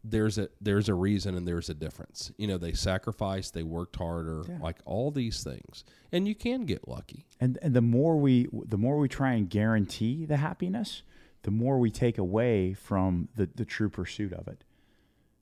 [0.06, 2.30] there's a there's a reason and there's a difference.
[2.36, 4.58] You know, they sacrificed, they worked harder, Yeah.
[4.60, 5.82] like all these things.
[6.12, 7.24] And you can get lucky.
[7.40, 11.02] and and the more we the more we try and guarantee the happiness,
[11.42, 14.62] the more we take away from the the true pursuit of it.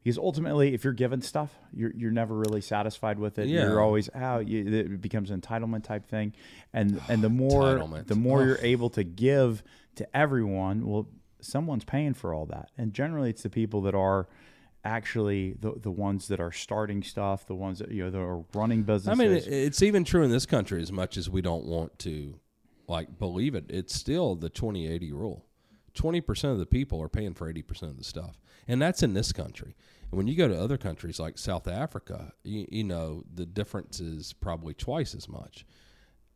[0.03, 3.49] Because ultimately, if you're given stuff, you're you're never really satisfied with it.
[3.49, 3.63] Yeah.
[3.63, 4.49] You're always out.
[4.49, 6.33] You, it becomes an entitlement type thing,
[6.73, 9.63] and and the more the more you're able to give
[9.97, 11.09] to everyone, well,
[11.41, 14.27] someone's paying for all that, and generally, it's the people that are
[14.85, 18.45] actually the the ones that are starting stuff, the ones that you know that are
[18.55, 19.21] running businesses.
[19.21, 22.41] I mean, it's even true in this country as much as we don't want to
[22.89, 23.67] like believe it.
[23.69, 25.47] It's still the 20-80 rule.
[25.95, 28.41] 20% of the people are paying for 80% of the stuff.
[28.67, 29.75] And that's in this country.
[30.13, 33.99] And when you go to other countries like South Africa, you, you know, the difference
[33.99, 35.65] is probably twice as much.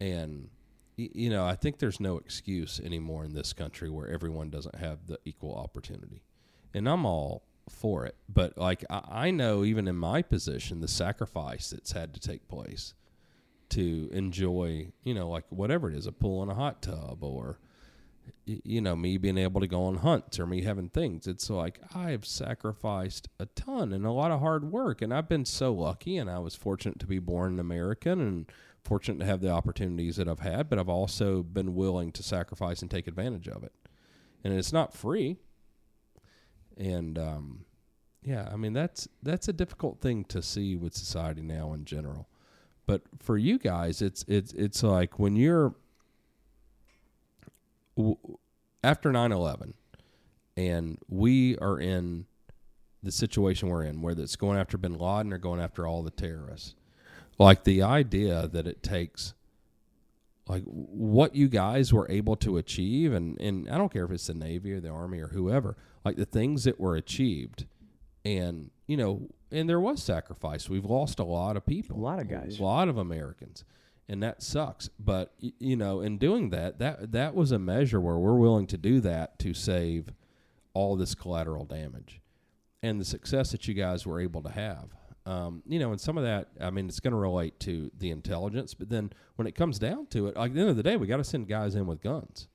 [0.01, 0.49] And
[0.97, 5.07] you know, I think there's no excuse anymore in this country where everyone doesn't have
[5.07, 6.23] the equal opportunity.
[6.73, 8.17] And I'm all for it.
[8.31, 12.49] But like I, I know even in my position the sacrifice that's had to take
[12.49, 12.95] place
[13.71, 17.59] to enjoy, you know, like whatever it is, a pool and a hot tub or
[18.47, 21.27] you know, me being able to go on hunts or me having things.
[21.27, 25.45] It's like I've sacrificed a ton and a lot of hard work and I've been
[25.45, 28.47] so lucky and I was fortunate to be born an American and
[28.85, 32.83] fortunate to have the opportunities that I've had, but I've also been willing to sacrifice
[32.83, 33.73] and take advantage of it.
[34.45, 35.39] And it's not free.
[36.77, 37.65] And um
[38.23, 42.29] yeah, I mean that's that's a difficult thing to see with society now in general.
[42.87, 45.75] But for you guys, it's it's it's like when you're
[48.83, 49.75] after 9/11
[50.57, 52.27] and we are in
[53.03, 56.11] the situation we're in where it's going after bin Laden or going after all the
[56.11, 56.75] terrorists.
[57.39, 59.35] Like the idea that it takes
[60.49, 64.27] like what you guys were able to achieve and and I don't care if it's
[64.27, 67.67] the Navy or the Army or whoever, like the things that were achieved
[68.25, 70.69] and you know and there was sacrifice.
[70.69, 71.99] We've lost a lot of people.
[71.99, 72.59] A lot of guys.
[72.59, 73.65] A lot of Americans.
[74.09, 74.89] And that sucks.
[74.99, 78.77] But you know, in doing that, that that was a measure where we're willing to
[78.77, 80.13] do that to save
[80.75, 82.21] all this collateral damage
[82.83, 84.91] and the success that you guys were able to have.
[85.25, 88.11] Um, you know, and some of that, I mean, it's going to relate to the
[88.11, 90.85] intelligence, but then when it comes down to it, like at the end of the
[90.85, 92.47] day, we got to send guys in with guns.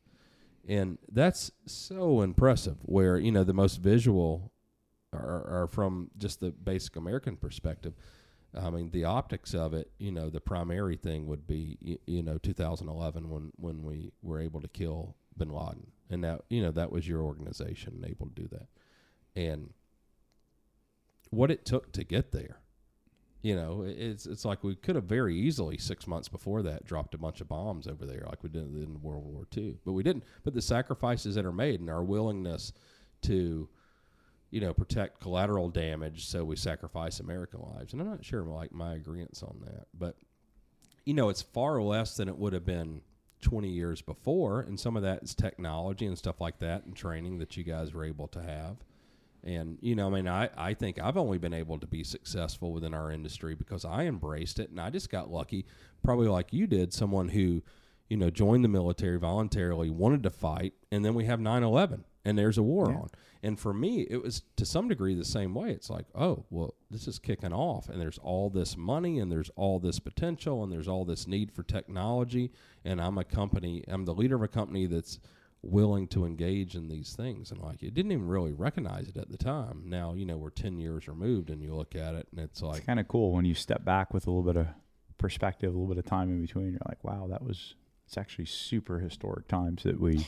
[0.68, 4.54] And that's so impressive where, you know, the most visual
[5.12, 7.94] are, are from just the basic American perspective.
[8.60, 12.24] I mean, the optics of it, you know, the primary thing would be, you, you
[12.24, 15.88] know, 2011 when, when we were able to kill bin Laden.
[16.10, 18.68] And that, you know, that was your organization able to do that.
[19.36, 19.74] And
[21.30, 22.62] what it took to get there
[23.42, 27.16] you know, it's it's like we could have very easily six months before that dropped
[27.16, 30.04] a bunch of bombs over there, like we did in World War II, but we
[30.04, 30.24] didn't.
[30.44, 32.72] But the sacrifices that are made and our willingness
[33.24, 33.68] to,
[34.52, 38.72] you know, protect collateral damage, so we sacrifice American lives, and I'm not sure like
[38.74, 40.18] my agreements on that, but
[41.06, 43.02] you know, it's far less than it would have been
[43.42, 47.40] 20 years before, and some of that is technology and stuff like that, and training
[47.40, 48.78] that you guys were able to have.
[49.44, 52.72] And you know, I mean, I, I think I've only been able to be successful
[52.72, 55.66] within our industry because I embraced it, and I just got lucky,
[56.04, 57.64] probably like you did, someone who,
[58.10, 62.38] you know, joined the military voluntarily, wanted to fight, and then we have 9/11, and
[62.38, 62.98] there's a war Yeah.
[62.98, 63.10] on.
[63.44, 65.72] And for me, it was to some degree the same way.
[65.72, 69.50] It's like, oh, well, this is kicking off, and there's all this money, and there's
[69.56, 72.52] all this potential, and there's all this need for technology.
[72.86, 75.20] And I'm a company, I'm the leader of a company that's
[75.64, 77.52] willing to engage in these things.
[77.52, 79.84] And like, it didn't even really recognize it at the time.
[79.86, 82.78] Now, you know, we're 10 years removed, and you look at it, and it's like,
[82.78, 84.68] It's kind of cool when you step back with a little bit of
[85.18, 86.72] perspective, a little bit of time in between.
[86.72, 90.28] You're like, wow, that was it's actually super historic times that we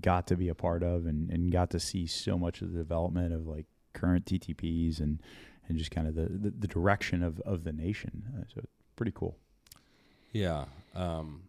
[0.00, 2.78] got to be a part of and, and got to see so much of the
[2.78, 5.20] development of like current TTPs and
[5.68, 8.22] and just kind of the, the, the direction of, of the nation.
[8.36, 8.60] Uh, so
[8.94, 9.36] pretty cool.
[10.32, 10.66] Yeah.
[10.94, 11.42] Um,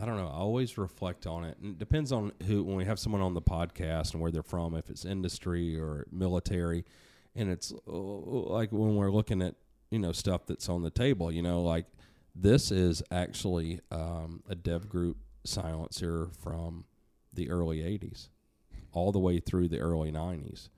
[0.00, 0.28] I don't know.
[0.28, 1.56] I always reflect on it.
[1.60, 4.42] And it depends on who, when we have someone on the podcast and where they're
[4.42, 6.84] from, if it's industry or military.
[7.34, 9.54] And it's uh, like when we're looking at,
[9.90, 11.86] you know, stuff that's on the table, you know, like
[12.34, 16.84] this is actually um, a dev group silencer from
[17.36, 18.28] the early 80s
[18.92, 20.68] all the way through the early 90s.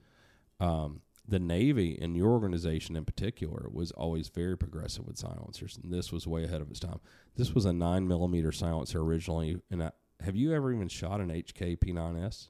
[0.61, 5.93] Um, the Navy and your organization in particular was always very progressive with silencers, and
[5.93, 7.01] this was way ahead of its time.
[7.37, 11.29] This was a nine millimeter silencer originally, and I, have you ever even shot an
[11.29, 12.49] HK P9S?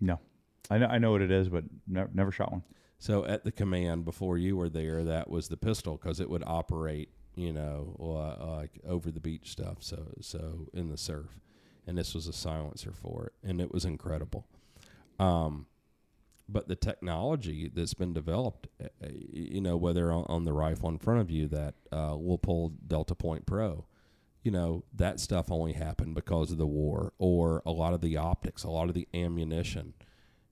[0.00, 0.18] No,
[0.70, 2.62] I know I know what it is, but never, never shot one.
[2.98, 6.44] So at the command before you were there, that was the pistol because it would
[6.46, 9.78] operate, you know, uh, like over the beach stuff.
[9.80, 11.38] So so in the surf,
[11.86, 14.46] and this was a silencer for it, and it was incredible.
[15.18, 15.66] Um,
[16.48, 20.98] but the technology that's been developed, uh, you know, whether on, on the rifle in
[20.98, 23.86] front of you, that uh, pull Delta Point Pro,
[24.42, 28.16] you know, that stuff only happened because of the war, or a lot of the
[28.16, 29.94] optics, a lot of the ammunition,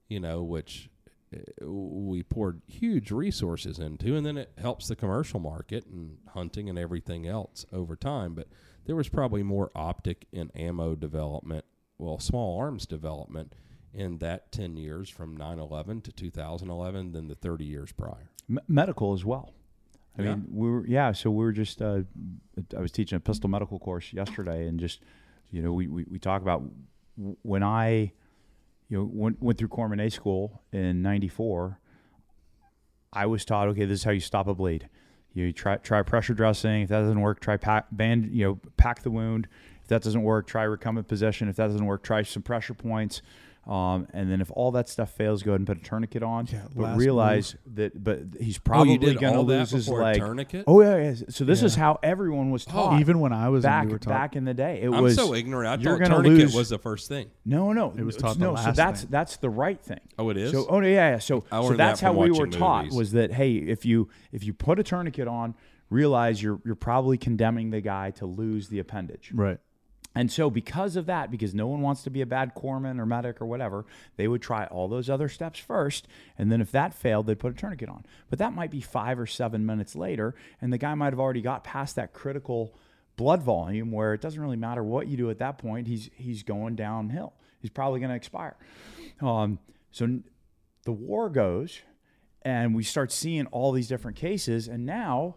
[0.07, 0.89] you know, which
[1.35, 6.69] uh, we poured huge resources into, and then it helps the commercial market and hunting
[6.69, 8.33] and everything else over time.
[8.33, 8.47] But
[8.85, 11.65] there was probably more optic and ammo development,
[11.97, 13.53] well, small arms development
[13.93, 18.29] in that 10 years from 9 11 to 2011 than the 30 years prior.
[18.49, 19.53] M- medical as well.
[20.17, 20.35] I Yeah?
[20.35, 21.11] mean, we were yeah.
[21.13, 22.01] So we were just uh,
[22.75, 24.99] I was teaching a pistol medical course yesterday, and just
[25.51, 26.63] you know we we, we talk about
[27.43, 28.11] when I
[28.89, 31.79] you know went went through Corpsman A school in '94.
[33.13, 34.89] I was taught okay, this is how you stop a bleed.
[35.33, 36.81] You try try pressure dressing.
[36.83, 38.31] If that doesn't work, try pack band.
[38.31, 39.47] You know, pack the wound.
[39.81, 41.47] If that doesn't work, try recumbent position.
[41.47, 43.21] If that doesn't work, try some pressure points.
[43.67, 46.47] Um, and then if all that stuff fails, go ahead and put a tourniquet on.
[46.51, 49.85] Yeah, but last realize that, but he's oh, probably you did going to lose his
[49.85, 50.17] before leg.
[50.17, 50.63] tourniquet?
[50.65, 51.13] Oh yeah, yeah.
[51.29, 52.99] So this is how everyone was taught.
[52.99, 55.15] Even when I was back in, we taught, back in the day, it I'm was
[55.15, 55.67] so ignorant.
[55.67, 57.29] I you're thought gonna tourniquet lose- was the first thing.
[57.45, 57.93] no, no.
[57.95, 58.55] It was no, taught the no.
[58.55, 59.11] so that's thing.
[59.11, 60.01] that's the right thing.
[60.17, 60.51] Oh, it is?
[60.51, 61.19] So oh yeah, yeah.
[61.19, 62.97] So so that's that how we were watching taught movies.
[62.97, 65.53] was that hey, if you if you put a tourniquet on,
[65.91, 69.31] realize you're you're probably condemning the guy to lose the appendage.
[69.35, 69.59] right.
[70.13, 73.05] And so, because of that, because no one wants to be a bad corpsman or
[73.05, 73.85] medic or whatever,
[74.17, 76.07] they would try all those other steps first.
[76.37, 78.05] And then, if that failed, they'd put a tourniquet on.
[78.29, 81.41] But that might be five or seven minutes later, and the guy might have already
[81.41, 82.75] got past that critical
[83.15, 85.87] blood volume where it doesn't really matter what you do at that point.
[85.87, 87.33] He's he's going downhill.
[87.59, 88.57] He's probably going to expire.
[89.21, 89.59] Um,
[89.91, 90.19] so
[90.83, 91.79] the war goes,
[92.41, 95.35] and we start seeing all these different cases, and now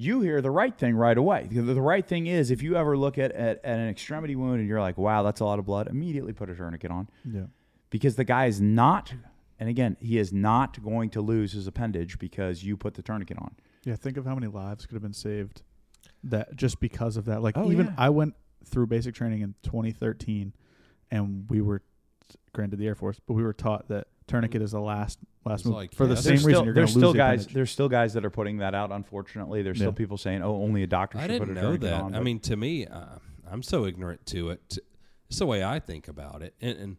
[0.00, 1.46] you hear the right thing right away.
[1.50, 4.60] The, the right thing is if you ever look at, at, at an extremity wound
[4.60, 7.44] and you're like, wow, that's a lot of blood, immediately put a tourniquet on Yeah.
[7.90, 9.12] because the guy is not,
[9.58, 13.36] and again, he is not going to lose his appendage because you put the tourniquet
[13.38, 13.54] on.
[13.84, 13.96] Yeah.
[13.96, 15.60] Think of how many lives could have been saved
[16.24, 17.42] that just because of that.
[17.42, 17.94] Like Oh, even yeah.
[17.98, 20.54] I went through basic training in 2013,
[21.10, 21.82] and we were
[22.54, 24.64] granted the Air Force, but we were taught that tourniquet mm-hmm.
[24.64, 26.86] is the last last It's move like, for the same there's reason still, you're going
[26.86, 27.40] there's to lose still guys.
[27.40, 27.54] appendage.
[27.54, 28.92] There's still guys that are putting that out.
[28.92, 31.76] Unfortunately, there's still people saying, "Oh, only a doctor I should put didn't a know
[31.78, 32.02] that.
[32.02, 33.04] on." I mean, to me, uh,
[33.50, 34.78] I'm so ignorant to it.
[35.28, 36.96] It's the way I think about it, and, and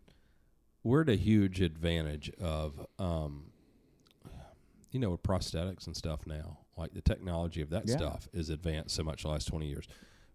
[0.84, 3.52] we're at a huge advantage of, um,
[4.92, 6.60] you know, with prosthetics and stuff now.
[6.78, 7.98] Like the technology of that Yeah.
[7.98, 9.88] stuff is advanced so much the last 20 years.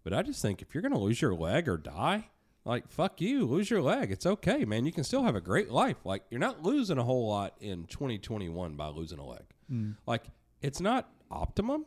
[0.03, 2.29] But I just think if you're going to lose your leg or die,
[2.67, 4.11] like fuck you, lose your leg.
[4.11, 4.85] It's okay, man.
[4.85, 5.97] You can still have a great life.
[6.03, 9.95] Like you're not losing a whole lot in 2021 by losing a leg.
[10.05, 10.23] Like
[10.61, 11.85] it's not optimum,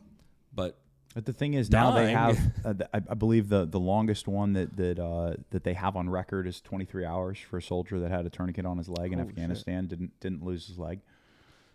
[0.53, 0.77] but
[1.15, 2.37] But the thing is, now they have.
[2.65, 5.95] Uh, the, I, I believe the the longest one that that uh, that they have
[5.95, 9.11] on record is 23 hours for a soldier that had a tourniquet on his leg
[9.11, 9.37] in Holy shit.
[9.39, 9.87] Afghanistan.
[9.87, 10.99] Didn't didn't lose his leg.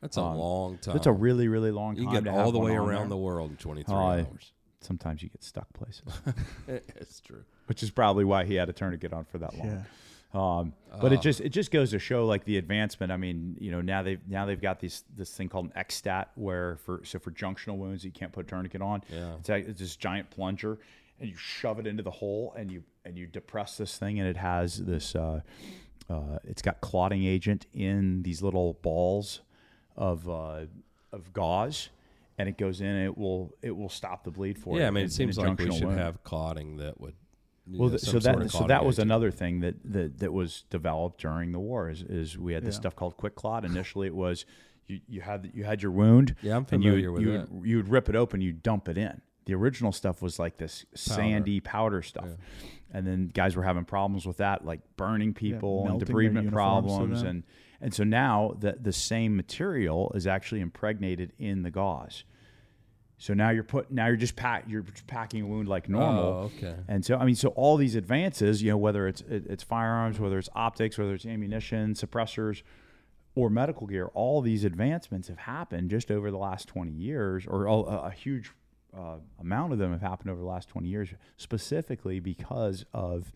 [0.00, 0.94] that's a Um, long time.
[0.94, 2.04] That's a really really long time.
[2.04, 3.08] you get all the way around there.
[3.10, 4.52] the world in 23 Oh, I- hours.
[4.80, 6.04] Sometimes you get stuck places,
[6.68, 7.44] it's true.
[7.66, 9.66] which is probably why he had a tourniquet on for that long.
[9.68, 9.82] Yeah.
[10.34, 11.22] Um, but it Ah.
[11.22, 13.10] just it just goes to show like the advancement.
[13.10, 16.26] I mean, you know, now they've now they've got these this thing called an XSTAT
[16.34, 19.02] where for so for junctional wounds you can't put a tourniquet on.
[19.08, 19.34] Yeah.
[19.40, 20.78] It's, like, it's this giant plunger,
[21.20, 24.28] and you shove it into the hole, and you and you depress this thing, and
[24.28, 25.14] it has this.
[25.14, 25.40] Uh,
[26.10, 29.40] uh, it's got clotting agent in these little balls
[29.96, 30.66] of uh,
[31.12, 31.88] of gauze,
[32.38, 32.86] and it goes in.
[32.86, 34.80] And it will it will stop the bleed for you.
[34.82, 35.98] Yeah, I mean, in- it seems like we junctional should wound.
[35.98, 37.14] have clotting that would.
[37.68, 39.08] Well, know, so that so that was agent.
[39.10, 41.90] another thing that, that that was developed during the war.
[41.90, 42.80] Is, is we had this Yeah.
[42.82, 43.64] stuff called QuikClot.
[43.64, 44.44] Initially, it was
[44.86, 46.36] you, you had you had your wound.
[46.42, 47.50] Yeah, I'm and you familiar would- with you that.
[47.52, 49.20] Would, you would rip it open, you dump it in.
[49.46, 52.28] The original stuff was like this sandy powder stuff,
[52.92, 57.28] and then guys were having problems with that, like burning people and debridement problems, them.
[57.28, 57.42] and
[57.80, 62.24] and so now the the same material is actually impregnated in the gauze.
[63.18, 66.24] So now you're put now you're just pack you're just packing a wound like normal.
[66.24, 66.76] Oh, okay.
[66.86, 70.20] And so, I mean, so all these advances, you know, whether it's it, it's firearms,
[70.20, 72.62] whether it's optics, whether it's ammunition, suppressors,
[73.34, 77.66] or medical gear, all these advancements have happened just over the last 20 years, or
[77.66, 78.50] a, a huge
[78.96, 83.32] uh, amount of them have happened over the last 20 years, specifically because of,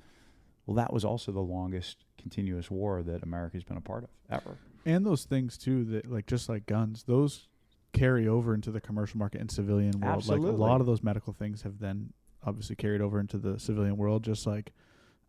[0.67, 4.57] well, that was also the longest continuous war that America's been a part of ever.
[4.87, 7.49] And those things too that like just like guns, those
[7.93, 10.27] carry over into the commercial market and civilian world.
[10.27, 12.13] Like a lot of those medical things have then
[12.45, 14.73] obviously carried over into the civilian world, just like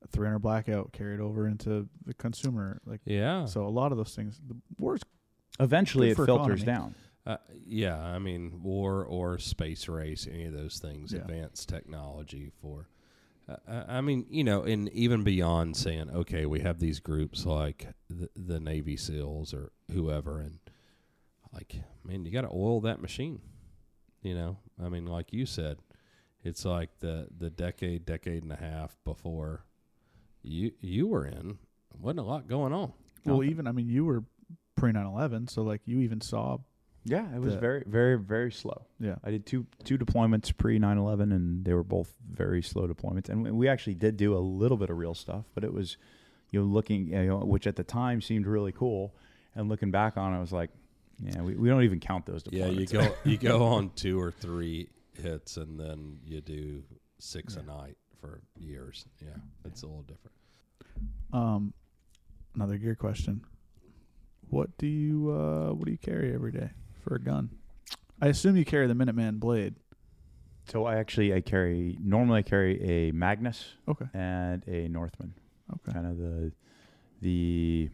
[0.03, 2.79] a 300 blackout carried over into the consumer.
[2.85, 3.45] Like Yeah.
[3.45, 4.39] so, a lot of those things.
[4.47, 5.01] The war's
[5.59, 6.65] Eventually, it filters economy.
[6.65, 6.95] down.
[7.25, 7.37] Uh,
[7.67, 11.19] yeah, I mean, war or space race, any of those things, Yeah.
[11.19, 12.87] advanced technology for.
[13.49, 17.45] Uh, I I mean, you know, and even beyond saying, okay, we have these groups
[17.45, 20.59] like the, the Navy SEALs or whoever, and
[21.53, 23.41] like, man, you got to oil that machine.
[24.21, 25.77] You know, I mean, like you said,
[26.43, 29.65] it's like the the decade, decade and a half before
[30.43, 31.57] you you were in,
[31.99, 32.93] wasn't a lot going on.
[33.25, 34.23] well, even I mean, you were
[34.75, 36.57] pre 9/11, so like you even saw,
[37.03, 38.85] Yeah, it was The- very, very, very slow.
[38.99, 43.27] yeah, I did two two deployments pre 9/11 and they were both very slow deployments.
[43.29, 45.97] And we- we actually did do a little bit of real stuff, but it was
[46.51, 49.15] you know looking you know which at the time seemed really cool
[49.55, 50.69] and looking back on it I was like
[51.23, 52.51] yeah, we, we don't even count those deployments.
[52.57, 56.83] Yeah, you go you go on two or three hits, and then you do
[57.19, 59.05] six a night for years.
[59.19, 60.35] Yeah, it's a little different.
[61.33, 61.73] Um,
[62.55, 63.41] another gear question.
[64.49, 66.71] What do you uh what do you carry every day
[67.01, 67.49] for a gun?
[68.21, 69.75] I assume you carry the Minuteman blade.
[70.69, 74.05] So I actually I carry normally I carry a Magnus Okay.
[74.13, 75.33] and a Northman.
[75.73, 75.91] Okay.
[75.93, 76.51] Kind of the
[77.21, 77.89] the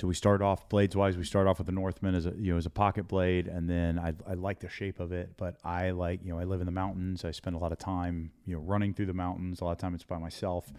[0.00, 1.16] so we start off blades wise.
[1.16, 3.70] We start off with the Northman as a you know as a pocket blade, and
[3.70, 6.60] then I I like the shape of it, but I like you know I live
[6.60, 7.24] in the mountains.
[7.24, 9.60] I spend a lot of time you know running through the mountains.
[9.60, 10.72] A lot of time it's by myself.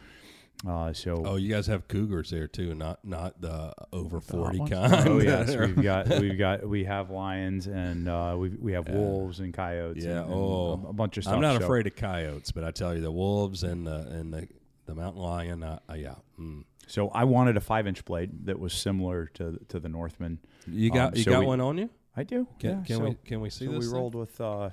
[0.67, 5.07] Uh, so Oh, you guys have cougars there too, not not the over forty kind.
[5.07, 8.95] Oh yes, we've got we've got we have lions and uh, we we have Yeah.
[8.95, 10.05] wolves and coyotes.
[10.05, 10.81] Yeah, and, and oh.
[10.85, 11.35] a, a bunch of stuff.
[11.35, 14.33] I'm not so- afraid of coyotes, but I tell you, the wolves and the and
[14.33, 14.47] the
[14.85, 15.63] the mountain lion.
[15.63, 16.63] Uh, uh, yeah, mm.
[16.87, 20.39] So I wanted a five inch blade that was similar to to the Northman.
[20.65, 21.89] you got Um, you so got we- one on you.
[22.15, 22.47] I do.
[22.59, 23.79] Can, yeah, can so, we can we see so this?
[23.79, 23.95] we thing?
[23.95, 24.69] rolled with uh,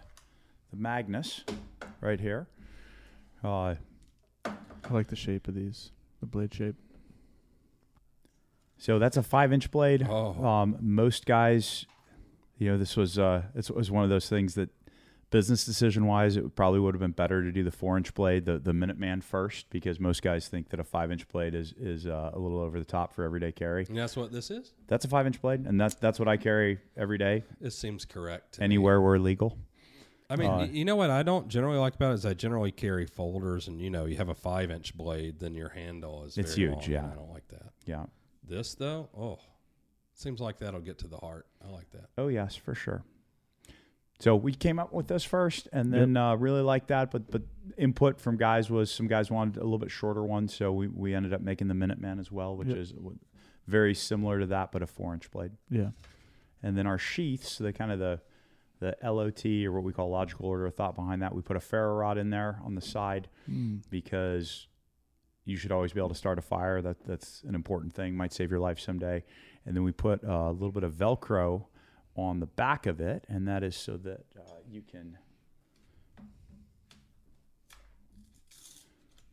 [0.71, 1.43] the Magnus
[2.01, 2.47] right here.
[3.43, 3.75] Uh,
[4.91, 6.75] I like the shape of these, the blade shape.
[8.77, 10.07] so that's a five inch blade.
[10.09, 10.45] Oh.
[10.45, 11.87] Um, most guys,
[12.59, 14.69] you know, this was uh, this was one of those things that
[15.31, 18.45] business decision wise, it probably would have been better to do the four inch blade,
[18.47, 22.07] the the Minuteman first, because most guys think that a five inch blade is is
[22.07, 23.87] uh, a little over the top for everyday carry.
[23.89, 24.73] And that's what this is.
[24.89, 28.05] That's a five inch blade, and that's that's what I carry every day, It seems
[28.05, 28.55] correct.
[28.55, 28.65] to me.
[28.65, 29.57] anywhere we're legal.
[30.31, 32.71] I mean, Uh, you know what I don't generally like about it is I generally
[32.73, 36.39] carry folders, and you know, you have a five inch blade, then your handle is
[36.39, 37.03] It's very huge, long, yeah.
[37.05, 37.73] and I don't like that.
[37.85, 38.07] Yeah.
[38.47, 39.39] This though, oh,
[40.15, 41.47] seems like that'll get to the heart.
[41.67, 42.11] I like that.
[42.17, 43.03] Oh yes, for sure.
[44.21, 47.11] So we came up with this first, and then uh, really liked that.
[47.11, 47.43] But but
[47.79, 51.15] input from guys was some guys wanted a little bit shorter one, so we, we
[51.15, 52.77] ended up making the Minuteman as well, which Yep.
[52.77, 52.93] is
[53.67, 55.53] very similar to that, but a four inch blade.
[55.71, 55.91] Yeah.
[56.63, 58.21] And then our sheaths, the kind of the
[58.81, 61.61] the LOT or what we call logical order of thought behind that, we put a
[61.61, 63.83] ferro rod in there on the side Mm.
[63.91, 64.67] because
[65.45, 66.81] you should always be able to start a fire.
[66.83, 68.17] That that's an important thing.
[68.17, 69.25] Might save your life someday.
[69.67, 71.67] And then we put uh, a little bit of Velcro
[72.17, 75.19] on the back of it, and that is so that uh, you can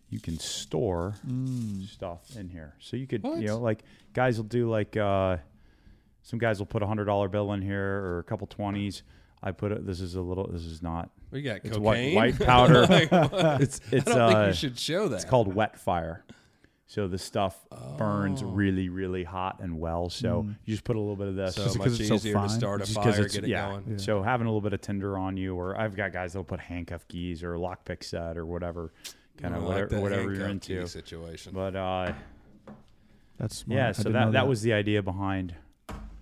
[0.10, 1.86] you can store Mm.
[1.88, 2.76] stuff in here.
[2.80, 3.40] So you could, What?
[3.40, 3.84] you know, like
[4.14, 5.38] guys will do like uh,
[6.22, 9.04] some guys will put a hundred dollar bill in here or a couple twenties.
[9.44, 9.86] I put it.
[9.86, 10.48] This is a little.
[10.52, 11.10] This is not.
[11.32, 12.16] We got It's white, cocaine.
[12.16, 12.82] white powder.
[12.90, 13.10] Like,
[13.62, 15.16] it's it's I don't think uh, you should show that.
[15.18, 16.24] it's called wet fire.
[16.90, 18.46] So the stuff burns Oh.
[18.48, 20.10] really, really hot and well.
[20.10, 20.56] So Mm.
[20.64, 21.56] you just put a little bit of this.
[21.56, 23.44] so Just much because it's so easier to start a just 'cause fire, it's get
[23.44, 23.70] it yeah.
[23.72, 23.84] going.
[23.92, 23.98] Yeah.
[23.98, 26.62] So having a little bit of tinder on you, or I've got guys that'll put
[26.62, 28.94] handcuff keys or lockpick set or whatever,
[29.38, 30.88] kind of like whatever, that whatever you're handcuff key into.
[30.88, 31.52] situation.
[31.54, 32.14] But uh,
[33.38, 33.78] That's smart.
[33.78, 35.56] yeah, I so didn't that, that was the idea behind.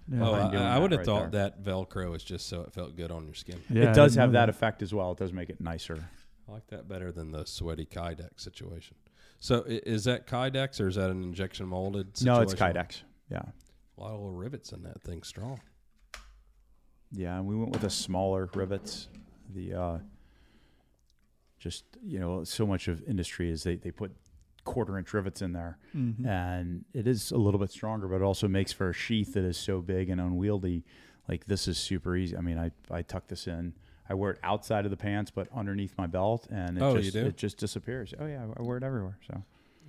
[0.07, 0.19] Yeah.
[0.27, 3.11] oh, I, I would have right thought that Velcro is just so it felt good
[3.11, 3.60] on your skin.
[3.69, 5.11] Yeah, it does have know that effect as well.
[5.14, 6.07] It does make it nicer.
[6.48, 8.95] I like that better than the sweaty Kydex situation.
[9.40, 12.15] So is that Kydex or is that an injection molded?
[12.18, 12.36] Situation?
[12.36, 13.02] No, it's Kydex.
[13.32, 13.41] Yeah,
[13.98, 15.23] A lot of little rivets in that thing.
[15.23, 15.60] Strong.
[17.11, 17.38] yeah.
[17.38, 19.07] And we went with the smaller rivets.
[19.53, 19.98] The uh,
[21.60, 24.11] just you know, so much of industry is they they put
[24.66, 25.78] quarter inch rivets in there.
[25.96, 26.26] Mhm.
[26.26, 29.46] and it is a little bit stronger, but it also makes for a sheath that
[29.46, 30.84] is so big and unwieldy.
[31.30, 32.36] Like this is super easy.
[32.36, 33.74] I mean, I, I tuck this in.
[34.10, 37.02] I wear it outside of the pants, but underneath my belt, and it Oh, you
[37.04, 37.26] just do?
[37.26, 38.14] it just disappears.
[38.20, 39.18] Oh yeah, I wear it everywhere.
[39.28, 39.44] So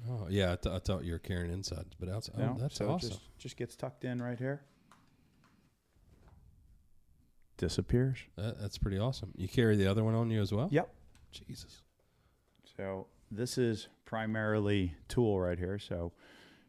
[0.08, 2.38] Oh yeah, I, th- I thought you were carrying inside, but outside.
[2.38, 3.10] you Oh, that's so it awesome.
[3.10, 4.62] Just, just gets tucked in right here.
[7.56, 8.18] Disappears.
[8.36, 9.32] That, that's pretty awesome.
[9.36, 10.68] You carry the other one on you as well?
[10.70, 10.88] Yep.
[11.32, 11.82] Jesus.
[12.76, 15.78] So this is primarily tool right here.
[15.78, 16.12] So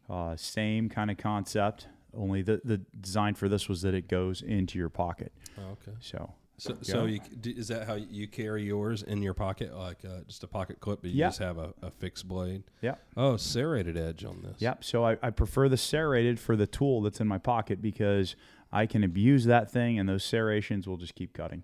[0.09, 1.87] uh, same kind of concept.
[2.13, 5.31] Only the the design for this was that it goes into your pocket.
[5.57, 5.95] Oh, okay.
[6.01, 6.77] So So, Yeah.
[6.81, 10.47] so you, is that how you carry yours in your pocket, like uh, just a
[10.47, 11.27] pocket clip, but you Yeah.
[11.27, 12.63] just have a, a fixed blade?
[12.81, 12.95] yeah.
[13.15, 14.59] Oh, serrated edge on this.
[14.59, 14.83] Yep.
[14.83, 18.35] So I, I prefer the serrated for the tool that's in my pocket because
[18.71, 21.63] I can abuse that thing and those serrations will just keep cutting.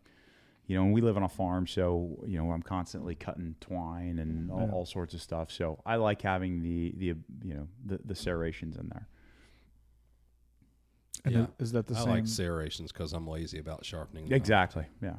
[0.66, 4.18] You know, and we live on a farm, so you know I'm constantly cutting twine
[4.20, 4.72] and all, Yeah.
[4.72, 5.52] all sorts of stuff.
[5.52, 7.06] So I like having the the
[7.44, 9.08] you know the the serrations in there.
[11.26, 11.42] And Yeah.
[11.60, 12.10] is- is that the I same?
[12.10, 14.26] I like serrations because I'm lazy about sharpening.
[14.26, 14.34] them.
[14.34, 14.86] Exactly.
[15.02, 15.18] Yeah.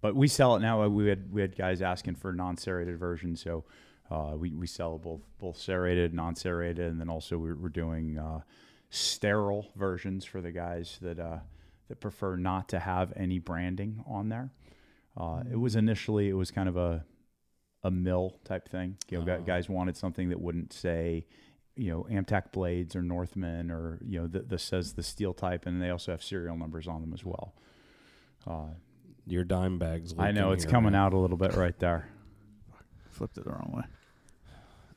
[0.00, 0.86] But we sell it now.
[0.88, 3.64] We had we had guys asking for non-serrated versions, so
[4.10, 8.40] uh, we we sell both both serrated, non-serrated, and then also we're, we're doing uh,
[8.90, 11.38] sterile versions for the guys that uh,
[11.88, 14.50] that prefer not to have any branding on there.
[15.16, 17.04] Uh, It was initially it was kind of a
[17.82, 18.96] a mill type thing.
[19.10, 19.42] You know, gu- Oh.
[19.42, 21.26] guys wanted something that wouldn't say,
[21.76, 25.66] you know, Amtac blades or Northman or you know that that says the steel type,
[25.66, 27.54] and they also have serial numbers on them as well.
[28.46, 28.68] Uh,
[29.26, 30.14] Your dime bags.
[30.18, 31.00] I know it's here, coming man.
[31.02, 32.08] out a little bit right there.
[33.10, 33.82] Flipped it the wrong way.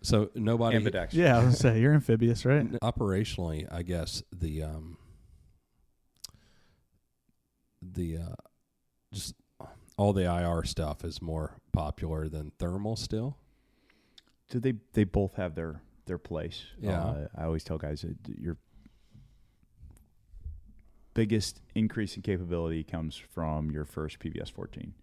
[0.02, 0.78] So nobody.
[0.80, 1.10] Ambidex.
[1.14, 2.72] Yeah, I was gonna say you're amphibious, right?
[2.82, 4.98] Operationally, I guess the um
[7.94, 8.36] the uh
[9.14, 9.36] just
[9.98, 13.38] all the IR stuff is more popular than thermal still.
[14.50, 14.74] Do they?
[14.94, 16.64] They both have their their place.
[16.80, 17.02] Yeah.
[17.02, 18.58] Uh, I always tell guys your
[21.14, 24.94] biggest increase in capability comes from your first PVS 14.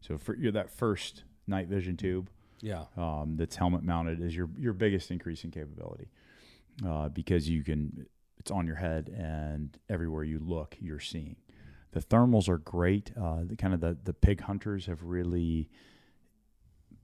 [0.00, 2.30] So for you're that first night vision tube
[2.60, 2.84] Yeah.
[2.96, 6.08] um, that's helmet mounted is your your biggest increase in capability
[6.86, 8.06] uh, because you can
[8.38, 11.36] it's on your head and everywhere you look you're seeing.
[11.94, 13.10] The thermals are great.
[13.16, 15.68] Uh, the kind of the the pig hunters have really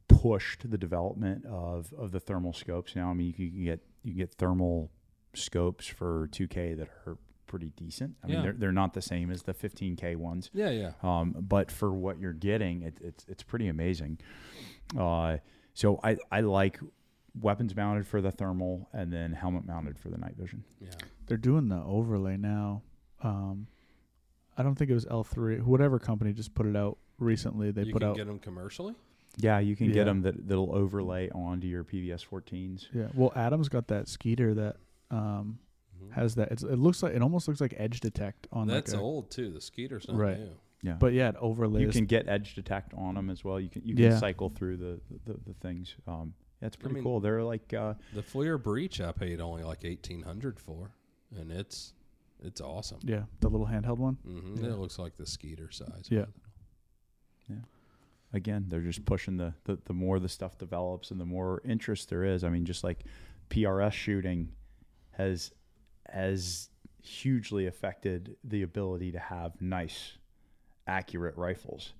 [0.08, 2.94] pushed the development of of the thermal scopes.
[2.96, 4.90] Now, I mean, you can get you can get thermal
[5.34, 8.16] scopes for 2K that are pretty decent.
[8.24, 8.34] I Yeah.
[8.34, 10.50] mean, they're they're not the same as the 15K ones.
[10.52, 10.92] Yeah, yeah.
[11.02, 14.18] Um, but for what you're getting, it, it's it's pretty amazing.
[14.98, 15.38] Uh,
[15.74, 16.80] so I I like
[17.40, 20.64] weapons mounted for the thermal and then helmet mounted for the night vision.
[20.80, 20.90] Yeah.
[21.26, 22.82] They're doing the overlay now.
[23.22, 23.68] Um,
[24.61, 25.62] I don't think it was L3.
[25.62, 27.70] Whatever company just put it out recently.
[27.70, 27.87] They put out.
[27.87, 28.16] you put can out.
[28.16, 28.95] get them commercially?
[29.39, 32.89] Yeah, you can get them that that'll overlay onto your PVS 14s.
[32.93, 33.09] yeah.
[33.15, 34.77] Well, Adam's got that Skeeter that
[35.11, 35.59] um,
[36.03, 36.12] Mhm.
[36.12, 36.51] has that.
[36.53, 39.31] It's, it looks like it almost looks like Edge Detect on That's like a, old
[39.31, 39.51] too.
[39.51, 40.39] The Skeeter's not Right.
[40.39, 40.51] new.
[40.82, 41.82] Yeah, But yeah, it overlays.
[41.82, 43.61] you can get edge detect on them as well.
[43.61, 44.19] You can you can Yeah.
[44.19, 45.95] cycle through the the, the things.
[46.07, 47.20] Um, that's pretty mean- cool.
[47.20, 50.91] They're like uh, The FLIR Breach I paid only like eighteen hundred for,
[51.39, 51.93] and it's
[52.42, 52.98] it's awesome.
[53.02, 54.14] yeah, the little handheld one.
[54.24, 54.70] hmm Yeah.
[54.72, 56.06] It looks like the Skeeter size.
[56.08, 56.26] Yeah.
[57.48, 57.56] Yeah.
[58.32, 62.08] Again, they're just pushing the, the the more the stuff develops and the more interest
[62.08, 62.44] there is.
[62.44, 63.04] I mean, just like
[63.50, 64.52] PRS shooting
[65.12, 65.50] has
[66.08, 66.68] has
[67.02, 70.12] hugely affected the ability to have nice,
[70.86, 71.94] accurate rifles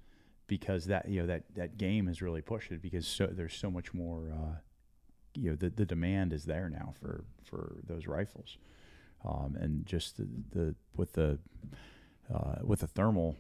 [0.47, 3.71] because that you know that that game has really pushed it because so there's so
[3.71, 4.33] much more.
[4.33, 4.57] Uh,
[5.35, 8.57] you know the, the demand is there now for for those rifles,
[9.25, 11.39] um, and just the, the with the
[12.33, 13.37] uh, with the thermal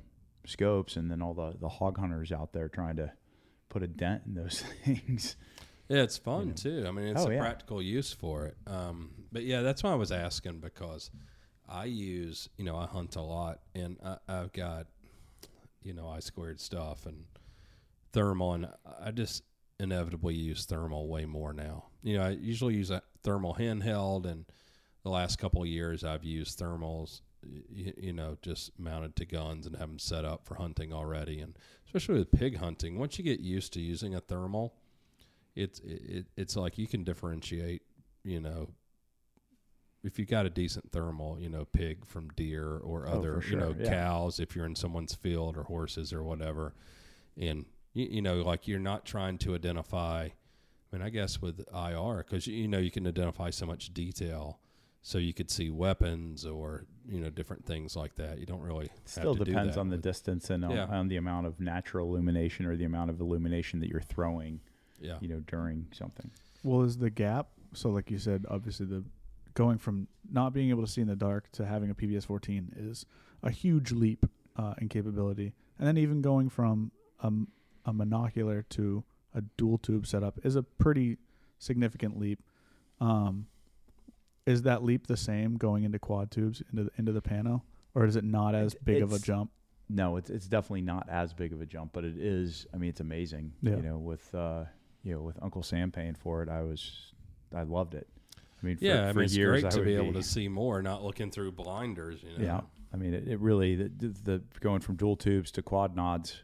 [0.47, 3.13] scopes, and then all the the hog hunters out there trying to
[3.69, 5.37] put a dent in those things.
[5.89, 6.55] Yeah, it's fun know.
[6.55, 6.85] too.
[6.87, 7.41] I mean, it's Oh, a yeah.
[7.41, 8.57] practical use for it.
[8.67, 11.11] Um, but yeah, that's why I was asking because
[11.69, 14.87] I use, you know, I hunt a lot, and I, I've got,
[15.83, 17.25] you know, I squared stuff and
[18.13, 18.69] thermal, and
[19.01, 19.43] I just
[19.79, 21.87] inevitably use thermal way more now.
[22.03, 24.45] You know, I usually use a thermal handheld, and
[25.03, 27.21] the last couple of years I've used thermals.
[27.43, 31.41] You, you know, just mounted to guns and have them set up for hunting already,
[31.41, 31.57] and
[31.87, 32.99] especially with pig hunting.
[32.99, 34.75] Once you get used to using a thermal,
[35.57, 37.83] it's it, it's like you can differentiate
[38.25, 38.69] you know
[40.05, 43.57] if you got a decent thermal you know pig from deer or Oh, other you
[43.57, 43.89] know yeah.
[43.89, 46.75] cows if you're in someone's field or horses or whatever
[47.39, 47.65] and
[47.95, 50.33] you, you know like you're not trying to identify i
[50.93, 54.59] mean i guess with ir because you know you can identify so much detail
[55.03, 58.87] so you could see weapons or you know different things like that you don't really
[58.87, 60.87] It have still to do depends that on the with- distance and on, Yeah.
[60.87, 64.61] on the amount of natural illumination or the amount of illumination that you're throwing,
[65.01, 66.31] yeah you know, during something.
[66.63, 69.05] Well, is the gap so like you said, obviously the
[69.55, 72.73] going from not being able to see in the dark to having a PVS 14
[72.77, 73.07] is
[73.43, 76.91] a huge leap uh, in capability, and then even going from
[77.23, 77.49] um,
[77.87, 79.03] a monocular to
[79.35, 81.17] a dual tube setup is a pretty
[81.59, 82.43] significant leap.
[83.01, 83.47] Um,
[84.47, 87.63] is that leap the same going into quad tubes into the, into the pano,
[87.95, 89.51] or is it not as It- big of a jump?
[89.93, 92.65] No, it's it's definitely not as big of a jump, but it is.
[92.73, 93.53] I mean, it's amazing.
[93.61, 93.75] Yeah.
[93.77, 94.65] You know, with uh,
[95.03, 97.13] you know, with Uncle Sam paying for it, I was,
[97.53, 98.07] I loved it.
[98.63, 100.23] I mean, for, yeah i mean it's years great I to would be able to
[100.23, 102.61] see more not looking through blinders you know Yeah,
[102.93, 106.43] I mean, it, it really the, the, the going from dual tubes to quad nods,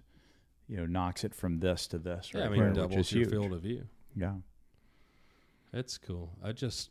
[0.67, 2.31] you know, knocks it from this to this.
[2.35, 3.31] yeah right i mean there, which doubles your huge.
[3.31, 3.87] field of view
[4.17, 4.33] Yeah,
[5.73, 6.33] That's cool.
[6.43, 6.89] I just,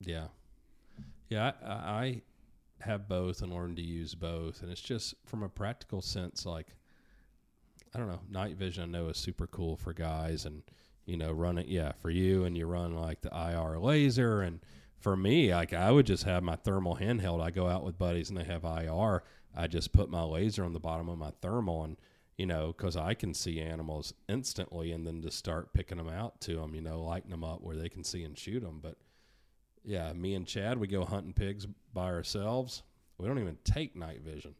[0.00, 0.26] yeah,
[1.28, 1.52] yeah.
[1.64, 2.22] I, I
[2.80, 6.68] have both and learned to use both, and it's just from a practical sense, like
[7.94, 8.82] I don't know, night vision.
[8.82, 10.62] I know is super cool for guys, and
[11.06, 11.66] you know, running.
[11.68, 14.60] Yeah, for you, and you run like the IR laser, and
[14.98, 17.42] for me, like I would just have my thermal handheld.
[17.42, 19.22] I go out with buddies, and they have IR.
[19.56, 21.96] I just put my laser on the bottom of my thermal, and
[22.40, 26.40] you know, because I can see animals instantly and then just start picking them out
[26.40, 28.80] to them, you know, lighting them up where they can see and shoot them.
[28.82, 28.96] But
[29.84, 32.82] yeah, me and Chad, we go hunting pigs by ourselves.
[33.18, 34.54] We don't even take night vision.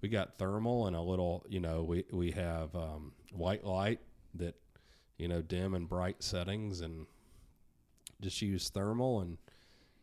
[0.00, 4.00] We got thermal and a little, you know, we, we have um, white light
[4.34, 4.54] that,
[5.16, 7.06] you know, dim and bright settings and
[8.20, 9.38] just use thermal and,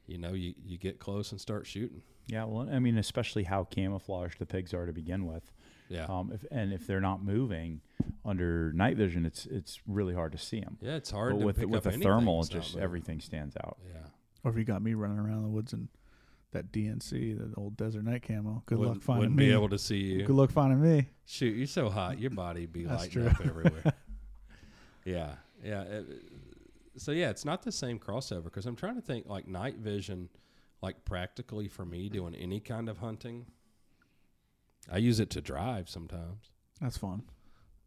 [0.07, 2.01] you know, you, you get close and start shooting.
[2.27, 2.43] yeah.
[2.45, 5.43] Well, I mean, especially how camouflaged the pigs are to begin with.
[5.89, 6.05] Yeah.
[6.05, 7.81] Um, if and if they're not moving
[8.23, 10.77] under night vision, it's it's really hard to see them.
[10.81, 13.77] yeah, it's hard But to with with up the thermal, just everything stands out.
[13.93, 13.99] Yeah.
[14.43, 15.87] Or if you got me running around the woods and
[16.51, 19.45] that DNC, the old desert night camo, good wouldn't, luck finding wouldn't me.
[19.47, 20.25] be able to see you.
[20.25, 21.07] Good luck finding me.
[21.25, 23.27] Shoot, you're so hot, your body be That's lighting true.
[23.29, 23.93] up everywhere.
[25.05, 25.81] yeah, yeah.
[25.83, 26.07] it-
[26.97, 30.27] so yeah, it's not the same crossover because I'm trying to think like night vision,
[30.81, 33.45] like practically for me doing any kind of hunting.
[34.91, 36.49] I use it to drive sometimes,
[36.81, 37.23] That's fun.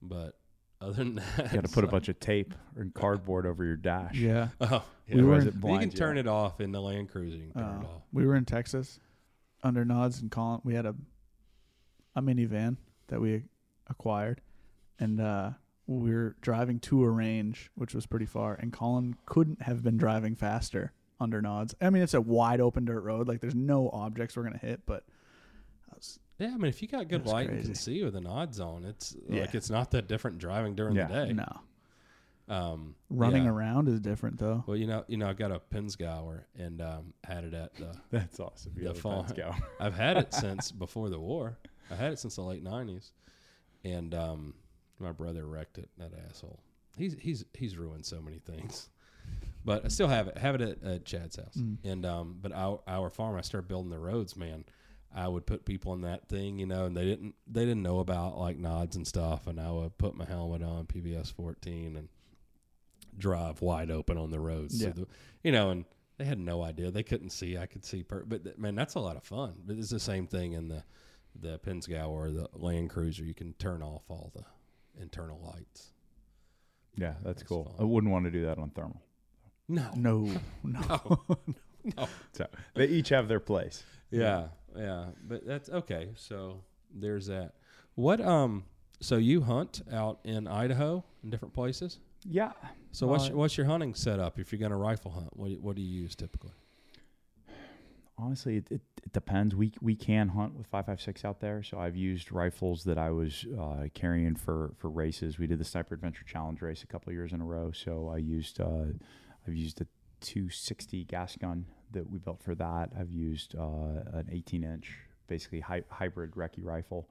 [0.01, 0.39] but
[0.85, 3.65] other than that, You got to it's put a bunch of tape and cardboard over
[3.65, 4.15] your dash.
[4.17, 4.49] Yeah.
[4.61, 6.21] Oh, We were in- it you can turn out.
[6.21, 7.37] it off in the Land Cruiser.
[7.37, 8.03] You can turn it Uh, off.
[8.13, 9.01] we were in Texas
[9.63, 10.61] under Nods and Colin.
[10.65, 10.95] We had a
[12.17, 12.77] a minivan
[13.09, 13.43] that we
[13.89, 14.41] acquired,
[15.01, 15.51] and uh,
[15.87, 18.55] we were driving to a range, which was pretty far.
[18.55, 21.75] And Colin couldn't have been driving faster under Nods.
[21.81, 23.27] I mean, it's a wide open dirt road.
[23.27, 25.13] Like there's no objects we're gonna hit, but I was,
[26.39, 28.55] Yeah, I mean, if you got good That's light and can see with an odd
[28.55, 29.43] zone, it's Yeah.
[29.43, 31.07] like it's not that different driving during Yeah.
[31.07, 31.33] the day.
[31.33, 31.61] no
[32.47, 33.51] Um, running yeah.
[33.51, 34.65] around is different though.
[34.67, 37.97] Well, you know, you know, I got a Pinzgauer and um, had it at the.
[38.11, 38.73] That's awesome.
[38.75, 39.27] The You a fall-
[39.81, 41.57] I've had it since before the war.
[41.91, 43.13] I had it since the late '90s,
[43.85, 44.55] and um,
[44.99, 45.89] my brother wrecked it.
[45.99, 46.61] That asshole.
[46.99, 48.89] He's he's he's ruined so many things,
[49.65, 50.37] but I still have it.
[50.39, 51.57] Have it at, at Chad's house.
[51.57, 51.79] Mm.
[51.85, 54.37] And um, but our our farm, I started building the roads.
[54.37, 54.65] Man,
[55.15, 58.01] I would put people in that thing, you know, and they didn't they didn't know
[58.01, 62.09] about like nods and stuff, and I would put my helmet on PVS 14 and
[63.17, 64.83] drive wide open on the roads.
[64.83, 64.91] Yeah.
[64.91, 65.07] the,
[65.43, 65.85] you know, and
[66.19, 66.91] they had no idea.
[66.91, 67.57] They couldn't see.
[67.57, 68.03] I could see.
[68.03, 69.55] Per- but th- man, that's a lot of fun.
[69.65, 70.83] But it's the same thing in the
[71.41, 73.25] the Pinzgauer or the Land Cruiser.
[73.25, 74.45] You can turn off all the
[75.03, 75.93] internal lights.
[76.97, 77.65] Yeah, that's, That's cool.
[77.65, 77.75] fun.
[77.81, 79.03] I wouldn't want to do that on thermal.
[79.69, 80.31] No, No,
[80.63, 81.21] no.
[81.97, 82.09] no.
[82.33, 83.83] So they each have their place.
[84.21, 84.47] Yeah,
[84.77, 85.07] yeah.
[85.27, 86.11] But that's okay.
[86.17, 86.61] So
[86.95, 87.53] there's that.
[87.95, 88.65] What um?
[89.01, 91.99] So you hunt out in Idaho in different places.
[92.25, 92.53] Yeah.
[92.93, 95.37] So what's Uh, what's your hunting setup if you're going to rifle hunt?
[95.37, 96.53] What do- what do you use typically?
[98.17, 99.55] honestly, it, it, it depends.
[99.55, 102.99] We we can hunt with five five six out there, so I've used rifles that
[102.99, 105.39] I was uh, carrying for for races.
[105.39, 108.19] We did the Sniper Adventure Challenge race a couple years in a row, so I
[108.19, 108.85] used uh,
[109.47, 109.87] I've used a
[110.21, 112.91] 260 gas gun that we built for that.
[112.99, 113.63] I've used uh,
[114.13, 114.93] an 18 inch,
[115.27, 117.09] basically hy- hybrid recce rifle.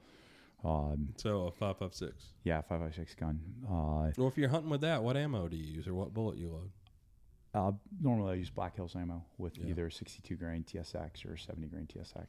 [0.63, 2.27] Um, So a five five six.
[2.43, 3.39] yeah, five five six gun.
[3.65, 6.37] Uh, Well, if you're hunting with that, what ammo do you use, or what bullet
[6.37, 6.71] you load?
[7.53, 9.67] Uh, normally, I use Black Hills ammo with Yeah.
[9.67, 12.27] either 62 grain TSX or 70 grain TSX.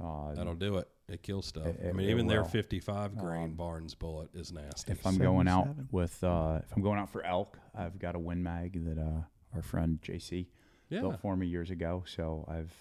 [0.00, 0.88] Uh, That'll do it.
[1.06, 1.66] It kills stuff.
[1.66, 4.90] It- I mean, it even their 55 grain Um, Barnes bullet is nasty.
[4.92, 8.18] if I'm going out with, uh, if I'm going out for elk, I've got a
[8.18, 9.22] Win Mag that uh,
[9.54, 10.48] our friend JC
[10.90, 12.02] yeah, built for me years ago.
[12.06, 12.72] So I've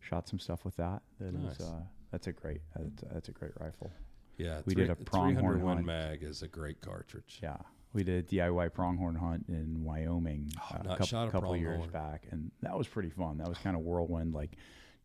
[0.00, 1.02] shot some stuff with that.
[1.20, 1.60] That is, Nice.
[1.60, 1.80] uh,
[2.10, 3.92] that's a great, that's, that's a great rifle.
[4.38, 4.60] yeah.
[4.66, 5.84] we did a pronghorn hunt.
[5.86, 7.38] mag is a great cartridge.
[7.42, 7.56] Yeah,
[7.92, 11.56] we did a DIY pronghorn hunt in Wyoming Oh, uh, a couple, shot a couple
[11.56, 13.38] years back, and that was pretty fun.
[13.38, 14.34] That was kind of whirlwind.
[14.34, 14.56] Like,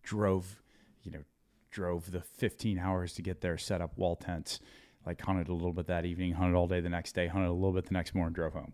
[0.03, 0.61] drove,
[1.03, 1.23] you know,
[1.71, 4.59] drove the 15 hours to get there, set up wall tents,
[5.05, 7.51] like hunted a little bit that evening, hunted all day the next day, hunted a
[7.53, 8.71] little bit the next morning, drove home.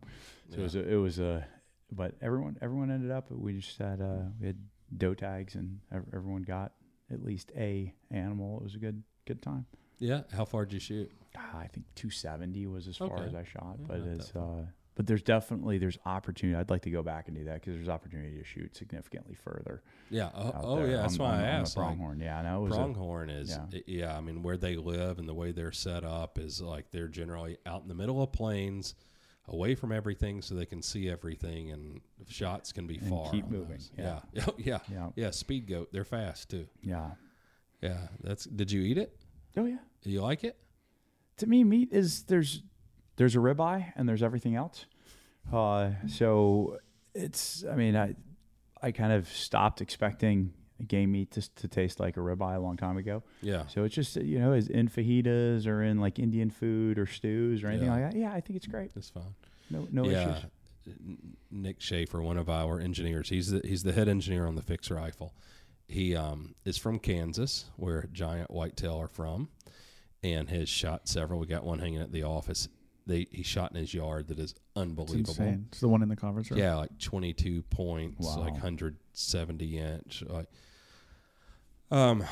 [0.49, 1.45] So it was a, it was a,
[1.91, 3.31] but everyone everyone ended up.
[3.31, 4.57] We just had uh, we had
[4.97, 5.79] doe tags, and
[6.13, 6.73] everyone got
[7.11, 8.57] at least a animal.
[8.59, 9.65] It was a good good time.
[9.99, 10.21] Yeah.
[10.33, 11.11] How far did you shoot?
[11.37, 13.25] Ah, I think 270 was as far Okay.
[13.27, 14.65] as I shot, Yeah, but it's uh,
[14.95, 16.57] but there's definitely there's opportunity.
[16.59, 19.83] I'd like to go back and do that because there's opportunity to shoot significantly further.
[20.09, 20.29] Yeah.
[20.35, 20.97] Oh, oh yeah.
[20.97, 21.77] That's on- why on- I asked.
[21.77, 22.19] Like, pronghorn.
[22.19, 23.79] yeah, no, was a, pronghorn is yeah.
[23.85, 24.17] yeah.
[24.17, 27.57] I mean, where they live and the way they're set up is like they're generally
[27.65, 28.95] out in the middle of plains,
[29.47, 33.31] away from everything, so they can see everything, and shots can be And far.
[33.31, 34.19] keep moving, yeah.
[34.33, 34.45] Yeah.
[34.57, 34.79] yeah.
[34.91, 35.31] yeah, Yeah.
[35.31, 35.89] Speed goat.
[35.91, 36.67] They're fast too.
[36.81, 37.11] yeah.
[37.81, 38.07] Yeah.
[38.23, 38.45] That's.
[38.45, 39.17] Did you eat it?
[39.57, 39.79] Oh yeah.
[40.01, 40.57] Do you like it?
[41.37, 42.61] To me, meat is there's
[43.15, 44.85] there's a ribeye and there's everything else.
[45.51, 46.77] Uh, so
[47.15, 48.15] it's I mean I
[48.81, 50.53] I kind of stopped expecting
[50.87, 53.23] game meat to, to taste like a ribeye a long time ago.
[53.41, 53.67] Yeah.
[53.67, 57.63] So it's just you know, is in fajitas or in like Indian food or stews
[57.63, 57.93] or anything Yeah.
[57.93, 58.17] like that.
[58.19, 58.91] Yeah, I think it's great.
[58.95, 59.35] It's fine.
[59.69, 60.31] No, no yeah.
[60.37, 60.45] issues.
[61.51, 64.89] Nick Schaefer, one of our engineers, he's the, he's the head engineer on the fixed
[64.89, 65.33] rifle.
[65.87, 69.49] He um, is from Kansas, where Giant Whitetail are from,
[70.23, 71.39] and has shot several.
[71.39, 72.67] We got one hanging at the office.
[73.05, 75.31] They he shot in his yard that is unbelievable.
[75.31, 75.65] insane.
[75.69, 76.59] It's the one in the conference room.
[76.59, 78.39] Yeah, like twenty two points, Wow.
[78.41, 80.47] like hundred seventy inch, like
[81.91, 82.23] um.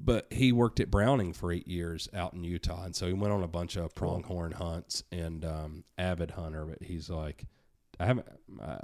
[0.00, 3.32] But he worked at Browning for eight years out in Utah, and so he went
[3.32, 6.64] on a bunch of pronghorn hunts and um, avid hunter.
[6.64, 7.44] But he's like,
[8.00, 8.26] I haven't,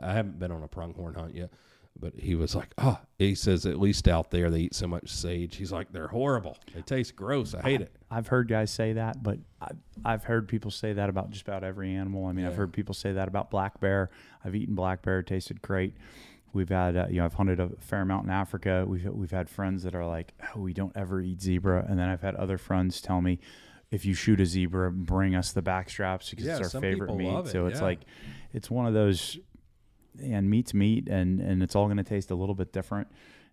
[0.01, 1.51] I haven't been on a pronghorn hunt yet.
[1.99, 5.09] But he was like, oh, he says at least out there they eat so much
[5.09, 5.57] sage.
[5.57, 6.59] He's like, they're horrible.
[6.75, 7.55] They taste gross.
[7.55, 7.95] I hate it.
[8.11, 11.63] I've heard guys say that, but I've, I've heard people say that about just about
[11.63, 12.27] every animal.
[12.27, 14.11] I mean, I've heard people say that about black bear.
[14.45, 15.95] I've eaten black bear; it tasted great.
[16.55, 18.85] We've had, uh, you know, I've hunted a fair amount in Africa.
[18.89, 22.09] We've we've had friends that are like, oh, we don't ever eat zebra, and then
[22.09, 23.41] I've had other friends tell me,
[23.91, 27.15] if you shoot a zebra, bring us the back straps because Yeah, it's our favorite
[27.15, 27.29] meat.
[27.29, 27.85] it, so it's yeah.
[27.85, 28.01] like,
[28.53, 29.39] it's one of those,
[30.23, 33.09] and meat's meat, and and it's all going to taste a little bit different.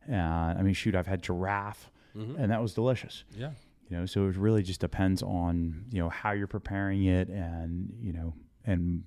[0.10, 2.38] Uh, I mean, shoot, I've had giraffe, Mhm.
[2.40, 3.52] and that was delicious Yeah.
[3.90, 7.94] you know so it really just depends on you know how you're preparing it and
[8.02, 8.34] you know
[8.66, 9.06] and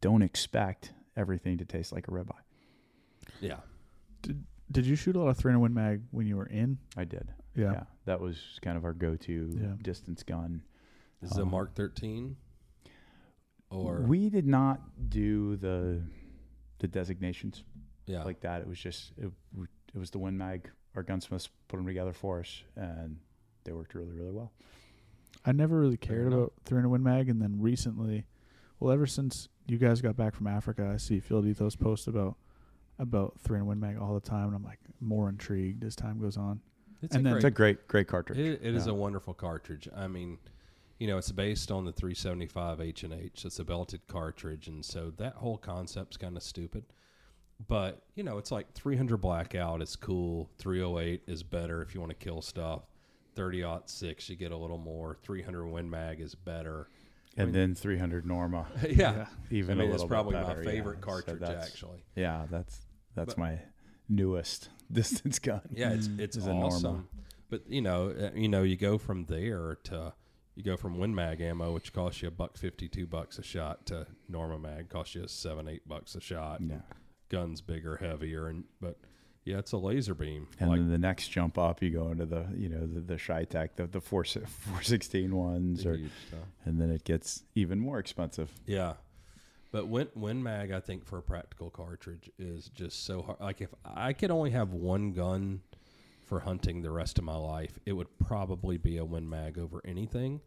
[0.00, 2.32] don't expect everything to taste like a ribeye
[3.40, 3.60] Yeah.
[4.22, 6.78] Did Did you shoot a lot of 300 Win Mag when you were in?
[6.96, 7.84] i did Yeah.
[8.04, 9.74] that was kind of our go-to Yeah.
[9.82, 10.62] distance gun
[11.22, 12.36] Is it a Um, Mark 13?
[13.70, 14.80] Or, we did not
[15.10, 16.02] do the
[16.80, 17.62] the designations
[18.06, 18.24] yeah.
[18.24, 19.30] like that it was just it,
[19.94, 23.18] it was the win mag our gunsmiths put them together for us and
[23.64, 24.52] they worked really really well
[25.44, 26.38] I never really cared enough.
[26.38, 28.26] about 300 Win Mag, and then recently,
[28.78, 32.36] well, ever since you guys got back from Africa, I see Field Ethos post about
[33.00, 36.36] about 300 Win Mag all the time, and I'm like more intrigued as time goes
[36.36, 36.60] on.
[37.02, 38.92] It's and a then- it's a great great cartridge It, it is Yeah.
[38.92, 39.88] a wonderful cartridge.
[39.96, 40.38] I mean,
[40.98, 43.44] you know, it's based on the 375 H and H.
[43.46, 46.84] It's a belted cartridge, and so that whole concept's kind of stupid.
[47.66, 50.50] But you know, it's like 300 blackout is cool.
[50.58, 52.82] 308 is better if you want to kill stuff.
[53.34, 55.16] 30 six, you get a little more.
[55.22, 56.88] 300 Win Mag is better.
[57.36, 60.70] and then 300 norma yeah, even I mean, a it's probably bit my better, yeah.
[60.70, 62.02] favorite So cartridge that's- actually.
[62.16, 62.80] Yeah, that's
[63.14, 63.58] that's But- my
[64.08, 65.60] newest distance gun.
[65.72, 66.66] Yeah, it's it's Is a Norma.
[66.66, 67.08] awesome.
[67.48, 70.12] But you know, uh, you know, you go from there to
[70.56, 73.42] you go from Win Mag ammo, which costs you a buck fifty, two bucks a
[73.42, 76.60] shot, to Norma Mag costs you seven, eight bucks a shot.
[76.60, 76.76] Yeah.
[77.28, 78.98] Guns bigger, heavier, and but
[79.44, 80.48] yeah, it's a laser beam.
[80.58, 83.14] And like then the next jump up, you go into the you know the the
[83.14, 85.98] Cheytac, the the four four sixteen ones, or
[86.64, 88.50] and then it gets even more expensive.
[88.66, 88.94] Yeah.
[89.72, 93.40] But Win Mag, I think for a practical cartridge is just so hard.
[93.40, 95.62] Like if I could only have one gun
[96.24, 99.80] for hunting the rest of my life, it would probably be a Win Mag over
[99.84, 100.40] anything.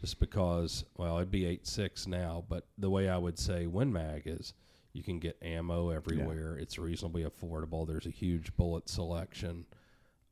[0.00, 3.92] Just because, well, it'd be eight six now, but the way I would say Win
[3.92, 4.52] Mag is,
[4.92, 6.56] you can get ammo everywhere.
[6.58, 7.86] It's reasonably affordable.
[7.86, 9.64] There's a huge bullet selection.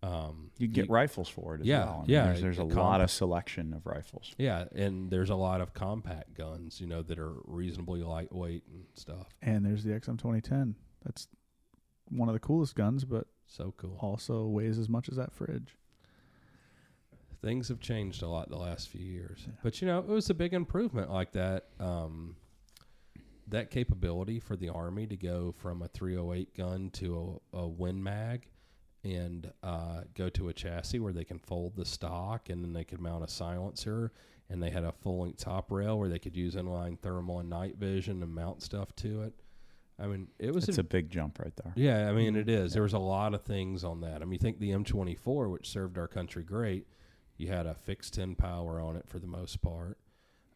[0.02, 2.05] Um, You can get rifles for it as Yeah, well.
[2.06, 4.35] Yeah, There's, there's a lot of selection of rifles.
[4.39, 8.85] Yeah, and there's a lot of compact guns, you know, that are reasonably lightweight and
[8.94, 9.27] stuff.
[9.43, 10.74] And there's the XM 2010.
[11.05, 11.28] That's
[12.09, 13.98] one of the coolest guns, but So cool.
[14.01, 15.77] also weighs as much as that fridge.
[17.43, 20.35] Things have changed a lot the last few years, but you know, it was a
[20.35, 21.68] big improvement like that.
[21.78, 22.36] Um,
[23.48, 28.02] that capability for the army to go from a 308 gun to a, a Win
[28.02, 28.47] Mag
[29.02, 32.85] and uh, go to a chassis where they can fold the stock and then they
[32.85, 34.12] could mount a silencer
[34.51, 37.48] and they had a full length top rail where they could use inline thermal and
[37.48, 39.32] night vision and mount stuff to it.
[39.98, 41.72] I mean, it was It's a a big jump right there.
[41.77, 42.72] yeah, I mean it is.
[42.72, 44.22] There was a lot of things on that.
[44.22, 46.86] I mean, think the M24, which served our country great,
[47.36, 49.98] you had a fixed 10 power on it for the most part,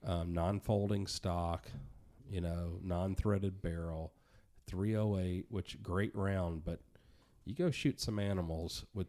[0.05, 1.71] um, non-folding stock,
[2.31, 4.13] you know, non-threaded barrel,
[4.67, 6.81] 308, which great round, but
[7.45, 9.07] you go shoot some animals with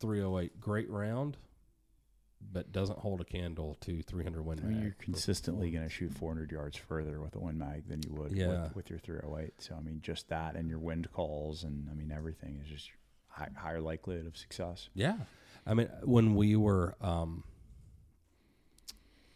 [0.00, 1.36] 308, great round,
[2.52, 5.90] but doesn't hold a candle to 300 Win I mean, Mag you're consistently going to
[5.90, 8.64] shoot 400 yards further with a Win Mag than you would Yeah.
[8.64, 9.54] with, with your 308.
[9.58, 12.90] So I mean, just that and your wind calls and I mean everything is just
[13.28, 14.88] high, higher likelihood of success.
[14.94, 15.16] Yeah.
[15.66, 17.42] I mean, when we were um,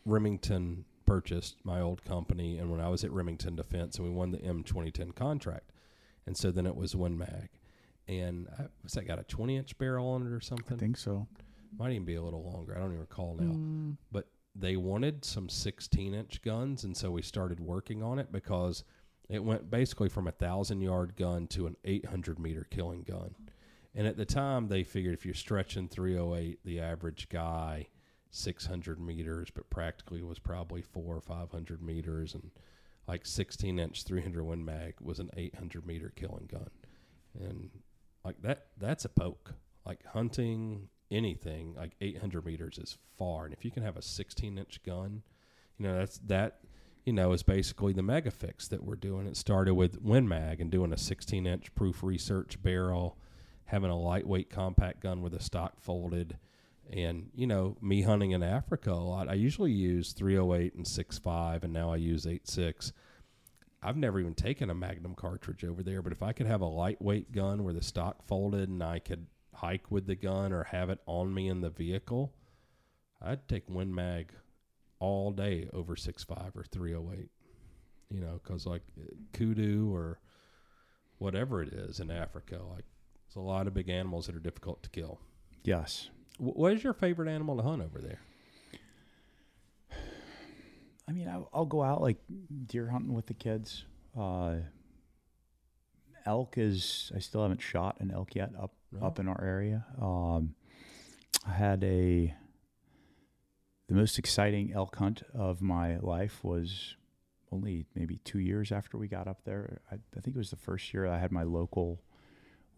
[0.04, 4.30] Remington purchased my old company, and when I was at Remington Defense, and we won
[4.30, 5.72] the M twenty ten contract,
[6.26, 7.48] and so then it was Win Mag,
[8.10, 10.76] and I, was that got a twenty inch barrel on it or something?
[10.76, 11.26] I think so.
[11.78, 12.74] Might even be a little longer.
[12.76, 13.52] I don't even recall now.
[13.52, 18.32] Mm, But they wanted some sixteen inch guns, and so we started working on it
[18.32, 18.82] because
[19.28, 23.34] it went basically from a thousand yard gun to an eight hundred meter killing gun.
[23.94, 27.88] And at the time, they figured if you're stretching 308, the average guy
[28.30, 32.50] 600 meters, but practically was probably four or 500 meters, and
[33.08, 36.70] like 16 inch 300 Win Mag was an 800 meter killing gun,
[37.40, 37.70] and
[38.24, 39.54] like that that's a poke.
[39.86, 44.58] Like hunting anything, like 800 meters is far, and if you can have a 16
[44.58, 45.22] inch gun,
[45.78, 46.60] you know that's that.
[47.06, 49.26] You know, is basically the mega fix that we're doing.
[49.26, 53.16] It started with Win Mag and doing a 16 inch proof research barrel,
[53.64, 56.36] having a lightweight compact gun with a stock folded,
[56.92, 59.30] and you know me hunting in Africa a lot.
[59.30, 62.92] I usually use 308 and 6.5, and now I use 8.6.
[63.82, 66.66] I've never even taken a Magnum cartridge over there, but if I could have a
[66.66, 70.90] lightweight gun where the stock folded and I could hike with the gun or have
[70.90, 72.32] it on me in the vehicle,
[73.22, 74.32] I'd take Win Mag
[74.98, 77.30] all day over 6.5 or 308.
[78.10, 78.82] You know, because like
[79.32, 80.18] kudu or
[81.18, 82.84] whatever it is in Africa, like
[83.26, 85.20] there's a lot of big animals that are difficult to kill.
[85.64, 86.10] Yes.
[86.38, 88.18] Wh- What is your favorite animal to hunt over there?
[91.10, 92.18] I mean, I'll, I'll go out like
[92.66, 93.84] deer hunting with the kids.
[94.16, 94.58] Uh,
[96.24, 99.04] elk is, I still haven't shot an elk yet up, No?
[99.04, 99.84] up in our area.
[100.00, 100.54] Um,
[101.44, 102.32] I had a,
[103.88, 106.94] the most exciting elk hunt of my life was
[107.50, 109.80] only maybe two years after we got up there.
[109.90, 112.02] I, I think it was the first year I had my local,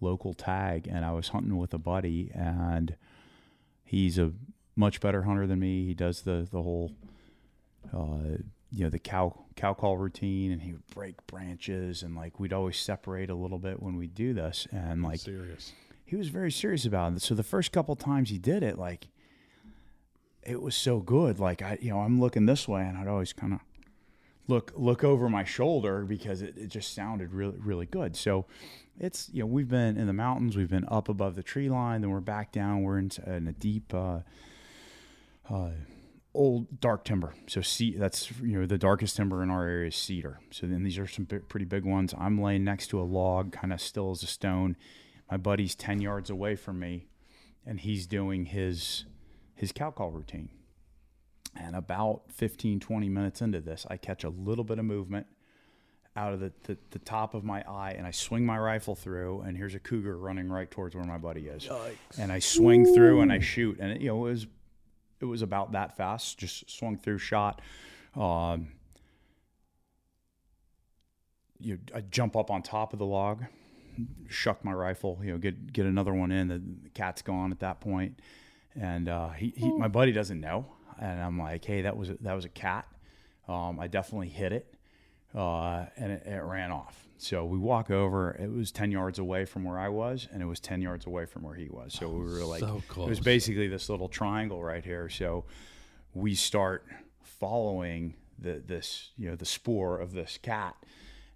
[0.01, 2.97] local tag and I was hunting with a buddy and
[3.85, 4.33] he's a
[4.75, 5.85] much better hunter than me.
[5.85, 6.93] He does the, the whole,
[7.93, 8.39] uh,
[8.71, 12.53] you know, the cow cow call routine, and he would break branches, and like we'd
[12.53, 15.73] always separate a little bit when we do this, and like serious.
[16.05, 17.23] he was very serious about it.
[17.23, 19.09] So the first couple times he did it, like
[20.43, 21.39] it was so good.
[21.39, 23.61] Like I, you know, I'm looking this way, and I'd always kind of
[24.49, 28.17] look look over my shoulder because it, it just sounded really really good.
[28.17, 28.47] So
[28.99, 32.01] it's you know we've been in the mountains, we've been up above the tree line,
[32.01, 32.83] then we're back down.
[32.83, 33.93] We're in, in a deep.
[33.93, 34.21] Uh,
[35.51, 35.71] uh,
[36.35, 37.35] old dark timber.
[37.47, 40.41] So see, that's you know the darkest timber in our area is cedar.
[40.51, 42.15] So then these are some bi- pretty big ones.
[42.19, 44.77] I'm laying next to a log, kind of still as a stone.
[45.31, 47.07] My buddy's ten yards away from me,
[47.67, 49.05] and he's doing his
[49.55, 50.49] his cow call routine.
[51.55, 55.27] And about 15, 20 minutes into this, I catch a little bit of movement
[56.17, 59.43] out of the, the, the top of my eye, and I swing my rifle through,
[59.43, 61.67] and here's a cougar running right towards where my buddy is.
[62.19, 64.47] And I swing through and I shoot, and it, you know it was
[65.23, 66.39] it was about that fast.
[66.39, 67.63] Just swung through, shot.
[68.17, 68.69] Um,
[71.61, 73.45] you, I jump up on top of the log,
[74.29, 75.21] shuck my rifle.
[75.23, 76.49] You know, get get another one in.
[76.49, 78.19] The, the cat's gone at that point,
[78.75, 80.67] and uh, he, he my buddy doesn't know,
[81.01, 82.87] and I'm like, hey, that was a, that was a cat.
[83.49, 84.75] Um, I definitely hit it.
[85.35, 87.09] uh, and it, it ran off.
[87.23, 88.33] So we walk over.
[88.33, 91.27] It was ten yards away from where I was, and it was ten yards away
[91.27, 91.95] from where he was.
[91.95, 95.09] So we were like, so it was basically this little triangle right here.
[95.09, 95.45] So
[96.15, 96.85] we start
[97.23, 100.77] following the this you know the spoor of this cat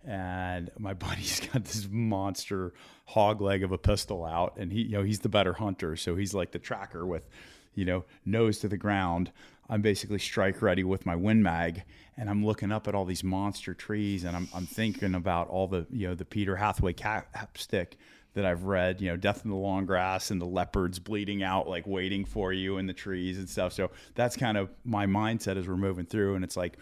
[0.04, 2.72] and my buddy's got this monster
[3.06, 6.16] hog leg of a pistol out and he you know he's the better hunter so
[6.16, 7.28] he's like the tracker with
[7.74, 9.30] you know nose to the ground
[9.68, 11.82] i'm basically strike ready with my win mag
[12.16, 15.68] and i'm looking up at all these monster trees and i'm, I'm thinking about all
[15.68, 17.98] the you know the peter hathaway cat stick
[18.36, 21.68] that I've read, you know, Death in the Long Grass and the leopards bleeding out,
[21.68, 23.72] like waiting for you in the trees and stuff.
[23.72, 26.34] So that's kind of my mindset as we're moving through.
[26.34, 26.76] And it's like,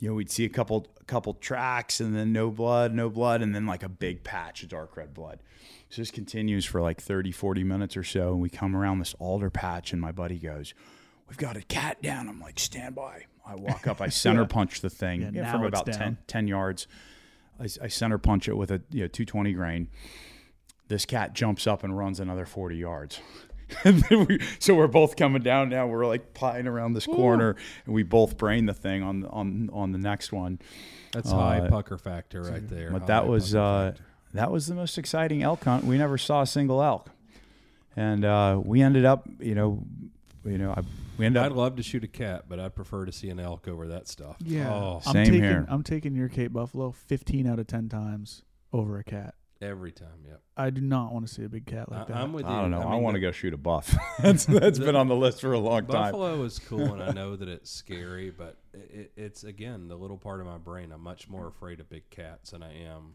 [0.00, 3.42] you know, we'd see a couple, a couple tracks and then no blood, no blood,
[3.42, 5.38] and then like a big patch of dark red blood.
[5.88, 8.32] So this continues for like 30, 40 minutes or so.
[8.32, 10.74] And we come around this alder patch and my buddy goes,
[11.28, 12.28] We've got a cat down.
[12.28, 13.24] I'm like, stand by.
[13.46, 16.18] I walk up, I center punch the thing Yeah, yeah, from about 10, down.
[16.26, 16.86] 10 yards.
[17.60, 19.88] I, I center punch it with a you know 220 grain.
[20.88, 23.20] This cat jumps up and runs another 40 yards.
[23.84, 25.86] And then we, so we're both coming down now.
[25.86, 29.92] We're like plying around this corner, and we both brain the thing on on on
[29.92, 30.58] the next one.
[31.12, 32.90] That's high Uh, pucker factor right there.
[32.90, 33.92] But high that was uh,
[34.32, 35.84] that was the most exciting elk hunt.
[35.84, 37.10] We never saw a single elk,
[37.94, 39.82] and uh, we ended up, you know,
[40.46, 40.80] you know, I,
[41.18, 43.66] we ended I'd love to shoot a cat, but I'd prefer to see an elk
[43.68, 44.36] over that stuff.
[44.42, 44.72] Yeah.
[44.72, 45.66] Oh, I'm Same taking here.
[45.68, 48.42] I'm taking your Cape Buffalo 15 out of 10 times
[48.72, 49.34] over a cat.
[49.60, 50.24] every time.
[50.24, 50.40] Yep.
[50.56, 52.16] I do not want to see a big cat like I, that.
[52.16, 52.52] I'm with you.
[52.52, 52.80] I don't know.
[52.80, 53.94] I, mean, want to the- go shoot a buff.
[54.22, 56.12] that's that's been on the list for a long time.
[56.12, 60.18] Buffalo is cool, and I know that it's scary, but it, it's again the little
[60.18, 60.92] part of my brain.
[60.92, 63.14] I'm much more afraid of big cats than I am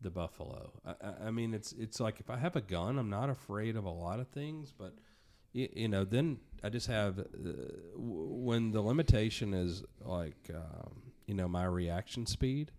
[0.00, 0.72] the buffalo.
[0.84, 3.76] I, I, I mean, it's it's like if I have a gun, I'm not afraid
[3.76, 4.94] of a lot of things, but
[5.52, 11.02] you, you know, then I just have uh, w- when the limitation is like um,
[11.26, 12.70] you know my reaction speed.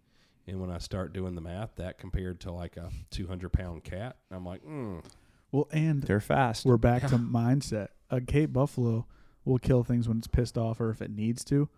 [0.47, 4.15] And when I start doing the math, that compared to like a 200 pound cat,
[4.31, 5.03] I'm like, mm,
[5.51, 6.65] well, and They're fast.
[6.65, 7.89] we're back to mindset.
[8.09, 9.05] A Cape Buffalo
[9.45, 11.69] will kill things when it's pissed off or if it needs to.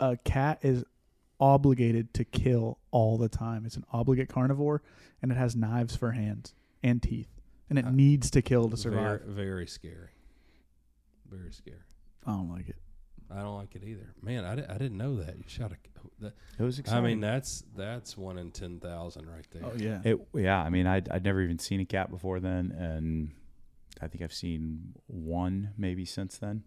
[0.00, 0.82] A cat is
[1.38, 3.66] obligated to kill all the time.
[3.66, 4.80] It's an obligate carnivore
[5.20, 7.28] and it has knives for hands and teeth.
[7.68, 9.22] And it Uh, needs to kill to very, survive.
[9.22, 10.08] very scary.
[11.30, 11.78] Very scary.
[12.26, 12.76] I don't like it.
[13.30, 14.14] I don't like it either.
[14.22, 15.36] Man, I, di- I didn't know that.
[15.36, 15.76] You shot a.
[16.20, 17.04] That, it was I exciting.
[17.04, 19.62] mean, that's that's one in ten thousand right there.
[19.64, 20.00] Oh yeah.
[20.04, 23.32] It, yeah, I mean, I'd, I'd never even seen a cat before then, and
[24.00, 26.62] I think I've seen one maybe since then.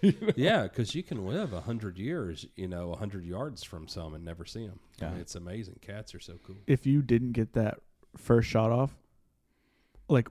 [0.36, 4.14] yeah, because you can live a hundred years, you know, a hundred yards from some
[4.14, 4.80] and never see them.
[5.00, 5.14] Yeah.
[5.20, 5.76] it's amazing.
[5.82, 6.56] Cats are so cool.
[6.66, 7.78] if you didn't get that
[8.16, 8.96] first shot off,
[10.08, 10.28] like,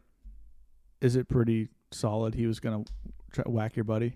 [1.01, 2.33] is it pretty solid?
[2.35, 2.83] He was gonna
[3.43, 4.13] try, whack your buddy,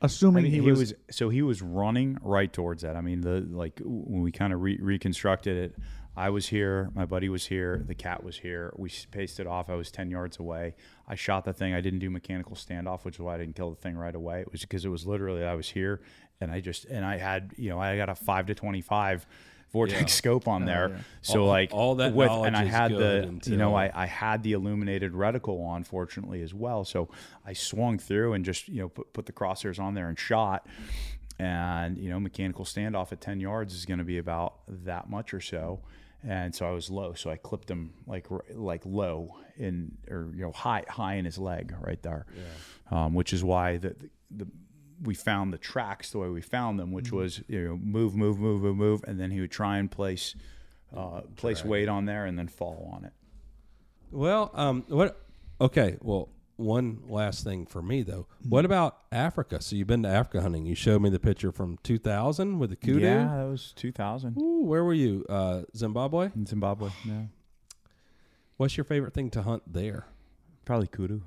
[0.00, 2.96] assuming I mean, he, he, was, was, so he was running right towards that.
[2.96, 5.76] I mean, the like when we kind of re- reconstructed it,
[6.16, 8.72] I was here, my buddy was here, the cat was here.
[8.76, 9.70] We spaced it off.
[9.70, 10.74] I was ten yards away.
[11.08, 11.74] I shot the thing.
[11.74, 14.40] I didn't do mechanical standoff, which is why I didn't kill the thing right away.
[14.40, 16.02] It was because it was literally I was here,
[16.40, 19.26] and I just and I had you know I got a five to twenty five.
[19.72, 20.06] Vortex Yeah.
[20.22, 20.96] scope on Oh, there, yeah.
[21.22, 24.06] so All- like all that with, and I had good the you know I, I
[24.06, 26.84] had the illuminated reticle on, fortunately as well.
[26.84, 27.08] So
[27.46, 30.66] I swung through and just you know put, put the crosshairs on there and shot.
[31.38, 35.32] And you know, mechanical standoff at ten yards is going to be about that much
[35.34, 35.80] or so.
[36.24, 40.42] And so I was low, so I clipped him like like low in or you
[40.42, 42.26] know high high in his leg right there,
[42.92, 43.96] um, which is why the,
[44.30, 44.46] the the
[45.02, 48.38] we found the tracks the way we found them, which was you know move move
[48.38, 50.34] move move move, and then he would try and place
[50.96, 53.12] uh, place weight on there and then fall on it.
[54.10, 55.18] Well, um, what?
[55.60, 58.26] Okay, well, one last thing for me though.
[58.48, 59.60] What about Africa?
[59.62, 60.66] So you've been to Africa hunting.
[60.66, 63.00] You showed me the picture from 2000 with the kudu.
[63.00, 65.24] Yeah, that was 2000 Ooh, where were you?
[65.28, 66.30] Uh, Zimbabwe.
[66.36, 66.90] in Zimbabwe.
[67.04, 67.22] Yeah,
[68.58, 70.06] What's your favorite thing to hunt there?
[70.64, 71.22] probably kudu.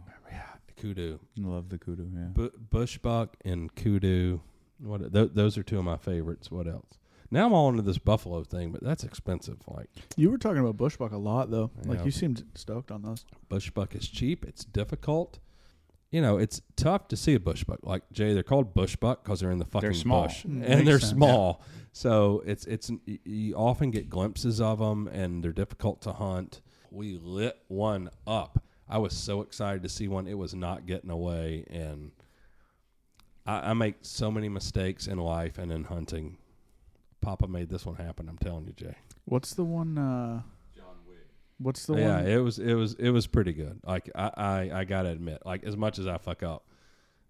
[0.78, 1.20] Yeah, kudu.
[1.38, 2.10] Love the kudu.
[2.14, 2.28] Yeah.
[2.34, 4.42] Bu bushbuck and kudu.
[4.80, 5.14] What?
[5.14, 6.52] Th- those are two of my favorites.
[6.52, 6.98] What else?
[7.32, 9.58] Now I'm all into this buffalo thing, but that's expensive.
[9.68, 11.72] Like You were talking about bushbuck a lot though.
[11.86, 13.26] Like you seemed stoked on those.
[13.50, 14.46] bushbuck is cheap.
[14.46, 15.40] It's difficult.
[16.12, 17.80] You know, it's tough to see a bushbuck.
[17.82, 20.24] Like Jay, they're called bushbuck because they're in the fucking small.
[20.28, 21.12] bush, Mm, and they're sense.
[21.14, 21.62] small.
[21.94, 26.62] So it's it's you often get glimpses of them, and they're difficult to hunt.
[26.92, 28.62] We lit one up.
[28.88, 30.28] I was so excited to see one.
[30.28, 32.12] It was not getting away, and
[33.46, 36.38] I, I make so many mistakes in life and in hunting.
[37.22, 38.30] Papa made this one happen.
[38.30, 38.96] I'm telling you, Jay.
[39.26, 39.98] What's the one?
[39.98, 40.42] uh
[41.58, 42.28] What's the yeah, one?
[42.28, 43.80] Yeah, it was it was it was pretty good.
[43.86, 46.66] Like I, I I gotta admit, like as much as I fuck up,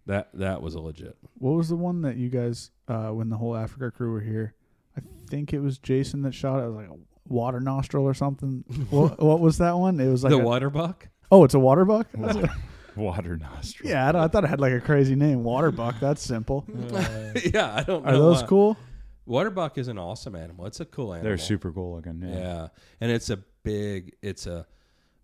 [0.07, 1.15] that that was a legit.
[1.37, 4.55] What was the one that you guys, uh when the whole Africa crew were here?
[4.97, 6.63] I think it was Jason that shot it.
[6.63, 8.63] It was like a water nostril or something.
[8.89, 9.99] what, what was that one?
[9.99, 11.07] It was like the a- water buck.
[11.31, 12.07] Oh, it's a water buck.
[12.95, 13.89] Water nostril.
[13.89, 15.43] yeah, I, don't- I thought it had like a crazy name.
[15.43, 15.95] Water buck.
[15.99, 16.65] That's simple.
[17.53, 18.09] yeah, I don't know.
[18.09, 18.47] Are those why.
[18.47, 18.77] cool?
[19.25, 20.65] Water buck is an awesome animal.
[20.65, 21.25] It's a cool animal.
[21.29, 22.21] They're super cool looking.
[22.21, 22.37] Yeah.
[22.37, 22.67] Yeah.
[23.01, 24.15] and it's a big.
[24.21, 24.65] It's a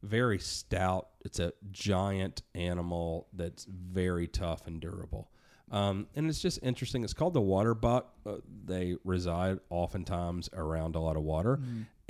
[0.03, 1.07] very stout.
[1.23, 5.29] It's a giant animal that's very tough and durable.
[5.71, 7.05] Um, and it's just interesting.
[7.05, 8.13] It's called the water buck.
[8.25, 11.61] Uh, they reside oftentimes around a lot of water.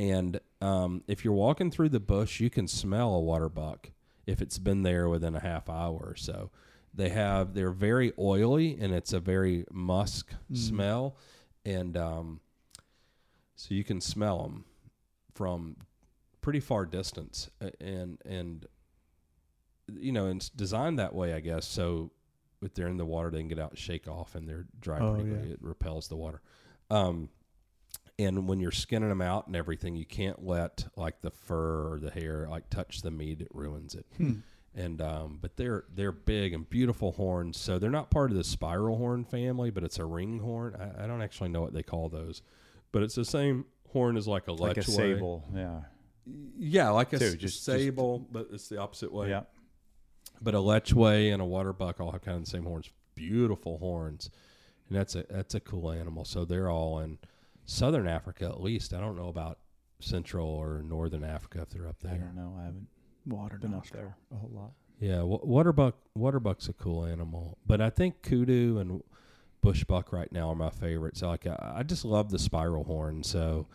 [0.01, 3.91] And um, if you're walking through the bush, you can smell a water buck
[4.25, 6.49] if it's been there within a half hour or so.
[6.91, 11.17] They have they're very oily and it's a very musk smell,
[11.63, 12.39] and um,
[13.55, 14.65] so you can smell them
[15.35, 15.77] from
[16.41, 18.65] pretty far distance, and and
[19.87, 21.67] you know, it's designed that way, I guess.
[21.67, 22.09] So
[22.63, 25.13] if they're in the water, they can get out, shake off, and they're dry Oh,
[25.13, 25.53] pretty yeah.
[25.53, 26.41] It repels the water.
[26.89, 27.29] Um,
[28.23, 31.99] and when you're skinning them out and everything, you can't let like the fur or
[31.99, 34.05] the hair like touch the meat; it ruins it.
[34.17, 34.33] Hmm.
[34.73, 37.57] And um, but they're they're big and beautiful horns.
[37.57, 40.75] So they're not part of the spiral horn family, but it's a ring horn.
[40.79, 42.41] I, I don't actually know what they call those,
[42.91, 44.95] but it's the same horn as like a Like a lechwe.
[44.95, 45.43] sable.
[45.53, 45.81] Yeah.
[46.57, 49.29] Yeah, like a Too, just- just- sable, but it's the opposite way.
[49.29, 49.41] Yeah.
[50.41, 52.89] But a lechwe and a water buck all have kind of the same horns.
[53.15, 54.29] Beautiful horns,
[54.87, 56.23] and that's a that's a cool animal.
[56.23, 57.17] So they're all in
[57.65, 58.93] southern Africa, at least.
[58.93, 59.59] I don't know about
[59.99, 62.13] central or northern Africa if they're up there.
[62.13, 62.55] I don't know.
[62.59, 62.87] I haven't
[63.25, 64.71] Water been up there a whole lot.
[64.99, 69.03] Yeah, wa- water buck water buck's a cool animal, but I think kudu and
[69.61, 71.21] bush buck right now are my favorites.
[71.21, 73.23] Like I, I just love the spiral horn.
[73.23, 73.67] So,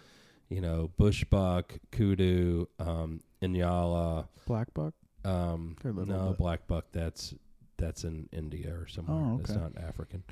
[0.49, 4.27] you know, bush buck, kudu, um, inyala.
[4.47, 4.95] Black buck.
[5.25, 6.87] Um, no, but- black buck.
[6.93, 7.35] That's
[7.77, 9.35] that's in India or somewhere.
[9.35, 10.23] Oh, That's not African.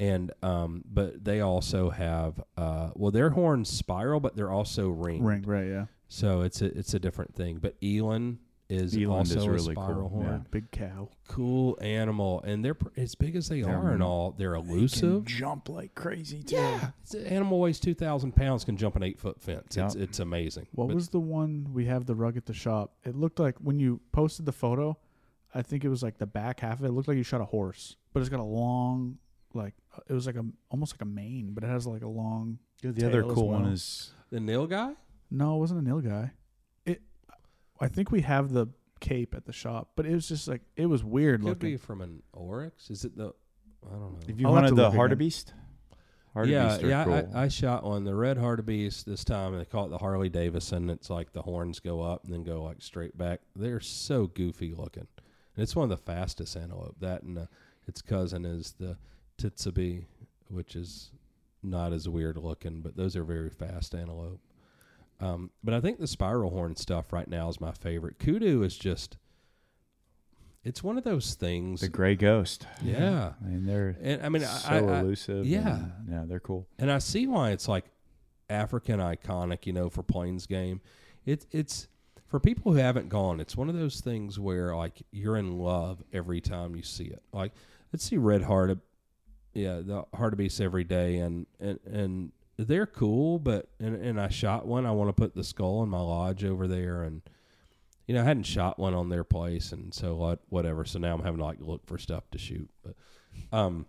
[0.00, 5.24] And um, but they also have uh, well, their horns spiral, but they're also ringed.
[5.24, 5.42] Ring.
[5.42, 5.66] Right.
[5.68, 5.86] Yeah.
[6.08, 7.58] So it's a it's a different thing.
[7.58, 8.38] But eland
[8.68, 10.46] is is also really a spiral cool, horn.
[10.50, 11.08] Big cow.
[11.28, 14.32] Cool animal, and they're pr- as big as they They're are and all.
[14.36, 15.24] They're elusive.
[15.26, 16.56] jump like crazy too.
[16.56, 19.76] Yeah, it's an animal weighs two thousand pounds, can jump an eight foot fence.
[19.76, 19.96] It's Yep.
[19.96, 20.66] it's amazing.
[20.72, 22.94] What But was the one we have the rug at the shop?
[23.04, 24.96] It looked like when you posted the photo,
[25.54, 27.40] I think it was like the back half of it, it looked like you shot
[27.42, 29.18] a horse, but it's got a long,
[29.52, 29.74] like
[30.08, 32.58] it was like a almost like a mane, but it has like a long.
[32.82, 34.96] The other tail as cool one is the nilgai?
[35.30, 36.30] No, it wasn't a nilgai.
[36.84, 37.00] It,
[37.80, 38.66] I think we have the
[39.00, 41.54] cape at the shop, but it was just like it was weird looking.
[41.54, 41.70] Could looking.
[41.72, 42.90] be from an oryx.
[42.90, 43.32] Is it the?
[43.86, 44.18] I don't know.
[44.28, 45.18] if you I'll have wanted to the look again.
[45.18, 45.52] hartebeest.
[46.46, 47.04] yeah, Hartebeest are yeah.
[47.04, 47.30] cool.
[47.34, 49.56] I, I shot one, the red hartebeest this time.
[49.58, 50.90] They call it the Harley Davidson.
[50.90, 53.40] It's like the horns go up and then go like straight back.
[53.54, 55.06] They're so goofy looking,
[55.56, 56.96] and it's one of the fastest antelope.
[57.00, 57.46] That and uh,
[57.86, 58.96] its cousin is the
[59.38, 60.04] Tsessebe,
[60.48, 61.10] which is
[61.62, 64.40] not as weird looking, but those are very fast antelope.
[65.20, 68.18] Um, but I think the spiral horn stuff right now is my favorite.
[68.18, 69.16] Kudu is just.
[70.64, 71.82] It's one of those things.
[71.82, 72.66] the gray ghost.
[72.82, 73.32] yeah.
[73.42, 75.44] I mean they're And I mean, so I, I, elusive.
[75.44, 75.76] yeah.
[75.76, 76.66] and, yeah, they're cool.
[76.78, 77.84] and I see why it's like
[78.48, 80.80] African iconic, you know, for Plains game.
[81.26, 81.88] It's it's
[82.28, 83.40] for people who haven't gone.
[83.40, 87.22] It's one of those things where like you're in love every time you see it.
[87.32, 87.52] Like
[87.92, 88.78] let's see Red Heart,
[89.54, 93.38] yeah, the Hartebeest every day, and and and they're cool.
[93.38, 94.86] But and and I shot one.
[94.86, 97.22] I want to put the skull in my lodge over there, and
[98.06, 100.84] you know I hadn't shot one on their place, and so what whatever.
[100.84, 102.94] So now I'm having to like look for stuff to shoot, but
[103.56, 103.86] um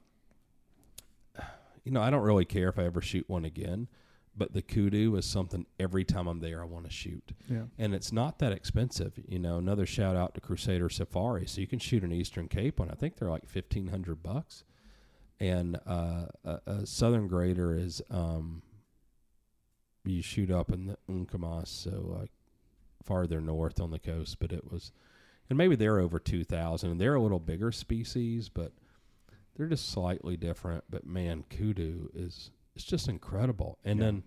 [1.83, 3.87] you know, I don't really care if I ever shoot one again,
[4.35, 7.31] but the kudu is something every time I'm there I want to shoot.
[7.47, 7.65] yeah.
[7.77, 9.13] And it's not that expensive.
[9.27, 11.45] You know, another shout out to Crusader Safari.
[11.45, 12.89] So you can shoot an Eastern Cape one.
[12.89, 14.63] I think they're like fifteen hundred bucks.
[15.39, 18.61] And uh, a, a Southern Grader is um,
[20.05, 22.31] you shoot up in the Unkamas, so like
[23.03, 24.91] farther north on the coast, but it was
[25.49, 28.71] and maybe they're over two thousand and they're a little bigger species, but
[29.55, 30.83] they're just slightly different.
[30.89, 33.77] But man, kudu is it's just incredible.
[33.83, 34.05] And Yeah.
[34.05, 34.23] then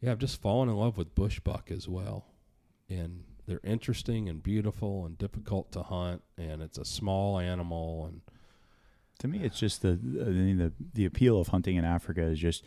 [0.00, 2.26] yeah, I've just fallen in love with bushbuck as well.
[2.88, 8.20] And they're interesting and beautiful and difficult to hunt and it's a small animal and
[9.18, 12.38] To me, it's just the I mean, the the appeal of hunting in Africa is
[12.38, 12.64] just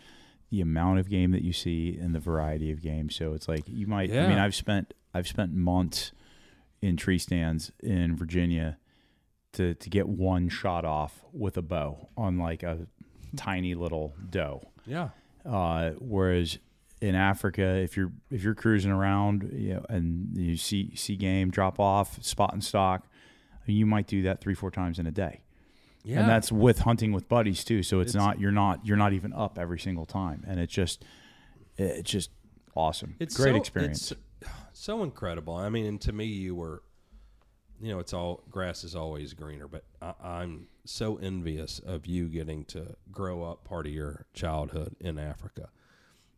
[0.49, 3.09] the amount of game that you see and the variety of game.
[3.09, 4.09] So it's like you might.
[4.25, 6.11] I mean, I've spent I've spent months
[6.81, 8.77] in tree stands in Virginia
[9.53, 12.87] to to get one shot off with a bow on like a
[13.35, 14.61] tiny little doe.
[14.85, 15.09] yeah.
[15.45, 16.59] Uh, whereas
[17.01, 21.49] in Africa, if you're if you're cruising around, you know, and you see see game
[21.49, 23.07] drop off, spot and stock,
[23.65, 25.41] you might do that three four times in a day
[26.03, 26.21] Yeah.
[26.21, 27.83] and that's with hunting with buddies too.
[27.83, 30.73] So it's, It's- not you're not you're not even up every single time, and it's
[30.73, 31.03] just
[31.77, 32.31] It's just
[32.75, 33.15] awesome.
[33.19, 34.11] It's great so, experience.
[34.11, 35.55] It's so incredible.
[35.55, 36.83] I mean, and to me, you were,
[37.81, 39.67] you know, it's all grass is always greener.
[39.67, 44.95] But I, I'm so envious of you getting to grow up part of your childhood
[44.99, 45.69] in Africa,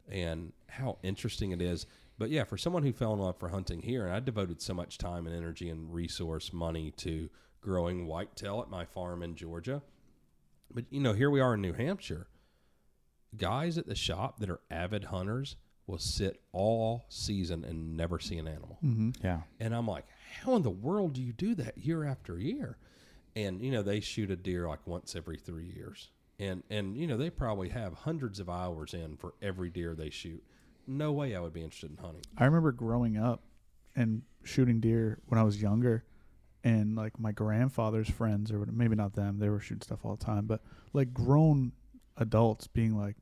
[0.09, 1.85] and how interesting it is.
[2.17, 4.73] But yeah, for someone who fell in love for hunting here, and I devoted so
[4.73, 7.29] much time and energy and resource money to
[7.63, 9.81] growing whitetail at my farm in Georgia.
[10.73, 12.27] But you know, here we are in New Hampshire.
[13.35, 15.55] Guys at the shop that are avid hunters
[15.87, 18.77] will sit all season and never see an animal.
[18.83, 19.09] Mm-hmm.
[19.23, 19.41] yeah.
[19.59, 20.05] And I'm like,
[20.41, 22.77] how in the world do you do that year after year?
[23.35, 26.09] And you know, they shoot a deer like once every three years.
[26.39, 30.09] And and you know, they probably have hundreds of hours in for every deer they
[30.09, 30.43] shoot.
[30.85, 32.23] No way I would be interested in hunting.
[32.37, 33.41] I remember growing up
[33.95, 36.03] and shooting deer when I was younger,
[36.63, 40.25] and like my grandfather's friends, or maybe not them, they were shooting stuff all the
[40.25, 40.61] time, but
[40.93, 41.73] like grown
[42.17, 43.15] adults being like,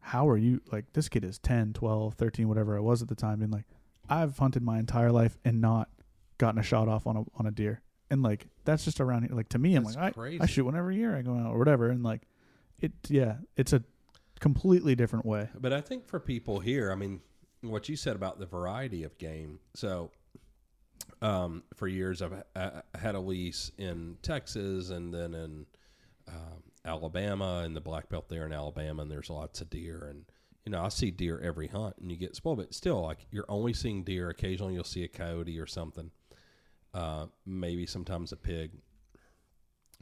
[0.00, 0.60] How are you?
[0.70, 3.66] Like, this kid is 10, 12, 13, whatever I was at the time, being like,
[4.08, 5.88] I've hunted my entire life and not
[6.38, 7.80] gotten a shot off on a, on a deer.
[8.10, 9.34] And like, that's just around here.
[9.34, 10.38] Like, to me, I'm That's like, I.
[10.42, 11.88] I shoot one every year I go out or whatever.
[11.88, 12.22] And like,
[12.78, 13.82] it, yeah, it's a
[14.40, 15.48] completely different way.
[15.58, 17.20] But I think for people here, I mean,
[17.62, 19.60] what you said about the variety of game.
[19.74, 20.10] So,
[21.20, 22.42] um, for years I've
[22.94, 25.66] had a lease in Texas and then in
[26.28, 30.06] um, Alabama and the black belt there in Alabama, and there's lots of deer.
[30.08, 30.24] And
[30.64, 32.58] you know, I see deer every hunt, and you get spoiled.
[32.58, 34.30] But still, like you're only seeing deer.
[34.30, 36.10] Occasionally, you'll see a coyote or something.
[36.94, 38.72] Uh, maybe sometimes a pig.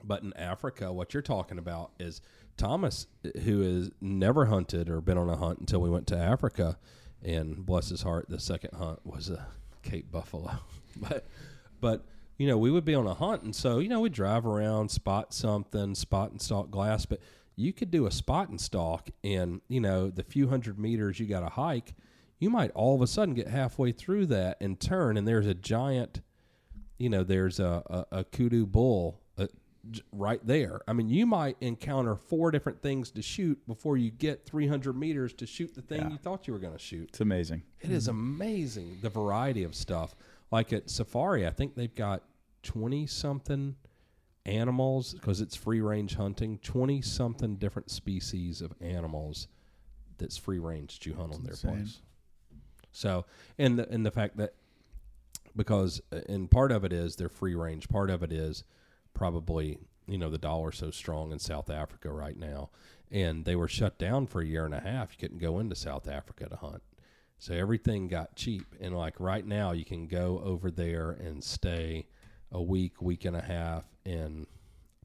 [0.03, 2.23] But in Africa, what you're talking about is
[2.57, 3.07] Thomas,
[3.43, 6.79] who has never hunted or been on a hunt until we went to Africa,
[7.23, 9.47] and bless his heart, the second hunt was a
[9.83, 10.59] Cape buffalo.
[11.09, 11.27] but,
[11.81, 12.05] but
[12.39, 14.47] you know, we would be on a hunt, and so you know, we would drive
[14.47, 17.05] around, spot something, spot and stalk glass.
[17.07, 17.21] But
[17.57, 21.27] you could do a spot and stalk, and you know, the few hundred meters you
[21.27, 21.95] got to hike,
[22.39, 25.55] you might all of a sudden get halfway through that and turn, and there's a
[25.55, 26.21] giant
[26.99, 29.47] you know, there's a, a, a kudu bull uh,
[29.91, 30.83] j- right there.
[30.87, 35.33] I mean, you might encounter four different things to shoot before you get 300 meters
[35.35, 36.11] to shoot the thing Yeah.
[36.11, 37.09] you thought you were going to shoot.
[37.09, 37.63] It's amazing.
[37.81, 40.15] It is amazing the variety of stuff.
[40.51, 42.23] Like at Safari, I think they've got
[42.63, 43.77] 20 something
[44.45, 49.49] animals because it's free range hunting, 20 something different species of animals
[50.19, 51.71] that's free range you hunt on their insane.
[51.77, 52.03] place.
[52.93, 53.25] So,
[53.59, 54.55] and the, and the fact that
[55.57, 58.65] because uh, and part of it is they're free range, part of it is
[59.15, 62.71] probably you know the dollar so strong in South Africa right now,
[63.11, 65.13] and they were shut down for a year and a half.
[65.13, 66.83] You couldn't go into South Africa to hunt,
[67.41, 68.77] so everything got cheap.
[68.81, 72.07] And like right now, you can go over there and stay
[72.53, 74.47] a week, week and a half, in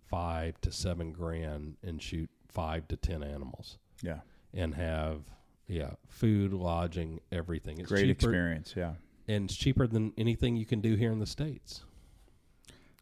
[0.08, 4.20] five to seven grand and shoot five to ten animals Yeah.
[4.54, 5.22] and have
[5.68, 7.80] yeah food, lodging, everything.
[7.80, 8.74] It's Great cheaper, experience.
[8.78, 8.94] Yeah.
[9.28, 11.84] and it's cheaper than anything you can do here in the states.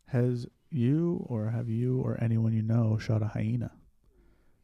[0.07, 3.71] Has you or have you or anyone you know shot a hyena?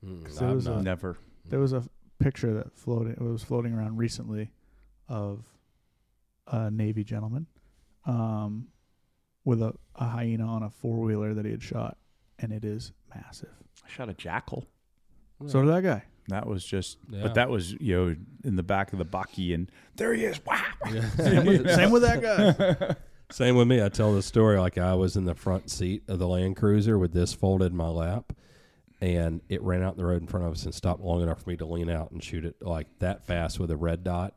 [0.06, 1.18] Mm, 'Cause there I'm was a- Never.
[1.50, 1.84] There was a
[2.20, 4.52] picture that floated it was floating around recently
[5.10, 5.44] of
[6.48, 7.48] a Navy gentleman
[8.06, 8.68] um,
[9.44, 11.98] with a, a hyena on a four wheeler that he had shot,
[12.40, 13.50] and it is massive.
[13.86, 14.68] I shot a jackal.
[15.48, 16.04] So did that guy.
[16.28, 17.24] That was just, Yeah.
[17.24, 20.40] but that was you know in the back of the bucky, and there he is.
[20.46, 20.62] Wow.
[21.18, 22.96] Same with, same with that guy.
[23.32, 23.84] Same with me.
[23.84, 26.98] I tell the story like I was in the front seat of the Land Cruiser
[27.00, 28.34] with this folded in my lap,
[29.02, 31.44] and it ran out in the road in front of us and stopped long enough
[31.44, 34.34] for me to lean out and shoot it like that fast with a red dot.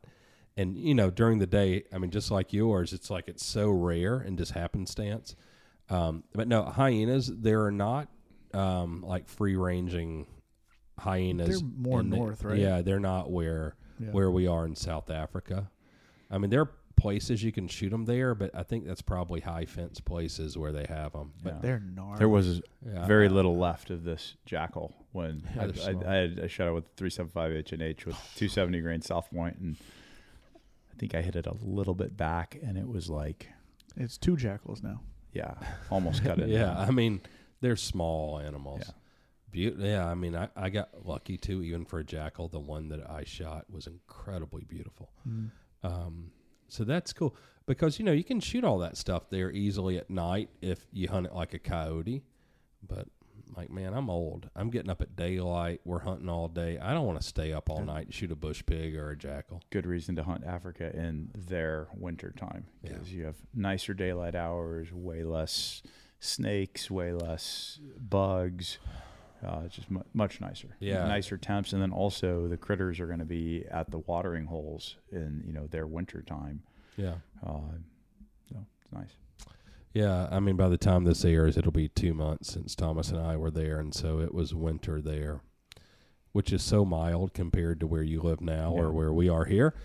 [0.55, 3.69] And you know, during the day, I mean, just like yours, it's like it's so
[3.69, 5.35] rare and just happenstance.
[5.89, 8.07] Um, but no, hyenas, there are not
[8.53, 10.27] um, like free ranging
[10.99, 11.59] hyenas.
[11.61, 12.57] They're more in the- north, right?
[12.59, 14.11] Yeah, they're not where Yeah.
[14.11, 15.69] where we are in South Africa.
[16.29, 19.39] I mean, there are places you can shoot them there, but I think that's probably
[19.41, 21.33] high fence places where they have them.
[21.43, 21.59] But Yeah.
[21.61, 22.17] They're gnarly.
[22.19, 26.11] There was yeah, very I- little left of this jackal when Yeah, I, I.
[26.11, 29.57] I, had, I shot it with 375 H and H with 270 grain soft point,
[29.57, 29.77] and
[30.93, 33.49] I think I hit it a little bit back, and it was like,
[33.97, 35.01] It's two jackals now.
[35.33, 35.55] yeah,
[35.89, 36.49] almost cut it.
[36.59, 37.21] yeah, I mean,
[37.61, 38.83] they're small animals.
[38.85, 38.91] Yeah.
[39.71, 41.61] Beau- yeah, I mean, I, I got lucky too.
[41.63, 45.11] Even for a jackal, the one that I shot was incredibly beautiful.
[45.83, 46.31] Um,
[46.67, 50.09] so that's cool because you know you can shoot all that stuff there easily at
[50.09, 52.23] night if you hunt it like a coyote.
[52.85, 53.07] But
[53.55, 54.49] like, man, I'm old.
[54.55, 55.81] I'm getting up at daylight.
[55.85, 56.77] We're hunting all day.
[56.79, 59.17] I don't want to stay up all night and shoot a bush pig or a
[59.17, 59.61] jackal.
[59.69, 62.93] Good reason to hunt Africa in their winter time Yeah.
[62.93, 65.81] because you have nicer daylight hours, way less
[66.19, 68.77] snakes, way less bugs.
[69.45, 70.69] Uh, it's just mu- much nicer.
[70.79, 71.05] Yeah.
[71.05, 74.95] nicer temps, and then also the critters are going to be at the watering holes
[75.11, 76.63] in you know their winter time.
[76.95, 77.15] Yeah.
[77.45, 77.75] Uh,
[78.49, 79.17] so it's nice.
[79.93, 83.19] Yeah, I mean, by the time this airs, it'll be two months since Thomas and
[83.19, 85.41] I were there, and so it was winter there,
[86.31, 88.81] which is so mild compared to where you live now Yeah.
[88.81, 89.75] or where we are here.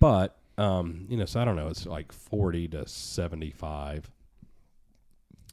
[0.00, 1.68] But um, you know, so I don't know.
[1.68, 4.10] It's like forty to seventy-five,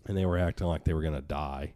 [0.08, 1.74] and they were acting like they were going to die,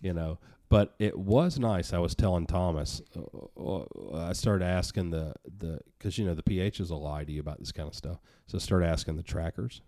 [0.00, 0.38] you know.
[0.68, 1.92] But it was nice.
[1.92, 3.02] I was telling Thomas.
[3.16, 3.84] Uh, uh,
[4.14, 7.58] I started asking the the because you know the PHs will lie to you about
[7.60, 8.18] this kind of stuff.
[8.46, 9.80] So I started asking the trackers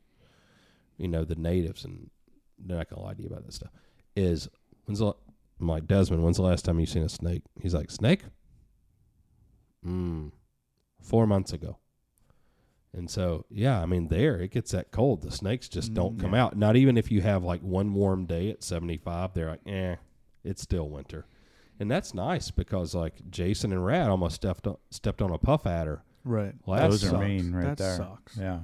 [0.98, 2.10] you know, the natives, and
[2.58, 3.70] they're not gonna lie to you about that stuff.
[4.16, 4.48] Is
[4.84, 5.12] when's the
[5.60, 6.22] I'm like Desmond?
[6.22, 7.42] When's the last time you seen a snake?
[7.60, 8.22] He's like snake.
[9.86, 10.32] Mm,
[11.00, 11.78] four months ago.
[12.92, 15.22] And so, yeah, I mean, there it gets that cold.
[15.22, 16.44] The snakes just don't Mm, come yeah.
[16.44, 16.56] out.
[16.56, 19.96] Not even if you have like one warm day at 75, they're like, eh,
[20.44, 21.26] it's still winter.
[21.80, 25.66] And that's nice because like Jason and Rad almost stepped on, stepped on a puff
[25.66, 26.04] adder.
[26.24, 26.54] Right.
[26.64, 27.12] Well, that Those sucks.
[27.14, 27.96] are mean right that there.
[27.96, 28.36] sucks.
[28.36, 28.60] Yeah.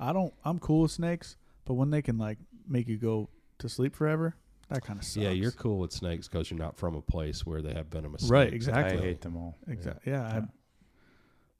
[0.00, 0.34] I don't.
[0.44, 1.36] I'm cool with snakes,
[1.68, 3.28] but when they can like make you go
[3.58, 4.34] to sleep forever,
[4.70, 5.16] that kind of sucks.
[5.16, 8.28] Yeah, you're cool with snakes because you're not from a place where they have venomous
[8.28, 8.66] Right, snakes.
[8.66, 8.98] exactly.
[8.98, 9.56] I hate them all.
[9.68, 10.10] Exactly.
[10.12, 10.40] Yeah, Yeah.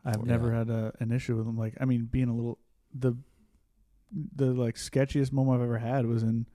[0.05, 0.32] I, I've Yeah.
[0.32, 1.56] never had a, an issue with them.
[1.59, 2.59] Like, I mean, being a little
[2.94, 3.14] the
[4.35, 6.47] the like sketchiest moment I've ever had was in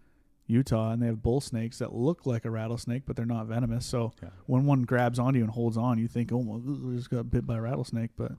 [0.47, 3.85] Utah, and they have bull snakes that look like a rattlesnake, but they're not venomous.
[3.85, 4.29] So Yeah.
[4.47, 7.29] when one grabs onto you and holds on, you think, "Oh, well, I just got
[7.29, 8.31] bit by a rattlesnake," but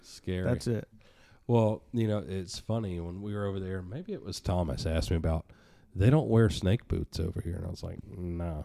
[0.00, 0.44] Scary.
[0.44, 0.88] that's it.
[1.46, 3.82] Well, you know, it's funny when we were over there.
[3.82, 5.46] Maybe it was Thomas asked me about.
[5.94, 8.64] They don't wear snake boots over here, and I was like, no.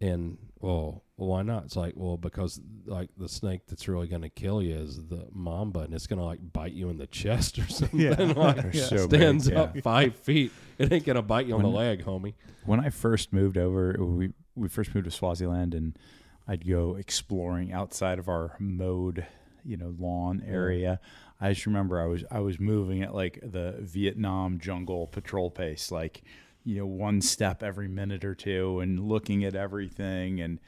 [0.00, 1.64] And well, why not?
[1.64, 5.26] It's like, well, because like the snake that's really going to kill you is the
[5.32, 8.00] mamba, and it's going to like bite you in the chest or something.
[8.00, 8.14] Yeah.
[8.34, 8.84] like Yeah.
[8.84, 9.60] so big, stands yeah.
[9.62, 10.52] up five feet.
[10.78, 12.32] It ain't going to bite you on the leg, homie.
[12.64, 15.98] When I first moved over, we we first moved to Swaziland, and
[16.48, 19.26] I'd go exploring outside of our mowed,
[19.66, 20.50] you know, lawn Yeah.
[20.54, 21.00] area.
[21.40, 25.90] I just remember I was I was moving at like the Vietnam jungle patrol pace,
[25.90, 26.22] like
[26.64, 30.40] you know, one step every minute or two, and looking at everything.
[30.40, 30.58] And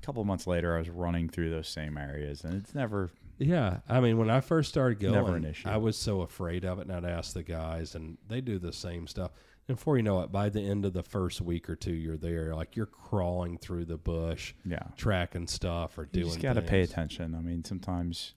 [0.00, 3.10] a couple of months later, I was running through those same areas, and it's never
[3.38, 5.68] Yeah, I mean, when I first started going, Never an issue.
[5.68, 8.72] I was so afraid of it, and I'd ask the guys, and they do the
[8.72, 9.30] same stuff.
[9.68, 12.16] And before you know it, by the end of the first week or two, you're
[12.16, 14.88] there, like you're crawling through the bush, yeah.
[14.96, 16.26] tracking stuff or You doing.
[16.26, 17.36] just got to pay attention.
[17.36, 18.34] I mean, sometimes,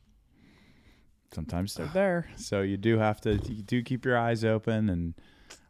[1.34, 3.36] sometimes they're there, so you do have to.
[3.36, 4.90] You do keep your eyes open.
[4.90, 5.14] And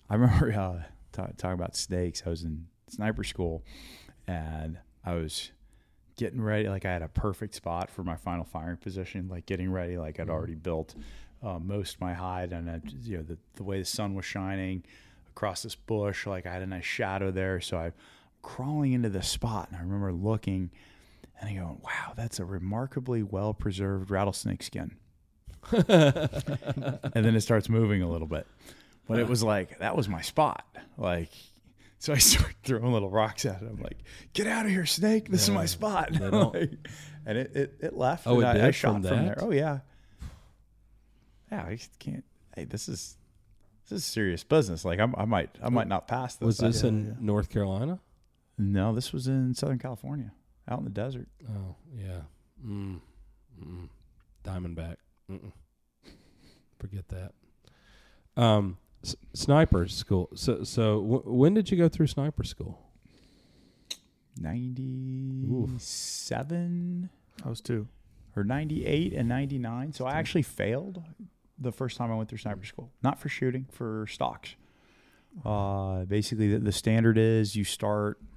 [0.09, 2.23] I remember uh, ta- talking about snakes.
[2.25, 3.63] I was in sniper school,
[4.27, 5.51] and I was
[6.17, 6.67] getting ready.
[6.69, 9.27] Like I had a perfect spot for my final firing position.
[9.29, 9.97] Like getting ready.
[9.97, 10.31] Like I'd Mhm.
[10.31, 10.95] already built
[11.43, 14.25] uh, most of my hide, and I, you know the the way the sun was
[14.25, 14.83] shining
[15.29, 16.25] across this bush.
[16.25, 17.93] Like I had a nice shadow there, so I'm
[18.41, 20.69] Crawling into the spot, and I remember looking,
[21.41, 24.97] and I go, wow, that's a remarkably well preserved rattlesnake skin.
[25.71, 28.47] and then it starts moving a little bit.
[29.07, 30.65] But it was like, that was my spot.
[30.97, 31.29] Like,
[31.99, 33.67] so I start throwing little rocks at it.
[33.69, 33.97] I'm like,
[34.33, 35.29] get out of here, snake.
[35.29, 36.11] This is my spot.
[36.21, 36.71] Like,
[37.27, 38.27] and it, it, it left.
[38.27, 39.35] Oh, and it I, did I from shot from, there.
[39.35, 39.43] that?
[39.43, 39.79] Oh, yeah.
[41.51, 42.23] Yeah, I just can't.
[42.55, 43.17] Hey, this is.
[43.87, 44.83] This is serious business.
[44.83, 46.45] Like I, I might, I might not pass this.
[46.45, 47.13] Was this Yeah, in yeah.
[47.19, 47.99] North Carolina?
[48.57, 50.31] No, this was in Southern California,
[50.67, 51.27] out in the desert.
[51.47, 52.21] Oh yeah,
[52.65, 52.99] mm.
[53.63, 53.89] Mm.
[54.43, 54.95] Diamondback.
[55.31, 55.51] Mm-mm.
[56.79, 57.31] Forget that.
[58.41, 60.29] Um, s- sniper school.
[60.35, 62.79] So, so w- when did you go through sniper school?
[64.37, 67.09] 97
[67.45, 67.87] I was two.
[68.35, 69.93] or 98 and 99.
[69.93, 71.01] So I actually failed
[71.57, 72.91] the first time I went through sniper school.
[73.01, 74.55] Not for shooting, for stocks.
[75.45, 78.34] Uh, basically, the, the standard is you start, I don't know,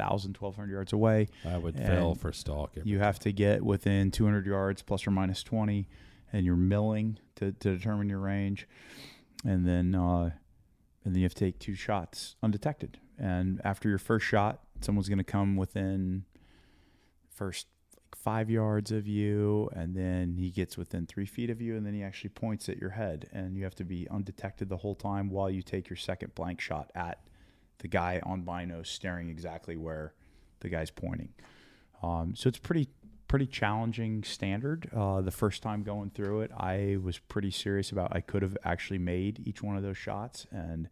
[0.00, 1.28] 1,000, 1,200 yards away.
[1.44, 2.72] I would fail for stalk.
[2.76, 5.88] every You have to get within 200 yards plus or minus 20,
[6.32, 8.66] and you're milling to, to determine your range.
[9.44, 10.30] And then, uh,
[11.04, 12.98] and then you have to take two shots undetected.
[13.18, 16.24] And after your first shot, someone's going to come within
[17.30, 21.76] first like five yards of you, and then he gets within three feet of you,
[21.76, 24.78] and then he actually points at your head, and you have to be undetected the
[24.78, 27.20] whole time while you take your second blank shot at
[27.80, 30.14] the guy on binos, staring exactly where
[30.60, 31.30] the guy's pointing.
[32.02, 32.88] Um, so it's pretty
[33.28, 34.90] pretty challenging standard.
[34.94, 38.56] Uh, the first time going through it, I was pretty serious about I could have
[38.64, 40.88] actually made each one of those shots, and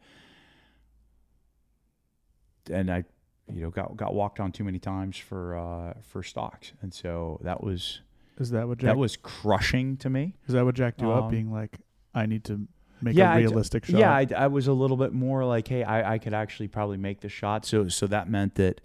[2.70, 3.04] and I,
[3.52, 7.40] you know, got got walked on too many times for uh, for stocks, and so
[7.42, 8.00] that was
[8.38, 8.90] Is that what Jack?
[8.90, 10.34] that was crushing to me.
[10.46, 11.30] is that what jacked you um, up?
[11.30, 11.78] Being like,
[12.14, 12.68] I need to
[13.00, 13.98] make Yeah, a I realistic shot.
[13.98, 16.96] Yeah, I, I was a little bit more like, hey, I, I could actually probably
[16.96, 17.64] make the shot.
[17.66, 18.80] So so that meant that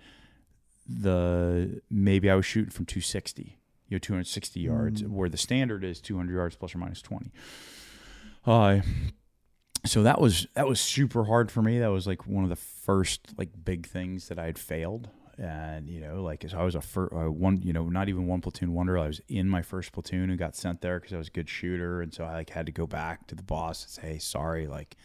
[0.88, 3.58] the maybe I was shooting from 260,
[3.88, 5.10] you know, 260 yards, Mm.
[5.12, 7.32] where the standard is 200 yards plus or minus 20.
[8.46, 8.82] Uh,
[9.86, 11.80] so that was that was super hard for me.
[11.80, 15.90] That was like one of the first like big things that I had failed, and
[15.90, 18.42] you know, like so I was a fir- uh, one, you know, not even one
[18.42, 18.98] platoon wonder.
[18.98, 21.50] I was in my first platoon and got sent there because I was a good
[21.50, 24.20] shooter, and so I like had to go back to the boss and say, "Hey,
[24.20, 24.96] sorry, like."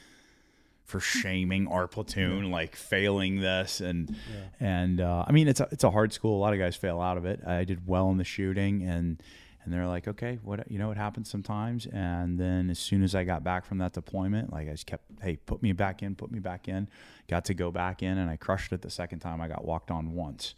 [0.84, 4.16] For shaming our platoon, like failing this, and
[4.58, 6.38] and uh, I mean it's a it's a hard school.
[6.38, 7.46] A lot of guys fail out of it.
[7.46, 9.22] I did well in the shooting, and
[9.68, 11.84] and they're like, okay, what you know, it happens sometimes.
[11.84, 15.04] And then as soon as I got back from that deployment, like I just kept,
[15.20, 16.88] hey, put me back in, put me back in.
[17.28, 19.42] Got to go back in, and I crushed it the second time.
[19.42, 20.54] I got walked on once,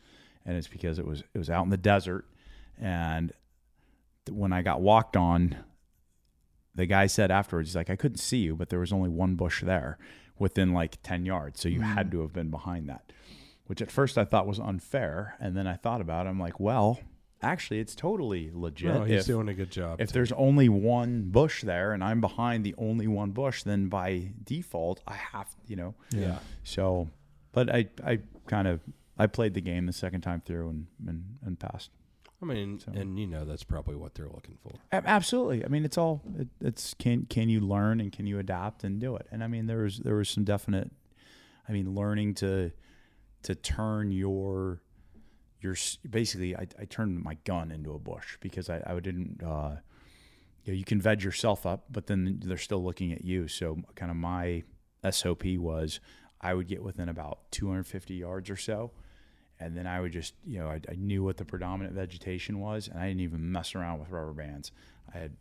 [0.47, 2.24] and it's because it was it was out in the desert,
[2.81, 3.32] and
[4.31, 5.57] when I got walked on,
[6.77, 9.35] the guy said afterwards, he's like, I couldn't see you, but there was only one
[9.35, 9.99] bush there
[10.39, 11.61] within like 10 yards.
[11.61, 12.12] So you had mm.
[12.12, 13.12] to have been behind that,
[13.66, 15.37] which at first I thought was unfair.
[15.41, 16.28] And then I thought about it.
[16.28, 17.01] I'm like, well,
[17.43, 18.95] actually, it's totally legit.
[18.95, 20.01] No, he's if, doing a good job.
[20.01, 20.12] if too.
[20.15, 25.01] there's only one bush there and I'm behind the only one bush, then by default,
[25.07, 25.95] I have, you know.
[26.11, 26.39] yeah.
[26.65, 27.09] So,
[27.53, 28.81] but I, I kind of,
[29.19, 31.91] I played the game the second time through and, and, and passed.
[32.43, 34.73] I mean, So- and you know that's probably what they're looking for.
[34.93, 35.62] A- Absolutely.
[35.65, 38.99] I mean, it's all it, it's can can you learn and can you adapt and
[38.99, 39.27] do it?
[39.31, 40.91] And I mean, there was there was some definite.
[41.69, 42.73] I mean, learning to
[43.43, 44.81] to turn your
[45.61, 49.43] your s- basically, I, I turned my gun into a bush because I I didn't.
[49.43, 49.77] Uh,
[50.65, 53.49] you know, you can veg yourself up, but then they're still looking at you.
[53.49, 54.62] So, kind of my
[55.11, 56.01] SOP was
[56.41, 58.91] I would get within about 250 yards or so,
[59.59, 62.89] and then I would just, you know, I, I knew what the predominant vegetation was,
[62.89, 64.73] and I didn't even mess around with rubber bands.
[65.15, 65.37] I had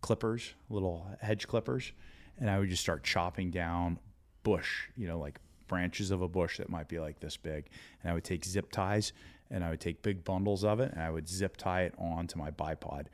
[0.00, 1.92] clippers, little hedge clippers,
[2.38, 3.98] and I would just start chopping down
[4.42, 7.68] bush, you know, like branches of a bush that might be like this big,
[8.02, 9.12] and I would take zip ties,
[9.54, 12.38] and I would take big bundles of it, and I would zip tie it onto
[12.38, 13.06] my bipod.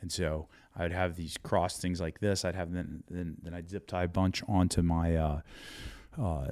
[0.00, 2.44] And so I'd have these cross things like this.
[2.44, 5.40] I'd have then then, then I'd zip tie a bunch onto my uh,
[6.20, 6.48] uh,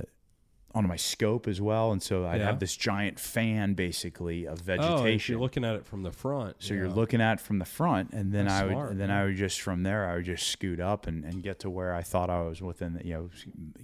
[0.72, 1.90] onto my scope as well.
[1.90, 2.46] And so I'd Yeah.
[2.46, 5.32] have this giant fan basically of Oh, vegetation.
[5.32, 6.56] you're looking at it from the front.
[6.60, 6.80] so yeah.
[6.82, 9.08] you're looking at it from the front, and then That's I would smart, and then
[9.08, 9.16] man.
[9.20, 11.92] I would just from there I would just scoot up and, and get to where
[11.92, 12.92] I thought I was within.
[12.94, 13.30] The, you know,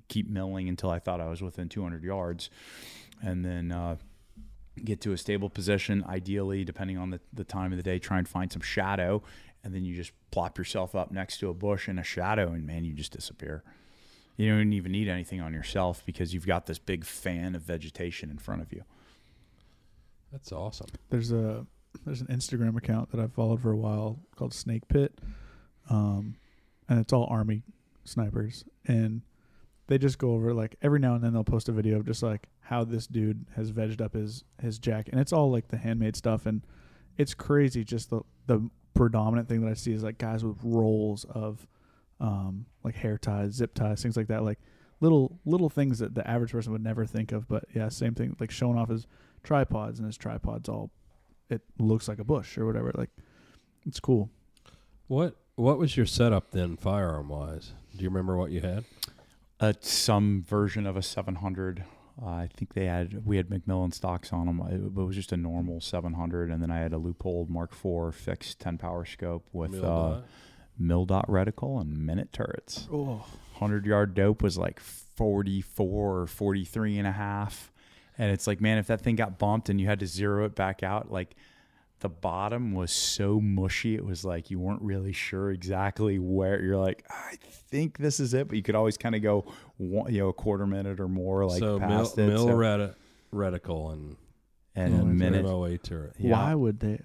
[0.08, 2.50] keep milling until I thought I was within 200 yards,
[3.20, 3.72] and then.
[3.72, 3.96] Uh,
[4.84, 8.18] get to a stable position ideally depending on the, the time of the day try
[8.18, 9.22] and find some shadow
[9.64, 12.66] and then you just plop yourself up next to a bush in a shadow and
[12.66, 13.62] man you just disappear
[14.36, 18.30] you don't even need anything on yourself because you've got this big fan of vegetation
[18.30, 18.82] in front of you
[20.32, 20.88] That's awesome.
[21.10, 21.66] There's a
[22.04, 25.18] there's an Instagram account that I've followed for a while called Snake Pit,
[25.88, 26.36] um,
[26.88, 27.62] and it's all army
[28.04, 29.22] snipers, and
[29.88, 32.22] they just go over like every now and then they'll post a video of just
[32.22, 35.76] like how this dude has vegged up his his jacket, and it's all like the
[35.76, 36.62] handmade stuff, and
[37.16, 37.84] it's crazy.
[37.84, 41.66] Just the the predominant thing that I see is like guys with rolls of
[42.20, 44.58] um, like hair ties, zip ties, things like that, like
[45.00, 47.46] little little things that the average person would never think of.
[47.46, 49.06] But yeah, same thing, like showing off his
[49.42, 50.90] tripods, and his tripods all
[51.48, 52.92] it looks like a bush or whatever.
[52.94, 53.10] Like
[53.86, 54.30] it's cool.
[55.06, 57.72] What What was your setup then, firearm wise?
[57.96, 58.84] Do you remember what you had?
[59.58, 61.84] Uh, some version of a 700
[62.22, 65.32] uh, i think they had we had mcmillan stocks on them it, it was just
[65.32, 69.46] a normal 700 and then i had a Leupold mark iv fixed 10 power scope
[69.52, 70.24] with Mil uh, dot?
[70.78, 72.88] mil dot reticle and minute turrets.
[72.92, 73.24] Oh,
[73.58, 77.72] 100 yard dope was like 44 or 43 and a half.
[78.18, 80.54] And it's like man if that thing got bumped and you had to zero it
[80.54, 81.34] back out like
[82.06, 86.76] the bottom was so mushy it was like you weren't really sure exactly where you're
[86.76, 87.34] like i
[87.70, 89.44] think this is it but you could always kind of go
[89.78, 92.94] one, you know a quarter minute or more like so mil, it mil so- reti-
[93.34, 94.16] reticle and
[94.76, 96.12] and Oh, a minute MOA turret.
[96.18, 97.00] yeah, why would they?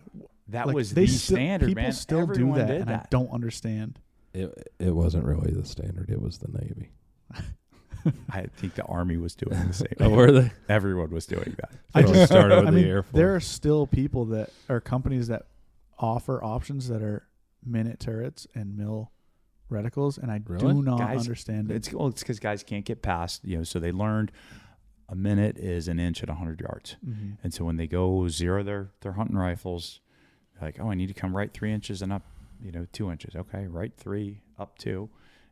[0.50, 2.90] that like, was they the still, standard People man still Everyone do that, did and
[2.92, 3.98] I don't understand.
[4.34, 6.10] It it wasn't really the standard.
[6.10, 6.90] It was the Navy.
[8.32, 10.52] i think the army was doing the same Oh, were they?
[10.70, 13.16] everyone was doing that I So it just started with I the mean, Air Force.
[13.16, 15.48] there are still people that are companies that
[16.00, 17.28] offer options that are
[17.66, 19.12] minute turrets and mill
[19.70, 20.74] reticles, and I Really?
[20.74, 21.76] do not Guys, understand it.
[21.76, 23.64] It's well, it's because guys can't get past, you know.
[23.64, 24.32] So they learned
[25.08, 27.38] a minute is an inch at 100 yards, Mhm.
[27.44, 30.02] and so when they go zero their their hunting rifles,
[30.54, 32.24] they're like, oh, I need to come right three inches and up,
[32.62, 33.36] you know, two inches.
[33.36, 35.10] Okay, right three, up two,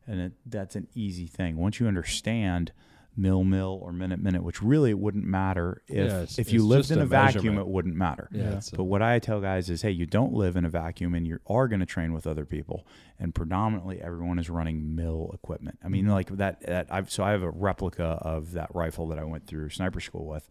[0.08, 1.58] and it, that's an easy thing.
[1.58, 2.72] Once you understand
[3.18, 6.66] mill mill or minute minute, which really it wouldn't matter if Yeah, it's- if you
[6.66, 8.30] lived in a a vacuum, it wouldn't matter.
[8.32, 8.44] Yeah.
[8.44, 8.58] Yeah.
[8.58, 11.14] it's a- But what I tell guys is, hey, you don't live in a vacuum,
[11.16, 12.86] and you are going to train with other people.
[13.20, 15.80] And predominantly, everyone is running mill equipment.
[15.84, 16.14] I mean, mm-hmm.
[16.14, 16.62] like that.
[16.62, 20.00] That I've so I have a replica of that rifle that I went through sniper
[20.00, 20.48] school with,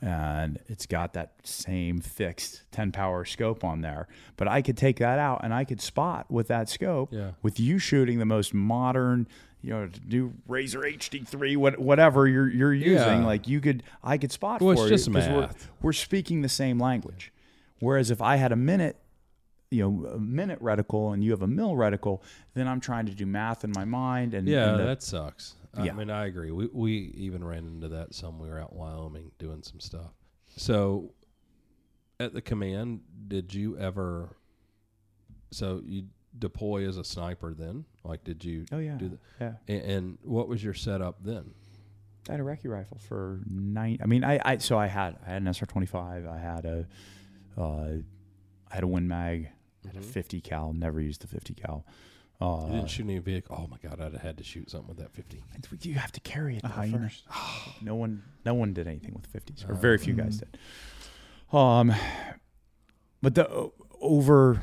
[0.00, 4.06] and it's got that same fixed 10 power scope on there.
[4.36, 7.32] But I could take that out and I could spot with that scope Yeah.
[7.42, 9.26] with you shooting the most modern,
[9.60, 13.20] you know, new Razor HD3, what, whatever you're you're using.
[13.20, 13.26] Yeah.
[13.26, 15.68] Like you could, I could spot Well, for it's you just 'cause we're, math.
[15.82, 17.32] we're speaking the same language.
[17.80, 18.96] Whereas if I had a minute,
[19.70, 22.20] you know, a minute reticle and you have a mill reticle,
[22.54, 25.56] then I'm trying to do math in my mind and Yeah, and the- that sucks.
[25.84, 26.50] I mean, I agree.
[26.50, 28.38] We we even ran into that some.
[28.38, 30.12] We were out in Wyoming doing some stuff.
[30.56, 31.12] So,
[32.20, 34.36] at the command, did you ever?
[35.50, 36.04] So you
[36.38, 37.84] deploy as a sniper then?
[38.04, 38.66] Like, did you?
[38.72, 39.52] oh yeah, do the, yeah.
[39.66, 41.52] and, and what was your setup then?
[42.28, 43.98] I had a recce rifle for nine.
[44.02, 46.26] I mean, I, I so I had I had an SR twenty five.
[46.26, 46.86] I had a
[47.56, 47.96] uh,
[48.70, 49.48] I had a Win Mag,
[49.84, 50.04] I had a Mhm.
[50.04, 50.72] fifty cal.
[50.74, 51.86] Never used the fifty cal.
[52.40, 53.56] Uh, You didn't shoot any vehicle.
[53.58, 55.42] Oh my god, I'd have had to shoot something with that fifty.
[55.82, 57.24] you have to carry it A though first.
[57.82, 59.76] no one, no one did anything with fifties, or Oh.
[59.76, 60.44] very few guys Mm.
[60.52, 61.56] did.
[61.56, 61.94] Um,
[63.22, 64.62] but the o- over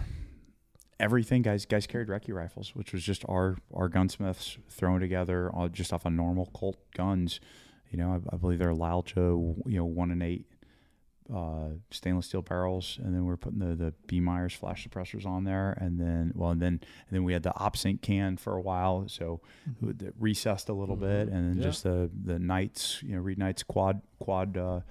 [0.99, 5.67] everything, guys, guys carried recce rifles, which was just our our gunsmiths throwing together uh,
[5.67, 7.39] just off of normal Colt guns.
[7.91, 9.15] You know, I, I believe they're Lalcha,
[9.67, 10.45] you know, one and eight
[11.33, 15.25] uh, stainless steel barrels, and then we are putting the the B Myers flash suppressors
[15.25, 18.37] on there, and then well, and then and then we had the OPS Inc can
[18.37, 19.41] for a while, so
[19.81, 21.63] it recessed a little bit, and then Yeah.
[21.63, 24.81] just the the Knights, you know, Reed Knights quad quad uh,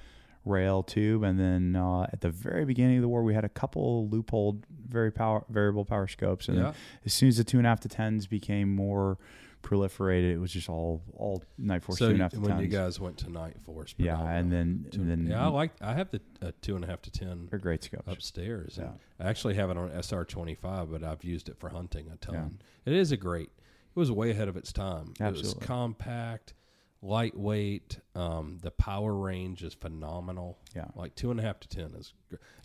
[0.45, 3.49] rail tube, and then uh, at the very beginning of the war, we had a
[3.49, 6.65] couple Leupold very power variable power scopes, and Yeah.
[6.65, 6.75] then
[7.07, 9.19] as soon as the two and a half to tens became more
[9.65, 13.01] proliferated, it was just all all Nightforce so two and a half when you guys
[13.01, 15.73] went to Nightforce, yeah, and then Two- and then yeah, I like.
[15.81, 18.05] I have the uh, two and a half to ten they're great scopes.
[18.07, 18.79] upstairs.
[18.79, 18.87] and
[19.19, 19.25] Yeah.
[19.27, 22.17] I actually have it on SR twenty five, but I've used it for hunting a
[22.19, 22.61] ton.
[22.85, 23.51] It is a great.
[23.97, 25.15] It was way ahead of its time.
[25.19, 26.55] It was compact,
[27.01, 27.99] lightweight.
[28.15, 30.59] Um, the power range is phenomenal.
[30.75, 30.87] Yeah.
[30.97, 32.13] like two and a half to ten is.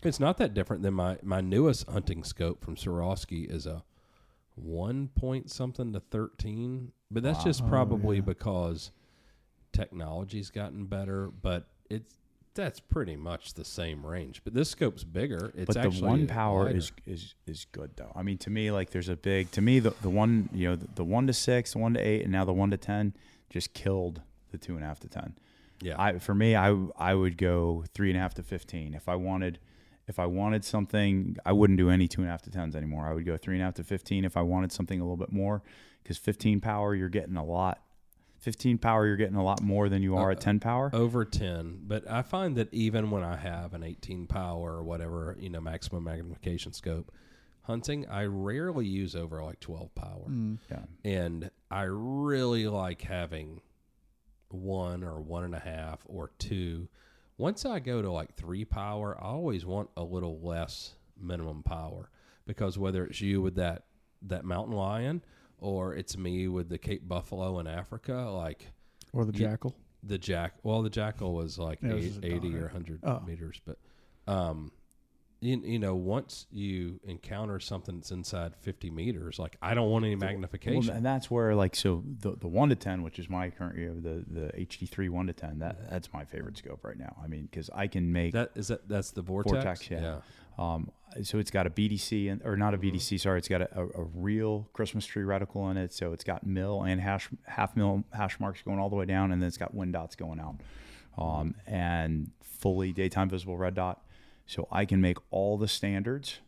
[0.02, 3.84] It's not that different than my my newest hunting scope from Swarovski is a
[4.62, 7.44] one point something to thirteen, but that's Wow.
[7.44, 8.22] just Oh, probably yeah.
[8.22, 8.90] because
[9.72, 11.28] technology's gotten better.
[11.28, 12.16] But it's
[12.54, 14.42] that's pretty much the same range.
[14.44, 15.52] But this scope's bigger.
[15.56, 16.76] It's but the actually one power wider.
[16.78, 18.12] is is is good though.
[18.14, 20.76] I mean, to me, like there's a big to me the the one you know
[20.76, 23.14] the, the one to six, the one to eight, and now the one to ten
[23.50, 25.34] just killed the two and a half to ten.
[25.80, 25.94] yeah.
[26.00, 29.14] I for me, I I would go three and a half to fifteen if I
[29.14, 29.58] wanted.
[30.10, 33.06] If I wanted something, I wouldn't do any two and a half to tens anymore.
[33.06, 35.16] I would go three and a half to fifteen if I wanted something a little
[35.16, 35.62] bit more,
[36.02, 37.80] because fifteen power you're getting a lot.
[38.38, 40.90] Fifteen power you're getting a lot more than you are Uh, at ten power.
[40.94, 45.36] over 10 but i find that even when i have an 18 power or whatever
[45.38, 47.12] you know maximum magnification scope
[47.64, 50.56] hunting i rarely use over like 12 power Mm.
[50.70, 53.60] yeah, and i really like having
[54.48, 56.88] one or one and a half or two
[57.40, 62.10] once i go to like three power i always want a little less minimum power
[62.46, 63.84] because whether it's you with that
[64.22, 65.22] that mountain lion
[65.58, 68.70] or it's me with the cape buffalo in africa like
[69.12, 69.74] Or the jackal.
[70.02, 72.62] the jack well the jackal was like Yeah, it was eight, just a 80 or?
[72.62, 73.20] 100 Oh.
[73.26, 73.78] meters but
[74.26, 74.70] um
[75.40, 80.04] you, you know once you encounter something that's inside 50 meters like i don't want
[80.04, 83.28] any magnification Well, and that's where like so the the one to ten, which is
[83.30, 85.58] my current you know, the the HD three one to ten.
[85.60, 87.16] That that's my favorite scope right now.
[87.22, 90.18] I mean, because I can make that is that that's the vortex, Vortex, yeah.
[90.58, 90.90] um,
[91.22, 92.96] so it's got a BDC and or not a Mm-hmm.
[92.96, 93.20] BDC.
[93.20, 95.92] Sorry, it's got a, a, a real Christmas tree reticle in it.
[95.92, 99.32] So it's got mill and hash half mill hash marks going all the way down,
[99.32, 100.56] and then it's got wind dots going out,
[101.18, 104.02] um, and fully daytime visible red dot.
[104.50, 106.40] So I can make all the standards,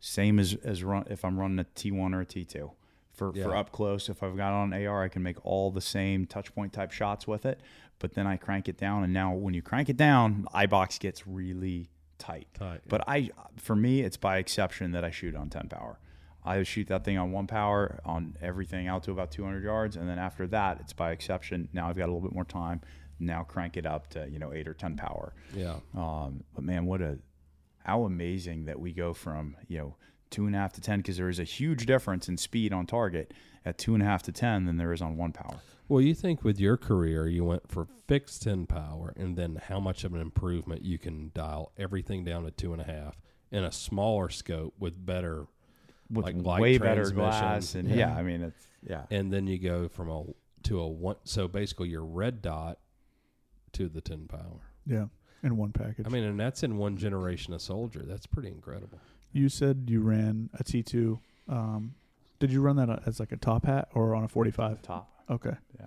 [0.00, 2.72] same as as run if I'm running a T1 or a T2.
[3.12, 6.26] For, for up close, if I've got on AR, I can make all the same
[6.26, 7.60] touch point type shots with it.
[8.00, 10.98] But then I crank it down, and now when you crank it down, eye box
[10.98, 12.48] gets really tight.
[12.52, 16.00] Tight, But I, for me, it's by exception that I shoot on 10 power.
[16.44, 20.08] I shoot that thing on one power on everything out to about 200 yards, and
[20.08, 21.68] then after that, it's by exception.
[21.72, 22.80] Now I've got a little bit more time.
[23.18, 25.32] Now crank it up to you know eight or 10 power.
[25.54, 27.18] yeah Um, but man, what a
[27.86, 29.96] how amazing that we go from you know
[30.28, 32.84] two and a half to ten because there is a huge difference in speed on
[32.84, 33.32] target
[33.64, 35.60] at two and a half to ten than there is on one power.
[35.88, 39.78] well you think with your career you went for fixed 10 power and then how
[39.80, 43.20] much of an improvement you can dial everything down to two and a half
[43.52, 45.46] in a smaller scope with better
[46.10, 47.96] With Like light way better glass and Yeah.
[47.96, 48.16] yeah.
[48.16, 49.02] I mean it's yeah.
[49.10, 50.24] and then you go from a
[50.64, 52.78] to a one so basically your red dot
[53.72, 55.06] to the 10 power Yeah.
[55.42, 56.06] In one package.
[56.06, 58.98] i mean and that's in one generation of soldier that's pretty incredible
[59.32, 61.18] you said you ran a T2.
[61.48, 61.94] Um,
[62.38, 64.80] did you run that as like a top hat or on a 45?
[64.82, 65.10] Top.
[65.28, 65.54] Okay.
[65.78, 65.86] Yeah.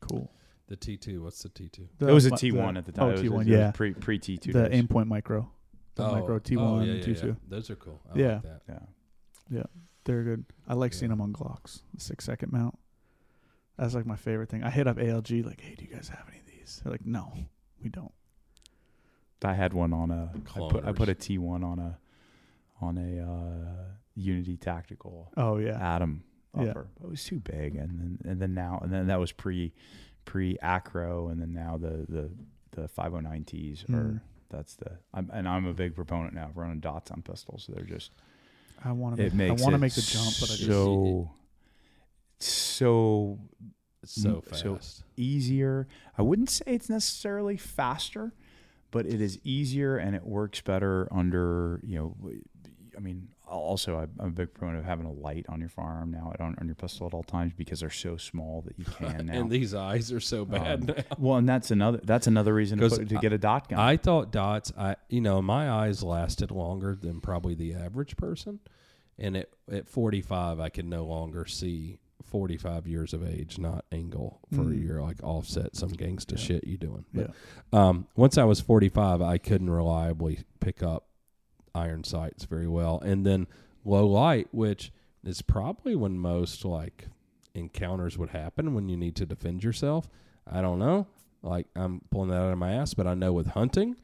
[0.00, 0.30] Cool.
[0.66, 1.22] The T two.
[1.22, 1.88] What's the T two?
[2.00, 3.04] It was a the- T1 at the time.
[3.04, 3.70] Oh, It was- T1, it was yeah.
[3.72, 4.52] Pre pre T2.
[4.52, 4.82] the days.
[4.82, 5.50] Aimpoint Micro,
[5.94, 7.24] the Micro T1 oh, yeah, and yeah, T2.
[7.26, 7.32] yeah.
[7.48, 8.00] Those are cool.
[8.12, 8.32] I Yeah.
[8.34, 8.88] like that.
[9.50, 9.62] Yeah.
[10.04, 10.44] They're good.
[10.66, 10.98] I like Yeah.
[10.98, 11.82] seeing them on Glocks.
[11.94, 12.78] The six second mount.
[13.78, 14.62] That's like my favorite thing.
[14.62, 16.80] I hit up ALG like, hey, do you guys have any of these?
[16.82, 17.32] They're like, no,
[17.82, 18.12] we don't.
[19.44, 20.32] I had one on a.
[20.34, 21.98] I put I put a T1 on a
[22.80, 26.24] on a uh, Unity Tactical Oh yeah, Atom
[26.58, 26.70] Yeah.
[27.02, 29.72] It was too big, and then and then now and then that was pre
[30.24, 32.30] pre acro, and then now the the
[32.72, 34.20] the 509Ts are Mm.
[34.50, 37.68] that's the I'm, and I'm a big proponent now of running dots on pistols.
[37.72, 38.10] They're just
[38.84, 39.22] I want to.
[39.24, 41.30] it Make, I makes want to it make the jump, but I just so
[42.38, 43.38] so
[44.04, 45.02] so Mm, so- fast.
[45.16, 45.86] easier.
[46.18, 48.34] I wouldn't say it's necessarily faster,
[48.94, 52.16] but it is easier and it works better under, you know,
[52.96, 56.12] I mean, also I'm I'm a big proponent of having a light on your firearm
[56.12, 59.26] now, on, on your pistol at all times because they're so small that you can
[59.26, 59.32] now.
[59.32, 60.90] and these eyes are so bad.
[60.90, 63.80] Um, well, and that's another that's another reason to, put, to get a dot gun.
[63.80, 64.72] I thought dots.
[64.78, 68.60] I you know my eyes lasted longer than probably the average person,
[69.18, 73.58] and at at forty five I could no longer see forty five years of age,
[73.58, 74.84] not angle for Mm.
[74.84, 76.36] your like offset some gangsta Yeah.
[76.38, 77.04] shit you doing.
[77.12, 77.28] Yeah.
[77.70, 81.06] But, um, once I was forty five, I couldn't reliably pick up
[81.74, 83.46] iron sights very well, and then
[83.84, 84.92] low light, which
[85.24, 87.08] is probably when most like
[87.54, 90.08] encounters would happen when you need to defend yourself.
[90.46, 91.06] I don't know.
[91.42, 93.96] Like I'm pulling that out of my ass, but I know with hunting,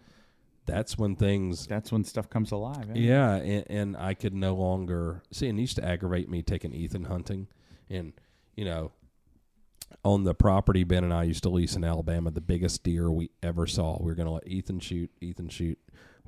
[0.66, 1.66] that's when things.
[1.66, 2.90] that's when stuff comes alive.
[2.90, 2.94] eh?
[2.99, 5.49] Yeah, and, and I could no longer see.
[5.49, 7.49] And it used to aggravate me taking Ethan hunting,
[7.91, 8.12] and
[8.57, 8.93] you know,
[10.05, 13.31] on the property Ben and I used to lease in Alabama, the biggest deer we
[13.43, 13.99] ever saw.
[14.01, 15.10] We were going to let Ethan shoot.
[15.20, 15.78] Ethan shoot.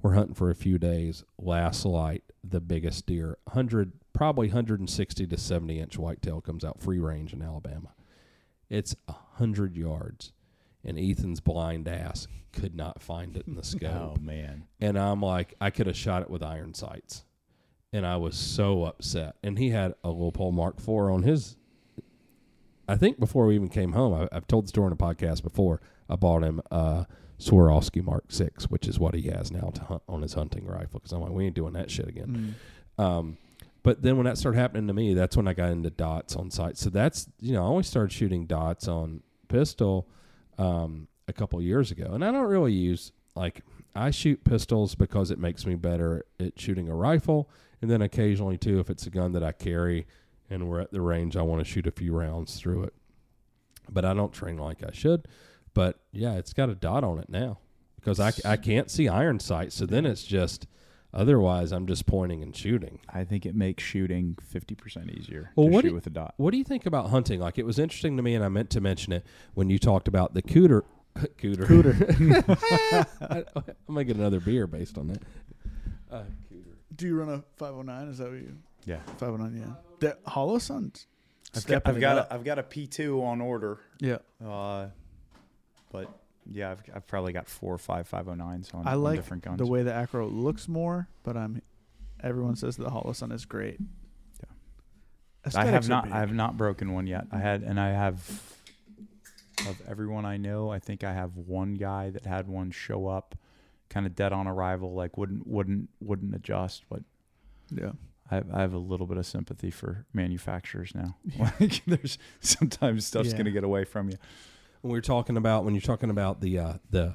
[0.02, 1.23] We're hunting for a few days.
[1.39, 6.65] Last light, the biggest deer, hundred, probably hundred and sixty to seventy inch whitetail comes
[6.65, 7.94] out free range in Alabama.
[8.68, 10.32] It's a hundred yards,
[10.84, 14.65] and Ethan's blind ass could not find it in the oh, scope Oh man.
[14.81, 17.24] and I'm like, I could have shot it with iron sights,
[17.92, 19.36] and I was so upset.
[19.42, 21.56] And he had a Leupold Mark IV on his.
[22.88, 25.42] I think before we even came home, I, I've told the story in a podcast
[25.42, 25.80] before.
[26.08, 27.06] I bought him a
[27.38, 31.00] Swarovski Mark Six, which is what he has now to hunt on his hunting rifle.
[31.00, 32.56] Because I'm like, we ain't doing that shit again.
[32.98, 33.02] Mm.
[33.02, 33.36] Um,
[33.82, 36.50] but then when that started happening to me, that's when I got into dots on
[36.50, 36.78] sight.
[36.78, 40.08] So that's you know I only started shooting dots on pistol
[40.58, 43.62] um, a couple years ago, and I don't really use like
[43.94, 47.50] I shoot pistols because it makes me better at shooting a rifle,
[47.83, 50.07] and then occasionally too if it's a gun that I carry
[50.49, 52.94] and we're at the range, I want to shoot a few rounds through it.
[53.91, 55.27] But I don't train like I should.
[55.75, 57.59] But yeah, it's got a dot on it now
[57.97, 59.75] because I, I can't see iron sights.
[59.77, 60.67] So then it's just
[61.15, 63.01] otherwise I'm just pointing and shooting.
[63.09, 66.11] I think it makes shooting fifty percent easier Well, to what shoot do- with a
[66.11, 66.35] dot.
[66.36, 67.41] What do you think about hunting?
[67.41, 70.07] Like it was interesting to me, and I meant to mention it when you talked
[70.09, 70.83] about the cooter.
[71.39, 71.67] cooter.
[71.67, 73.07] Cooter.
[73.20, 73.44] I,
[73.89, 75.23] I'm gonna get another beer based on that.
[76.11, 76.23] Uh.
[76.94, 78.08] Do you run a 509?
[78.08, 78.56] Is that what you?
[78.84, 78.98] Yeah.
[79.18, 79.74] 509, yeah.
[80.00, 80.92] The Hollow Sun.
[81.54, 83.78] I've got, I've got a, I've got a P two on order.
[84.00, 84.18] Yeah.
[84.44, 84.88] Uh,
[85.90, 86.08] but
[86.50, 89.58] yeah, I've, I've probably got four or five 509s on, I on like different guns.
[89.58, 91.60] the way the Acro looks more, but I'm.
[92.22, 93.78] Everyone says the Holosun is great.
[94.40, 95.50] Yeah.
[95.54, 96.12] I have not big.
[96.12, 97.26] I have not broken one yet.
[97.32, 98.24] I had and I have
[99.68, 103.36] of everyone I know, I think I have one guy that had one show up
[103.92, 107.02] kind of dead on arrival, like wouldn't wouldn't wouldn't adjust, but
[107.70, 107.92] Yeah.
[108.30, 111.16] I have, I have a little bit of sympathy for manufacturers now.
[111.60, 113.36] Like there's sometimes stuff's Yeah.
[113.38, 114.16] gonna get away from you.
[114.80, 117.14] When we were talking about when you're talking about the uh, the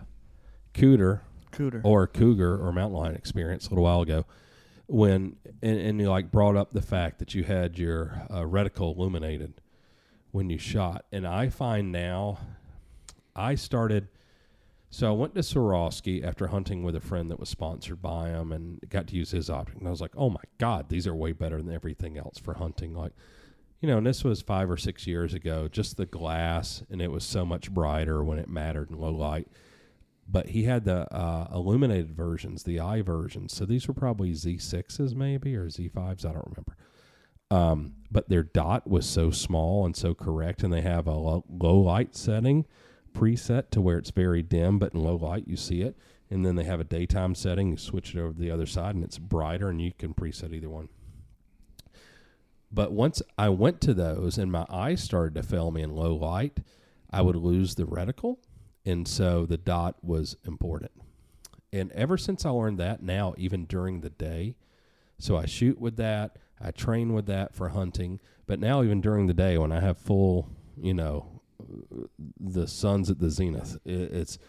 [0.73, 1.81] cooter Cooter.
[1.83, 4.25] or cougar or mountain lion experience a little while ago,
[4.85, 8.95] when and, and you like brought up the fact that you had your uh, reticle
[8.95, 9.59] illuminated
[10.31, 12.37] when you shot, and I find now,
[13.35, 14.07] I started.
[14.89, 18.51] So I went to Swarovski after hunting with a friend that was sponsored by him
[18.51, 19.75] and got to use his optic.
[19.75, 22.53] And I was like, oh my God, these are way better than everything else for
[22.53, 22.93] hunting.
[22.93, 23.11] Like,
[23.81, 27.11] you know, and this was five or six years ago, just the glass, and it
[27.11, 29.49] was so much brighter when it mattered in low light.
[30.29, 33.53] But he had the uh, illuminated versions, the eye versions.
[33.53, 36.25] So these were probably Z6s, maybe, or Z5s.
[36.25, 36.75] I don't remember.
[37.49, 41.45] Um, but their dot was so small and so correct, and they have a low,
[41.49, 42.65] low light setting
[43.17, 45.97] preset to where it's very dim, but in low light you see it.
[46.29, 47.71] And then they have a daytime setting.
[47.71, 50.53] You switch it over to the other side, and it's brighter, and you can preset
[50.53, 50.89] either one.
[52.71, 56.15] But once I went to those, and my eyes started to fail me in low
[56.15, 56.59] light,
[57.09, 58.37] I would lose the reticle,
[58.85, 60.91] and so the dot was important.
[61.71, 64.57] And ever since I learned that, now even during the day,
[65.17, 68.19] so I shoot with that, I train with that for hunting.
[68.45, 71.36] But now even during the day, when I have full, you know,
[72.39, 73.77] the sun's at the zenith.
[73.85, 74.39] It, it's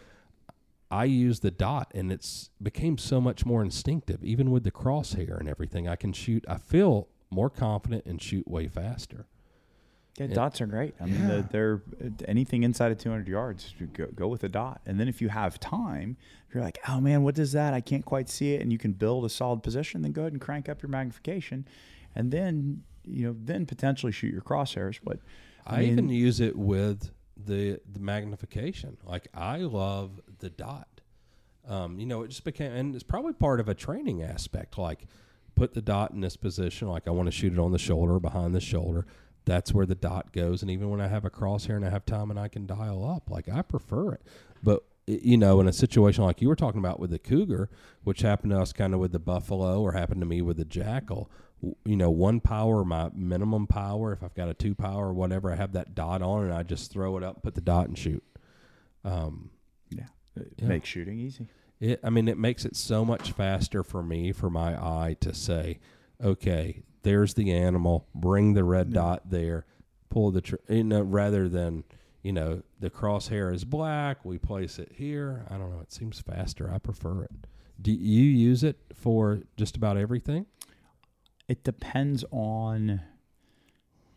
[0.91, 4.23] I use the dot, and it's became so much more instinctive.
[4.23, 6.43] Even with the crosshair and everything, I can shoot.
[6.47, 9.27] I feel more confident and shoot way faster.
[10.17, 10.33] Yeah, Yeah.
[10.33, 10.95] dots are great.
[10.99, 11.81] I mean, they're, they're
[12.27, 14.81] anything inside of 200 yards, you go, go with a dot.
[14.87, 16.17] And then if you have time,
[16.51, 17.75] you're like, oh man, what is that?
[17.75, 20.01] I can't quite see it, and you can build a solid position.
[20.01, 21.67] Then go ahead and crank up your magnification,
[22.15, 24.99] and then you know, then potentially shoot your crosshairs.
[25.03, 25.19] But
[25.65, 28.97] I, I mean- even use it with the the magnification.
[29.03, 30.87] Like I love the dot.
[31.67, 34.77] Um, you know, it just became, and it's probably part of a training aspect.
[34.77, 35.05] Like,
[35.55, 36.87] put the dot in this position.
[36.87, 39.05] Like, I want to shoot it on the shoulder, or behind the shoulder.
[39.45, 40.61] That's where the dot goes.
[40.63, 43.05] And even when I have a crosshair and I have time and I can dial
[43.07, 44.21] up, like I prefer it.
[44.63, 47.69] But you know, in a situation like you were talking about with the cougar,
[48.03, 50.65] which happened to us kind of with the buffalo, or happened to me with the
[50.65, 51.29] jackal.
[51.61, 54.13] You know, one power, my minimum power.
[54.13, 56.63] If I've got a two power or whatever, I have that dot on, and I
[56.63, 58.23] just throw it up, put the dot, and shoot.
[59.03, 59.49] Um,
[59.89, 60.67] yeah, it Yeah.
[60.67, 61.47] makes shooting easy.
[61.79, 65.33] it, I mean, it makes it so much faster for me, for my eye to
[65.33, 65.79] say,
[66.21, 69.65] okay, there's the animal, bring the red dot there,
[70.09, 71.85] pull the, tr- you know, rather than,
[72.21, 75.45] you know, the crosshair is black, we place it here.
[75.49, 75.79] I don't know.
[75.79, 76.69] It seems faster.
[76.69, 77.31] I prefer it.
[77.81, 80.45] Do you use it for just about everything?
[81.49, 83.01] It depends on.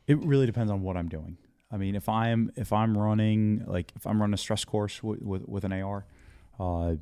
[0.07, 1.39] It really depends on what I'm doing.
[1.73, 5.49] I mean, if I'm if I'm running like if I'm running a stress course with
[5.49, 6.05] with, an AR,
[6.61, 6.97] uh,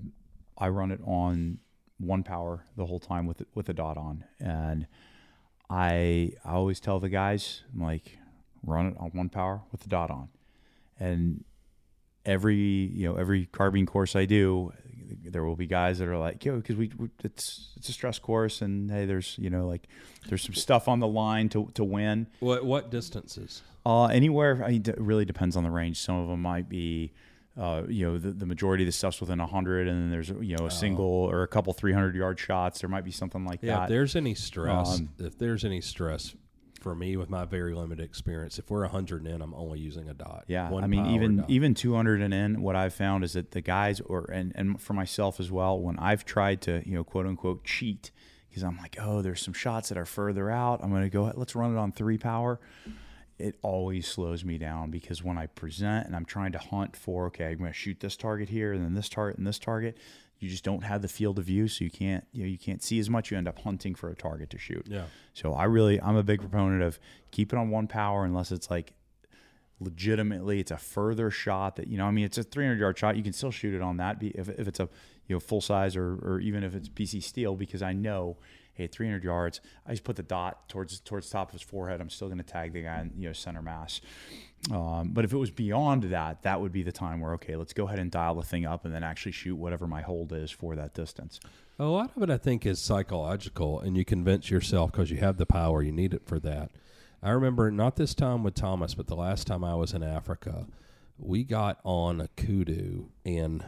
[0.57, 1.59] I run it on
[1.99, 4.86] one power the whole time with with a dot on, and
[5.68, 8.18] I I always tell the guys I'm like
[8.65, 10.28] run it on one power with the dot on,
[11.00, 11.42] and
[12.25, 14.73] every you know every carbine course I do,
[15.24, 18.18] there will be guys that are like, yo, because we, we it's it's a stress
[18.18, 19.89] course, and hey, there's you know like
[20.28, 22.26] there's some stuff on the line to to win.
[22.40, 23.62] What what distances?
[23.86, 25.98] Uh, anywhere, I mean, it really depends on the range.
[25.98, 27.12] Some of them might be,
[27.58, 30.55] uh, you know, the, the majority of the stuff's within 100, and then there's, you
[30.55, 32.80] know, a single or a couple 300 yard shots.
[32.80, 33.66] There might be something like that.
[33.66, 36.34] Yeah, if there's any stress, Um, if there's any stress
[36.81, 40.15] for me with my very limited experience, if we're 100 in, I'm only using a
[40.15, 40.44] dot.
[40.49, 43.60] Yeah, One I mean, even even 200 and in, what I've found is that the
[43.60, 47.26] guys, or and and for myself as well, when I've tried to, you know, quote
[47.26, 48.10] unquote cheat,
[48.49, 50.81] because I'm like, oh, there's some shots that are further out.
[50.83, 51.33] I'm going to go.
[51.36, 52.59] Let's run it on three power.
[53.39, 57.26] It always slows me down because when I present and I'm trying to hunt for,
[57.26, 59.97] okay, I'm going to shoot this target here and then this target and this target.
[60.41, 62.83] You just don't have the field of view, so you can't you know you can't
[62.83, 63.31] see as much.
[63.31, 64.86] You end up hunting for a target to shoot.
[64.89, 65.05] Yeah.
[65.35, 66.99] So I really I'm a big proponent of
[67.31, 68.94] keep it on one power unless it's like
[69.81, 73.17] legitimately it's a further shot that you know I mean it's a 300 yard shot
[73.17, 74.89] you can still shoot it on that if, if it's a
[75.27, 78.36] you know full size or, or even if it's PC steel because I know
[78.81, 79.60] hey 300 yards.
[79.86, 82.00] I just put the dot towards towards top of his forehead.
[82.00, 84.00] I'm still going to tag the guy in you know center mass.
[84.70, 87.73] Um, but if it was beyond that that would be the time where okay let's
[87.73, 90.50] go ahead and dial the thing up and then actually shoot whatever my hold is
[90.50, 91.41] for that distance.
[91.78, 95.39] A lot of it, I think, is psychological, and you convince yourself because you have
[95.39, 96.73] the power, you need it for that.
[97.23, 100.67] I remember not this time with Thomas, but the last time I was in Africa,
[101.18, 103.65] we got on a kudu and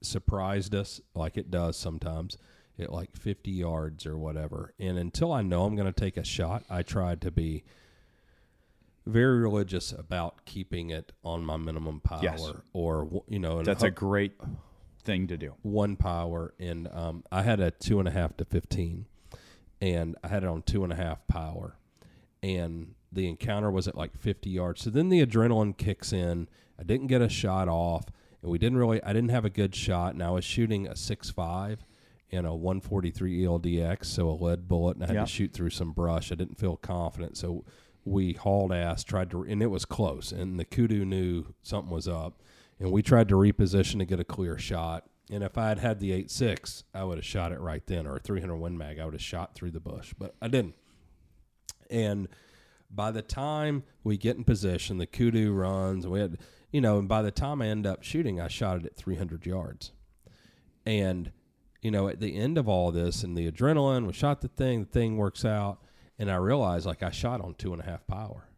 [0.00, 2.36] surprised us like it does sometimes
[2.78, 4.72] at like 50 yards or whatever.
[4.78, 7.64] And until I know I'm going to take a shot, I tried to be
[9.06, 12.50] very religious about keeping it on my minimum power Yes.
[12.72, 14.32] or, you know, that's a great
[15.04, 18.44] thing to do one power and um, I had a two and a half to
[18.44, 19.06] fifteen,
[19.80, 21.78] and I had it on two and a half power,
[22.42, 24.82] and the encounter was at like fifty yards.
[24.82, 26.46] So then the adrenaline kicks in.
[26.78, 28.04] I didn't get a shot off,
[28.42, 29.02] and we didn't really.
[29.02, 31.86] I didn't have a good shot, and I was shooting a six five
[32.30, 35.20] and a one forty three ELDX, so a lead bullet, and I had Yeah.
[35.24, 36.30] to shoot through some brush.
[36.30, 37.64] I didn't feel confident, so
[38.04, 42.08] we hauled ass, tried to, and it was close, and the kudu knew something was
[42.08, 42.40] up
[42.80, 45.04] and we tried to reposition to get a clear shot.
[45.32, 48.16] And if I had had the 8.6, I would have shot it right then, or
[48.16, 50.76] a 300 Win Mag, I would have shot through the bush, but I didn't.
[51.90, 52.28] And
[52.90, 56.38] by the time we get in position, the kudu runs, we had,
[56.70, 59.44] you know, and by the time I end up shooting, I shot it at 300
[59.44, 59.90] yards.
[60.86, 61.32] And,
[61.82, 64.80] you know, at the end of all this and the adrenaline, we shot the thing,
[64.80, 65.78] the thing works out,
[66.18, 68.48] and I realized like I shot on two and a half power.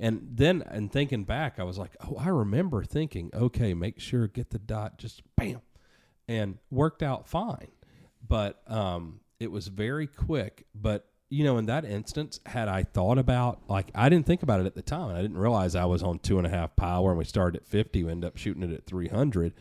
[0.00, 4.28] And then, and thinking back, I was like, oh, I remember thinking, okay, make sure
[4.28, 5.60] get the dot, just bam,
[6.28, 7.72] and worked out fine.
[8.26, 10.66] But um, it was very quick.
[10.74, 14.60] But you know, in that instance, had I thought about like I didn't think about
[14.60, 17.10] it at the time, I didn't realize I was on two and a half power,
[17.10, 19.54] and we started at fifty, we ended up shooting it at three hundred.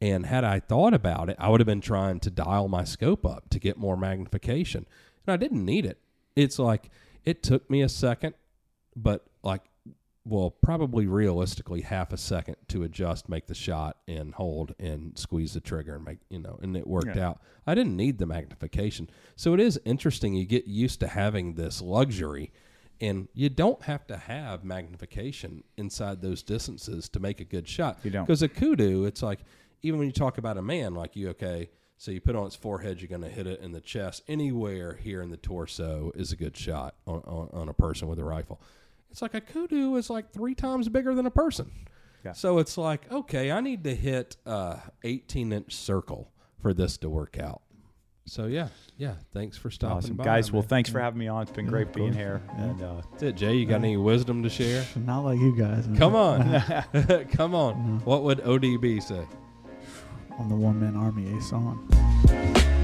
[0.00, 3.24] And had I thought about it, I would have been trying to dial my scope
[3.24, 4.86] up to get more magnification,
[5.26, 5.98] and I didn't need it.
[6.34, 6.90] It's like
[7.24, 8.34] it took me a second,
[8.94, 9.62] but like
[10.28, 15.54] well, probably realistically half a second to adjust, make the shot, and hold and squeeze
[15.54, 17.28] the trigger and make you know, and it worked Yeah.
[17.28, 17.40] out.
[17.66, 20.34] I didn't need the magnification, so it is interesting.
[20.34, 22.50] You get used to having this luxury,
[23.00, 28.00] and you don't have to have magnification inside those distances to make a good shot.
[28.02, 28.26] You don't.
[28.26, 29.40] because a kudu, it's like
[29.82, 31.70] even when you talk about a man, like you, okay.
[31.98, 34.22] So you put it on its forehead, you're going to hit it in the chest.
[34.28, 38.18] Anywhere here in the torso is a good shot on, on, on a person with
[38.18, 38.60] a rifle.
[39.10, 41.70] It's like a kudu is like three times bigger than a person.
[42.22, 42.32] Yeah.
[42.32, 46.30] So it's like, okay, I need to hit a 18 inch circle
[46.60, 47.62] for this to work out.
[48.26, 49.14] So yeah, yeah.
[49.32, 50.50] Thanks for stopping Awesome, by, guys.
[50.52, 51.42] Well, thanks for having me on.
[51.42, 52.16] It's been Yeah, great being course.
[52.16, 52.42] here.
[52.58, 52.64] Yeah.
[52.64, 53.54] And uh, That's it, Jay.
[53.54, 54.84] You got any wisdom to share?
[54.96, 55.86] Not like you guys.
[55.86, 55.96] man.
[55.96, 58.00] Come on, come on.
[58.04, 59.24] What would ODB say?
[60.38, 62.75] I'm the one man army ace on.